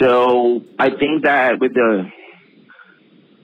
So 0.00 0.62
I 0.78 0.90
think 0.90 1.22
that 1.24 1.60
with 1.60 1.74
the 1.74 2.10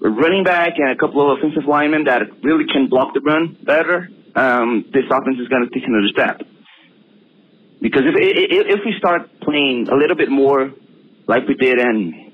running 0.00 0.44
back 0.44 0.74
and 0.78 0.90
a 0.90 0.96
couple 0.96 1.30
of 1.30 1.38
offensive 1.38 1.68
linemen 1.68 2.04
that 2.04 2.22
really 2.42 2.64
can 2.72 2.88
block 2.88 3.14
the 3.14 3.20
run 3.20 3.56
better, 3.62 4.08
um, 4.34 4.84
this 4.92 5.04
offense 5.10 5.38
is 5.40 5.48
going 5.48 5.68
to 5.68 5.70
take 5.70 5.86
another 5.86 6.08
step. 6.12 6.42
Because 7.80 8.02
if, 8.06 8.14
if 8.16 8.80
we 8.84 8.94
start 8.98 9.40
playing 9.40 9.88
a 9.88 9.94
little 9.94 10.16
bit 10.16 10.30
more 10.30 10.72
like 11.28 11.46
we 11.46 11.54
did 11.54 11.78
in, 11.78 12.27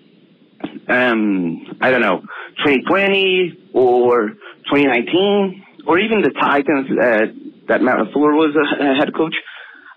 um, 0.88 1.78
I 1.80 1.90
don't 1.90 2.00
know, 2.00 2.20
2020 2.64 3.70
or 3.72 4.30
2019, 4.70 5.64
or 5.86 5.98
even 5.98 6.22
the 6.22 6.30
Titans 6.30 6.88
uh, 6.90 7.26
that 7.68 7.82
Matt 7.82 7.96
LaFleur 7.96 8.34
was 8.34 8.54
a 8.56 8.94
head 8.94 9.14
coach, 9.14 9.34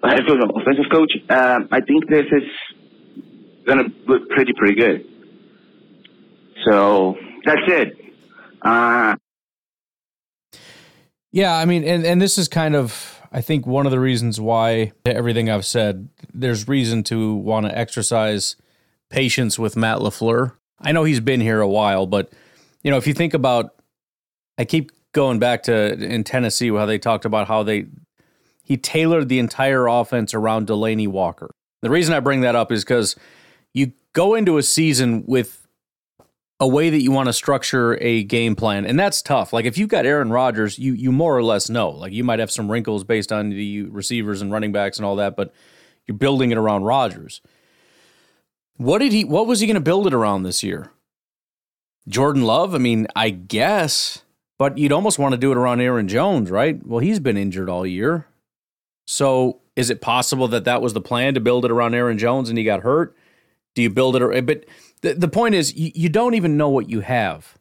a 0.03 0.09
head 0.09 0.21
coach, 0.27 0.39
offensive 0.55 0.85
coach, 0.91 1.11
um, 1.29 1.67
I 1.71 1.81
think 1.81 2.09
this 2.09 2.25
is 2.31 2.43
going 3.65 3.79
to 3.79 3.91
look 4.07 4.29
pretty 4.29 4.53
pretty 4.57 4.75
good. 4.75 5.05
So 6.65 7.15
that's 7.45 7.61
it. 7.67 7.97
Uh, 8.61 9.15
yeah, 11.31 11.55
I 11.55 11.65
mean, 11.65 11.83
and, 11.83 12.05
and 12.05 12.21
this 12.21 12.37
is 12.37 12.47
kind 12.47 12.75
of, 12.75 13.21
I 13.31 13.41
think, 13.41 13.67
one 13.67 13.85
of 13.85 13.91
the 13.91 13.99
reasons 13.99 14.41
why 14.41 14.93
everything 15.05 15.49
I've 15.49 15.65
said, 15.65 16.09
there's 16.33 16.67
reason 16.67 17.03
to 17.03 17.35
want 17.35 17.65
to 17.65 17.77
exercise 17.77 18.55
patience 19.09 19.59
with 19.59 19.75
Matt 19.75 19.99
LaFleur. 19.99 20.53
I 20.79 20.91
know 20.91 21.03
he's 21.03 21.19
been 21.19 21.41
here 21.41 21.61
a 21.61 21.67
while, 21.67 22.05
but, 22.05 22.31
you 22.83 22.91
know, 22.91 22.97
if 22.97 23.07
you 23.07 23.13
think 23.13 23.33
about, 23.33 23.75
I 24.57 24.65
keep 24.65 24.91
going 25.11 25.39
back 25.39 25.63
to 25.63 25.93
in 25.93 26.23
Tennessee, 26.23 26.69
how 26.69 26.85
they 26.85 26.99
talked 26.99 27.25
about 27.25 27.47
how 27.47 27.63
they, 27.63 27.87
he 28.63 28.77
tailored 28.77 29.29
the 29.29 29.39
entire 29.39 29.87
offense 29.87 30.33
around 30.33 30.67
Delanie 30.67 31.07
Walker. 31.07 31.49
The 31.81 31.89
reason 31.89 32.13
I 32.13 32.19
bring 32.19 32.41
that 32.41 32.55
up 32.55 32.71
is 32.71 32.83
because 32.83 33.15
you 33.73 33.93
go 34.13 34.35
into 34.35 34.57
a 34.57 34.63
season 34.63 35.23
with 35.25 35.67
a 36.59 36.67
way 36.67 36.89
that 36.89 37.01
you 37.01 37.11
want 37.11 37.27
to 37.27 37.33
structure 37.33 37.97
a 38.01 38.23
game 38.23 38.55
plan, 38.55 38.85
and 38.85 38.99
that's 38.99 39.21
tough. 39.21 39.53
Like 39.53 39.65
if 39.65 39.77
you've 39.77 39.89
got 39.89 40.05
Aaron 40.05 40.31
Rodgers, 40.31 40.79
you 40.79 40.93
you 40.93 41.11
more 41.11 41.37
or 41.37 41.43
less 41.43 41.69
know. 41.69 41.89
Like 41.91 42.13
you 42.13 42.23
might 42.23 42.39
have 42.39 42.51
some 42.51 42.71
wrinkles 42.71 43.03
based 43.03 43.31
on 43.31 43.49
the 43.49 43.83
receivers 43.83 44.41
and 44.41 44.51
running 44.51 44.71
backs 44.71 44.97
and 44.97 45.05
all 45.05 45.17
that, 45.17 45.35
but 45.35 45.53
you're 46.07 46.17
building 46.17 46.51
it 46.51 46.57
around 46.57 46.83
Rodgers. 46.83 47.41
What 48.77 48.99
did 48.99 49.11
he? 49.11 49.25
What 49.25 49.47
was 49.47 49.59
he 49.59 49.67
going 49.67 49.75
to 49.75 49.81
build 49.81 50.07
it 50.07 50.13
around 50.13 50.43
this 50.43 50.63
year? 50.63 50.91
Jordan 52.07 52.43
Love. 52.43 52.73
I 52.73 52.77
mean, 52.77 53.07
I 53.15 53.29
guess, 53.29 54.23
but 54.57 54.77
you'd 54.77 54.91
almost 54.91 55.19
want 55.19 55.33
to 55.33 55.37
do 55.37 55.51
it 55.51 55.57
around 55.57 55.81
Aaron 55.81 56.07
Jones, 56.07 56.49
right? 56.49 56.85
Well, 56.85 56.99
he's 56.99 57.19
been 57.19 57.37
injured 57.37 57.69
all 57.69 57.85
year, 57.85 58.27
so 59.05 59.61
is 59.75 59.89
it 59.89 60.01
possible 60.01 60.47
that 60.47 60.65
that 60.65 60.81
was 60.81 60.93
the 60.93 61.01
plan 61.01 61.33
to 61.35 61.39
build 61.39 61.65
it 61.65 61.71
around 61.71 61.93
Aaron 61.93 62.17
Jones 62.17 62.49
and 62.49 62.57
he 62.57 62.63
got 62.63 62.81
hurt? 62.81 63.15
Do 63.75 63.81
you 63.81 63.89
build 63.89 64.15
it? 64.15 64.45
But 64.45 64.65
the, 65.01 65.13
the 65.13 65.27
point 65.27 65.53
is, 65.53 65.75
you, 65.75 65.91
you 65.93 66.09
don't 66.09 66.33
even 66.33 66.57
know 66.57 66.69
what 66.69 66.89
you 66.89 67.01
have, 67.01 67.57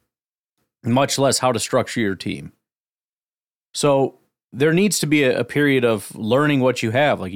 much 0.82 1.18
less 1.18 1.38
how 1.38 1.52
to 1.52 1.58
structure 1.58 2.00
your 2.00 2.14
team. 2.14 2.52
So 3.74 4.18
there 4.52 4.72
needs 4.72 4.98
to 5.00 5.06
be 5.06 5.24
a, 5.24 5.40
a 5.40 5.44
period 5.44 5.84
of 5.84 6.14
learning 6.16 6.60
what 6.60 6.82
you 6.82 6.90
have. 6.92 7.20
Like, 7.20 7.34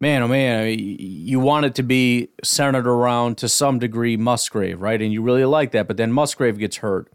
man, 0.00 0.22
oh 0.22 0.28
man, 0.28 0.76
you 0.78 1.40
want 1.40 1.66
it 1.66 1.74
to 1.76 1.82
be 1.82 2.28
centered 2.44 2.86
around 2.86 3.38
to 3.38 3.48
some 3.48 3.78
degree 3.78 4.16
Musgrave, 4.16 4.80
right? 4.80 5.00
And 5.00 5.12
you 5.12 5.22
really 5.22 5.44
like 5.44 5.72
that, 5.72 5.88
but 5.88 5.96
then 5.96 6.12
Musgrave 6.12 6.58
gets 6.58 6.78
hurt. 6.78 7.12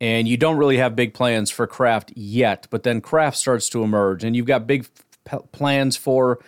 And 0.00 0.28
you 0.28 0.36
don't 0.36 0.56
really 0.56 0.76
have 0.76 0.94
big 0.94 1.12
plans 1.12 1.50
for 1.50 1.66
Kraft 1.66 2.12
yet, 2.14 2.68
but 2.70 2.84
then 2.84 3.00
Kraft 3.00 3.36
starts 3.36 3.68
to 3.70 3.82
emerge, 3.82 4.22
and 4.22 4.36
you've 4.36 4.46
got 4.46 4.66
big 4.66 4.86
p- 5.24 5.38
plans 5.50 5.96
for 5.96 6.38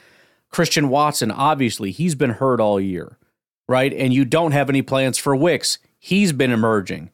Christian 0.51 0.89
Watson, 0.89 1.31
obviously, 1.31 1.91
he's 1.91 2.15
been 2.15 2.31
hurt 2.31 2.61
all 2.61 2.81
year, 2.81 3.19
right? 3.69 3.93
And 3.93 4.13
you 4.13 4.25
don't 4.25 4.53
have 4.53 4.69
any 4.69 4.83
plans 4.83 5.19
for 5.19 5.35
Wicks. 5.35 5.79
He's 5.99 6.33
been 6.33 6.51
emerging. 6.51 7.11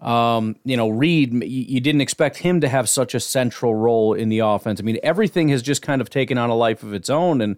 Um, 0.00 0.56
you 0.64 0.76
know, 0.76 0.88
Reed, 0.88 1.42
you 1.44 1.80
didn't 1.80 2.00
expect 2.00 2.38
him 2.38 2.60
to 2.60 2.68
have 2.68 2.88
such 2.88 3.14
a 3.14 3.20
central 3.20 3.74
role 3.74 4.14
in 4.14 4.28
the 4.28 4.38
offense. 4.38 4.80
I 4.80 4.84
mean, 4.84 4.98
everything 5.02 5.48
has 5.48 5.60
just 5.60 5.82
kind 5.82 6.00
of 6.00 6.08
taken 6.08 6.38
on 6.38 6.50
a 6.50 6.54
life 6.54 6.82
of 6.82 6.94
its 6.94 7.10
own. 7.10 7.40
And, 7.40 7.56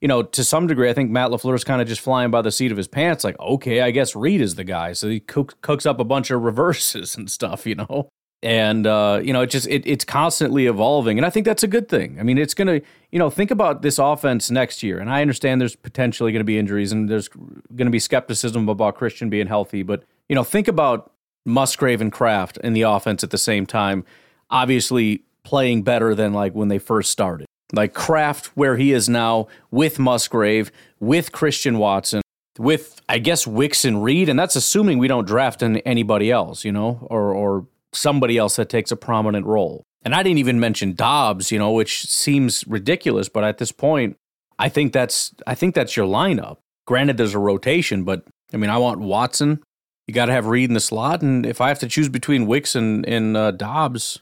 you 0.00 0.08
know, 0.08 0.22
to 0.22 0.44
some 0.44 0.66
degree, 0.66 0.88
I 0.88 0.92
think 0.92 1.10
Matt 1.10 1.30
LaFleur 1.30 1.54
is 1.54 1.64
kind 1.64 1.82
of 1.82 1.88
just 1.88 2.00
flying 2.00 2.30
by 2.30 2.42
the 2.42 2.52
seat 2.52 2.70
of 2.70 2.76
his 2.76 2.88
pants. 2.88 3.24
Like, 3.24 3.38
okay, 3.40 3.80
I 3.80 3.90
guess 3.90 4.14
Reed 4.14 4.40
is 4.40 4.54
the 4.54 4.64
guy. 4.64 4.92
So 4.92 5.08
he 5.08 5.20
cooks 5.20 5.86
up 5.86 5.98
a 5.98 6.04
bunch 6.04 6.30
of 6.30 6.42
reverses 6.42 7.14
and 7.16 7.30
stuff, 7.30 7.66
you 7.66 7.74
know? 7.74 8.08
and 8.42 8.86
uh, 8.86 9.20
you 9.22 9.32
know 9.32 9.42
it 9.42 9.48
just 9.48 9.66
it, 9.66 9.84
it's 9.86 10.04
constantly 10.04 10.66
evolving 10.66 11.18
and 11.18 11.26
i 11.26 11.30
think 11.30 11.44
that's 11.44 11.62
a 11.62 11.68
good 11.68 11.88
thing 11.88 12.18
i 12.20 12.22
mean 12.22 12.38
it's 12.38 12.54
going 12.54 12.68
to 12.68 12.86
you 13.10 13.18
know 13.18 13.30
think 13.30 13.50
about 13.50 13.82
this 13.82 13.98
offense 13.98 14.50
next 14.50 14.82
year 14.82 14.98
and 14.98 15.10
i 15.10 15.20
understand 15.20 15.60
there's 15.60 15.74
potentially 15.74 16.30
going 16.30 16.40
to 16.40 16.44
be 16.44 16.58
injuries 16.58 16.92
and 16.92 17.08
there's 17.08 17.28
going 17.28 17.86
to 17.86 17.90
be 17.90 17.98
skepticism 17.98 18.68
about 18.68 18.94
christian 18.94 19.28
being 19.28 19.46
healthy 19.46 19.82
but 19.82 20.04
you 20.28 20.36
know 20.36 20.44
think 20.44 20.68
about 20.68 21.12
musgrave 21.44 22.00
and 22.00 22.12
kraft 22.12 22.58
in 22.58 22.74
the 22.74 22.82
offense 22.82 23.24
at 23.24 23.30
the 23.30 23.38
same 23.38 23.66
time 23.66 24.04
obviously 24.50 25.22
playing 25.42 25.82
better 25.82 26.14
than 26.14 26.32
like 26.32 26.54
when 26.54 26.68
they 26.68 26.78
first 26.78 27.10
started 27.10 27.46
like 27.72 27.92
kraft 27.94 28.46
where 28.54 28.76
he 28.76 28.92
is 28.92 29.08
now 29.08 29.46
with 29.70 29.98
musgrave 29.98 30.70
with 31.00 31.32
christian 31.32 31.78
watson 31.78 32.22
with 32.58 33.00
I 33.08 33.18
guess 33.18 33.46
Wicks 33.46 33.84
and 33.84 34.02
Reed, 34.02 34.28
and 34.28 34.38
that's 34.38 34.56
assuming 34.56 34.98
we 34.98 35.08
don't 35.08 35.26
draft 35.26 35.62
anybody 35.62 36.30
else, 36.30 36.64
you 36.64 36.72
know, 36.72 37.06
or 37.08 37.32
or 37.32 37.66
somebody 37.92 38.36
else 38.36 38.56
that 38.56 38.68
takes 38.68 38.90
a 38.90 38.96
prominent 38.96 39.46
role. 39.46 39.82
And 40.02 40.14
I 40.14 40.22
didn't 40.22 40.38
even 40.38 40.60
mention 40.60 40.94
Doubs, 40.94 41.50
you 41.50 41.58
know, 41.58 41.72
which 41.72 42.02
seems 42.04 42.66
ridiculous, 42.66 43.28
but 43.28 43.44
at 43.44 43.58
this 43.58 43.72
point, 43.72 44.16
I 44.58 44.68
think 44.68 44.92
that's 44.92 45.34
I 45.46 45.54
think 45.54 45.74
that's 45.74 45.96
your 45.96 46.06
lineup. 46.06 46.58
Granted, 46.86 47.16
there's 47.16 47.34
a 47.34 47.38
rotation, 47.38 48.04
but 48.04 48.24
I 48.52 48.56
mean, 48.56 48.70
I 48.70 48.78
want 48.78 49.00
Watson. 49.00 49.62
You 50.06 50.14
got 50.14 50.26
to 50.26 50.32
have 50.32 50.46
Reed 50.46 50.70
in 50.70 50.74
the 50.74 50.80
slot, 50.80 51.22
and 51.22 51.44
if 51.44 51.60
I 51.60 51.68
have 51.68 51.78
to 51.80 51.86
choose 51.86 52.08
between 52.08 52.46
Wicks 52.46 52.74
and 52.74 53.06
and 53.06 53.36
uh, 53.36 53.52
Doubs, 53.52 54.20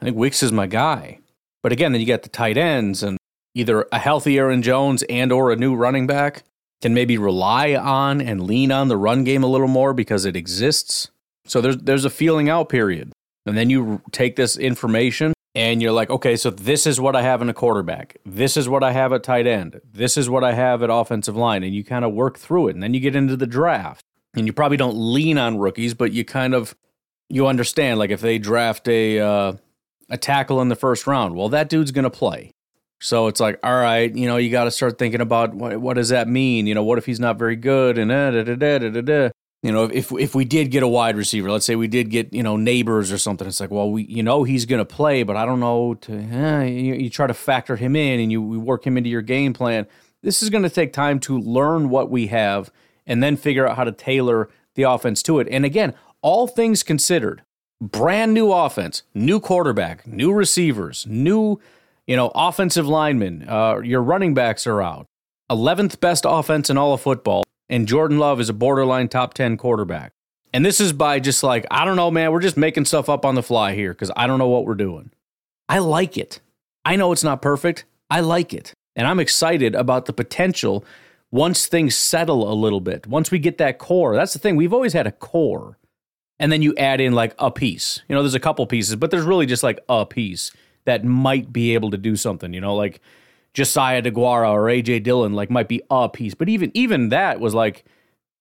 I 0.00 0.04
think 0.04 0.16
Wicks 0.16 0.42
is 0.42 0.52
my 0.52 0.66
guy. 0.66 1.20
But 1.62 1.72
again, 1.72 1.92
then 1.92 2.00
you 2.00 2.06
get 2.06 2.22
the 2.22 2.28
tight 2.28 2.56
ends 2.56 3.02
and 3.02 3.18
either 3.54 3.86
a 3.92 3.98
healthy 3.98 4.38
Aaron 4.38 4.62
Jones 4.62 5.02
and 5.04 5.32
or 5.32 5.50
a 5.50 5.56
new 5.56 5.74
running 5.74 6.06
back 6.06 6.44
can 6.80 6.94
maybe 6.94 7.18
rely 7.18 7.74
on 7.74 8.20
and 8.20 8.42
lean 8.42 8.72
on 8.72 8.88
the 8.88 8.96
run 8.96 9.24
game 9.24 9.42
a 9.42 9.46
little 9.48 9.68
more 9.68 9.92
because 9.92 10.24
it 10.24 10.36
exists. 10.36 11.10
So 11.46 11.60
there's 11.60 11.76
there's 11.78 12.04
a 12.04 12.10
feeling 12.10 12.48
out 12.48 12.68
period. 12.68 13.12
And 13.46 13.56
then 13.56 13.70
you 13.70 14.02
take 14.12 14.36
this 14.36 14.56
information 14.56 15.32
and 15.54 15.82
you're 15.82 15.92
like, 15.92 16.10
okay, 16.10 16.36
so 16.36 16.50
this 16.50 16.86
is 16.86 17.00
what 17.00 17.16
I 17.16 17.22
have 17.22 17.42
in 17.42 17.48
a 17.48 17.54
quarterback. 17.54 18.16
This 18.24 18.56
is 18.56 18.68
what 18.68 18.84
I 18.84 18.92
have 18.92 19.12
at 19.12 19.22
tight 19.22 19.46
end. 19.46 19.80
This 19.84 20.16
is 20.16 20.30
what 20.30 20.44
I 20.44 20.52
have 20.52 20.82
at 20.82 20.90
offensive 20.90 21.36
line. 21.36 21.64
And 21.64 21.74
you 21.74 21.82
kind 21.82 22.04
of 22.04 22.12
work 22.12 22.38
through 22.38 22.68
it. 22.68 22.74
And 22.74 22.82
then 22.82 22.94
you 22.94 23.00
get 23.00 23.16
into 23.16 23.36
the 23.36 23.46
draft. 23.46 24.04
And 24.34 24.46
you 24.46 24.52
probably 24.52 24.76
don't 24.76 24.94
lean 24.94 25.38
on 25.38 25.58
rookies, 25.58 25.92
but 25.92 26.12
you 26.12 26.24
kind 26.24 26.54
of 26.54 26.76
you 27.28 27.48
understand 27.48 27.98
like 27.98 28.10
if 28.10 28.20
they 28.20 28.38
draft 28.38 28.86
a 28.86 29.18
uh, 29.18 29.52
a 30.10 30.18
tackle 30.18 30.60
in 30.60 30.68
the 30.68 30.76
first 30.76 31.06
round, 31.06 31.34
well, 31.34 31.48
that 31.50 31.68
dude's 31.68 31.92
going 31.92 32.04
to 32.04 32.10
play. 32.10 32.52
So 33.00 33.28
it's 33.28 33.40
like, 33.40 33.58
all 33.62 33.74
right, 33.74 34.14
you 34.14 34.26
know, 34.26 34.36
you 34.36 34.50
got 34.50 34.64
to 34.64 34.70
start 34.70 34.98
thinking 34.98 35.22
about 35.22 35.54
what, 35.54 35.80
what 35.80 35.94
does 35.94 36.10
that 36.10 36.28
mean? 36.28 36.66
You 36.66 36.74
know, 36.74 36.84
what 36.84 36.98
if 36.98 37.06
he's 37.06 37.20
not 37.20 37.38
very 37.38 37.56
good? 37.56 37.96
And 37.96 38.10
da, 38.10 38.30
da, 38.30 38.42
da, 38.42 38.78
da, 38.78 38.90
da, 38.90 39.00
da. 39.00 39.30
You 39.62 39.72
know, 39.72 39.84
if 39.84 40.10
if 40.12 40.34
we 40.34 40.46
did 40.46 40.70
get 40.70 40.82
a 40.82 40.88
wide 40.88 41.16
receiver, 41.16 41.50
let's 41.50 41.66
say 41.66 41.76
we 41.76 41.86
did 41.86 42.08
get 42.08 42.32
you 42.32 42.42
know 42.42 42.56
Nabers 42.56 43.12
or 43.12 43.18
something, 43.18 43.46
it's 43.46 43.60
like, 43.60 43.70
well, 43.70 43.90
we 43.90 44.04
you 44.04 44.22
know 44.22 44.42
he's 44.42 44.64
going 44.64 44.78
to 44.78 44.86
play, 44.86 45.22
but 45.22 45.36
I 45.36 45.44
don't 45.44 45.60
know. 45.60 45.94
To 45.94 46.14
eh, 46.14 46.64
you, 46.64 46.94
you, 46.94 47.10
try 47.10 47.26
to 47.26 47.34
factor 47.34 47.76
him 47.76 47.94
in 47.94 48.20
and 48.20 48.32
you 48.32 48.40
work 48.40 48.86
him 48.86 48.96
into 48.96 49.10
your 49.10 49.20
game 49.20 49.52
plan. 49.52 49.86
This 50.22 50.42
is 50.42 50.48
going 50.48 50.62
to 50.62 50.70
take 50.70 50.94
time 50.94 51.20
to 51.20 51.38
learn 51.38 51.90
what 51.90 52.10
we 52.10 52.28
have 52.28 52.70
and 53.06 53.22
then 53.22 53.36
figure 53.36 53.68
out 53.68 53.76
how 53.76 53.84
to 53.84 53.92
tailor 53.92 54.48
the 54.76 54.84
offense 54.84 55.22
to 55.24 55.40
it. 55.40 55.48
And 55.50 55.66
again, 55.66 55.94
all 56.22 56.46
things 56.46 56.82
considered, 56.82 57.42
brand 57.80 58.34
new 58.34 58.52
offense, 58.52 59.02
new 59.14 59.40
quarterback, 59.40 60.06
new 60.06 60.32
receivers, 60.32 61.06
new 61.08 61.60
you 62.06 62.16
know 62.16 62.30
offensive 62.34 62.86
linemen. 62.86 63.46
Uh, 63.48 63.78
your 63.78 64.02
running 64.02 64.34
backs 64.34 64.66
are 64.66 64.82
out. 64.82 65.06
Eleventh 65.48 66.00
best 66.00 66.24
offense 66.26 66.70
in 66.70 66.78
all 66.78 66.94
of 66.94 67.00
football 67.00 67.44
and 67.70 67.86
Jordan 67.86 68.18
Love 68.18 68.40
is 68.40 68.48
a 68.48 68.52
borderline 68.52 69.08
top 69.08 69.32
10 69.32 69.56
quarterback. 69.56 70.12
And 70.52 70.66
this 70.66 70.80
is 70.80 70.92
by 70.92 71.20
just 71.20 71.44
like, 71.44 71.64
I 71.70 71.84
don't 71.84 71.96
know, 71.96 72.10
man, 72.10 72.32
we're 72.32 72.40
just 72.40 72.56
making 72.56 72.86
stuff 72.86 73.08
up 73.08 73.24
on 73.24 73.36
the 73.36 73.44
fly 73.44 73.74
here 73.74 73.94
because 73.94 74.10
I 74.16 74.26
don't 74.26 74.40
know 74.40 74.48
what 74.48 74.66
we're 74.66 74.74
doing. 74.74 75.12
I 75.68 75.78
like 75.78 76.18
it. 76.18 76.40
I 76.84 76.96
know 76.96 77.12
it's 77.12 77.22
not 77.22 77.40
perfect. 77.40 77.84
I 78.10 78.20
like 78.20 78.52
it. 78.52 78.74
And 78.96 79.06
I'm 79.06 79.20
excited 79.20 79.76
about 79.76 80.06
the 80.06 80.12
potential 80.12 80.84
once 81.30 81.68
things 81.68 81.94
settle 81.94 82.52
a 82.52 82.54
little 82.54 82.80
bit. 82.80 83.06
Once 83.06 83.30
we 83.30 83.38
get 83.38 83.58
that 83.58 83.78
core. 83.78 84.16
That's 84.16 84.32
the 84.32 84.40
thing. 84.40 84.56
We've 84.56 84.74
always 84.74 84.92
had 84.92 85.06
a 85.06 85.12
core. 85.12 85.78
And 86.40 86.50
then 86.50 86.62
you 86.62 86.74
add 86.76 87.00
in 87.00 87.12
like 87.12 87.34
a 87.38 87.52
piece. 87.52 88.02
You 88.08 88.16
know, 88.16 88.22
there's 88.22 88.34
a 88.34 88.40
couple 88.40 88.66
pieces, 88.66 88.96
but 88.96 89.12
there's 89.12 89.24
really 89.24 89.46
just 89.46 89.62
like 89.62 89.78
a 89.88 90.04
piece 90.04 90.50
that 90.86 91.04
might 91.04 91.52
be 91.52 91.74
able 91.74 91.90
to 91.90 91.98
do 91.98 92.16
something, 92.16 92.52
you 92.52 92.60
know, 92.60 92.74
like 92.74 93.00
Josiah 93.54 94.02
Deguara 94.02 94.50
or 94.50 94.64
AJ 94.64 95.02
Dillon 95.02 95.34
like 95.34 95.50
might 95.50 95.68
be 95.68 95.82
a 95.90 96.08
piece, 96.08 96.34
but 96.34 96.48
even 96.48 96.70
even 96.74 97.10
that 97.10 97.40
was 97.40 97.54
like 97.54 97.84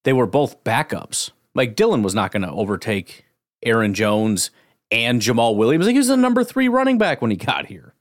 they 0.03 0.13
were 0.13 0.25
both 0.25 0.63
backups. 0.63 1.31
Like 1.53 1.75
Dillon 1.75 2.01
was 2.01 2.15
not 2.15 2.31
going 2.31 2.43
to 2.43 2.51
overtake 2.51 3.25
Aaron 3.63 3.93
Jones 3.93 4.51
and 4.91 5.21
Jamaal 5.21 5.55
Williams. 5.55 5.85
Like 5.85 5.93
he 5.93 5.99
was 5.99 6.07
the 6.07 6.17
number 6.17 6.43
three 6.43 6.67
running 6.67 6.97
back 6.97 7.21
when 7.21 7.31
he 7.31 7.37
got 7.37 7.65
here. 7.65 7.93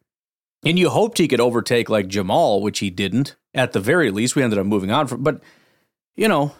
And 0.64 0.78
you 0.78 0.90
hoped 0.90 1.18
he 1.18 1.28
could 1.28 1.40
overtake 1.40 1.88
like 1.88 2.08
Jamal, 2.08 2.60
which 2.60 2.80
he 2.80 2.90
didn't. 2.90 3.36
At 3.54 3.72
the 3.72 3.80
very 3.80 4.10
least, 4.10 4.36
we 4.36 4.42
ended 4.42 4.58
up 4.58 4.66
moving 4.66 4.90
on 4.90 5.06
from. 5.06 5.22
But 5.22 5.40
you 6.16 6.28
know, 6.28 6.52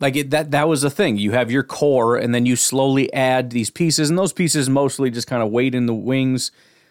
like 0.00 0.16
it, 0.16 0.30
that 0.30 0.50
that 0.50 0.68
was 0.68 0.82
the 0.82 0.90
thing. 0.90 1.16
You 1.16 1.32
have 1.32 1.50
your 1.50 1.62
core, 1.62 2.16
and 2.16 2.34
then 2.34 2.46
you 2.46 2.56
slowly 2.56 3.12
add 3.12 3.50
these 3.50 3.70
pieces, 3.70 4.10
and 4.10 4.18
those 4.18 4.32
pieces 4.32 4.68
mostly 4.68 5.10
just 5.10 5.26
kind 5.26 5.42
of 5.42 5.50
wait 5.50 5.74
in 5.74 5.86
the 5.86 5.94
wings, 5.94 6.50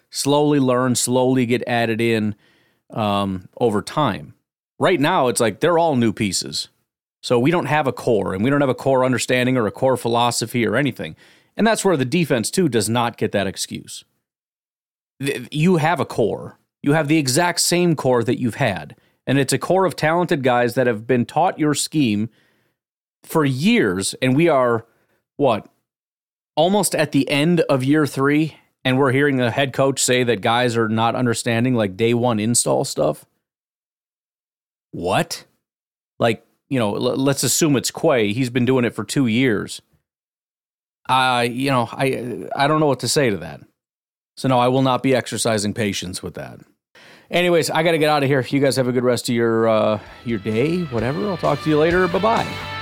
slowly 0.09 0.59
learn, 0.59 0.95
slowly 0.95 1.45
get 1.45 1.63
added 1.67 1.99
in 1.99 2.35
um, 2.91 3.49
over 3.59 3.81
time. 3.81 4.33
Right 4.79 4.99
now, 4.99 5.27
it's 5.27 5.39
like 5.39 5.59
they're 5.59 5.77
all 5.77 5.95
new 5.95 6.13
pieces. 6.13 6.69
So 7.21 7.39
we 7.39 7.51
don't 7.51 7.67
have 7.67 7.87
a 7.87 7.93
core, 7.93 8.33
and 8.33 8.43
we 8.43 8.49
don't 8.49 8.61
have 8.61 8.69
a 8.69 8.75
core 8.75 9.05
understanding 9.05 9.55
or 9.55 9.65
a 9.65 9.71
core 9.71 9.95
philosophy 9.95 10.65
or 10.67 10.75
anything. 10.75 11.15
And 11.55 11.65
that's 11.65 11.85
where 11.85 11.95
the 11.95 12.05
defense, 12.05 12.51
too, 12.51 12.67
does 12.67 12.89
not 12.89 13.17
get 13.17 13.31
that 13.31 13.47
excuse. 13.47 14.03
You 15.19 15.77
have 15.77 15.99
a 15.99 16.05
core. 16.05 16.59
You 16.81 16.93
have 16.93 17.07
the 17.07 17.17
exact 17.17 17.61
same 17.61 17.95
core 17.95 18.23
that 18.23 18.39
you've 18.39 18.55
had. 18.55 18.97
And 19.25 19.39
it's 19.39 19.53
a 19.53 19.57
core 19.57 19.85
of 19.85 19.95
talented 19.95 20.43
guys 20.43 20.73
that 20.75 20.87
have 20.87 21.07
been 21.07 21.25
taught 21.25 21.57
your 21.57 21.73
scheme 21.73 22.29
for 23.23 23.45
years. 23.45 24.13
And 24.21 24.35
we 24.35 24.49
are, 24.49 24.85
what, 25.37 25.67
almost 26.55 26.95
at 26.95 27.11
the 27.11 27.29
end 27.29 27.61
of 27.61 27.83
year 27.83 28.05
three. 28.05 28.57
And 28.85 28.97
we're 28.97 29.13
hearing 29.13 29.37
the 29.37 29.51
head 29.51 29.71
coach 29.71 30.03
say 30.03 30.23
that 30.25 30.41
guys 30.41 30.75
are 30.75 30.89
not 30.89 31.15
understanding 31.15 31.73
like 31.73 31.95
day 31.95 32.13
one 32.13 32.39
install 32.39 32.83
stuff. 32.83 33.25
What? 34.91 35.45
Like, 36.19 36.45
you 36.69 36.79
know, 36.79 36.95
l- 36.95 37.17
let's 37.17 37.43
assume 37.43 37.77
it's 37.77 37.91
Quay. 37.91 38.33
He's 38.33 38.49
been 38.49 38.65
doing 38.65 38.83
it 38.83 38.93
for 38.93 39.03
two 39.05 39.27
years 39.27 39.81
I, 41.07 41.43
you 41.43 41.69
know, 41.69 41.89
I 41.91 42.47
I 42.55 42.67
don't 42.67 42.79
know 42.79 42.85
what 42.87 43.01
to 43.01 43.07
say 43.07 43.29
to 43.29 43.37
that. 43.37 43.61
So 44.37 44.47
no, 44.47 44.57
I 44.57 44.67
will 44.67 44.81
not 44.81 45.03
be 45.03 45.13
exercising 45.15 45.73
patience 45.73 46.23
with 46.23 46.35
that. 46.35 46.59
Anyways, 47.29 47.69
I 47.69 47.83
got 47.83 47.91
to 47.91 47.97
get 47.97 48.09
out 48.09 48.23
of 48.23 48.29
here. 48.29 48.45
You 48.47 48.59
guys 48.59 48.75
have 48.77 48.87
a 48.87 48.91
good 48.91 49.03
rest 49.03 49.29
of 49.29 49.35
your 49.35 49.67
uh, 49.67 49.99
your 50.25 50.39
day, 50.39 50.83
whatever. 50.83 51.29
I'll 51.29 51.37
talk 51.37 51.61
to 51.63 51.69
you 51.69 51.77
later. 51.77 52.07
Bye 52.07 52.19
bye. 52.19 52.79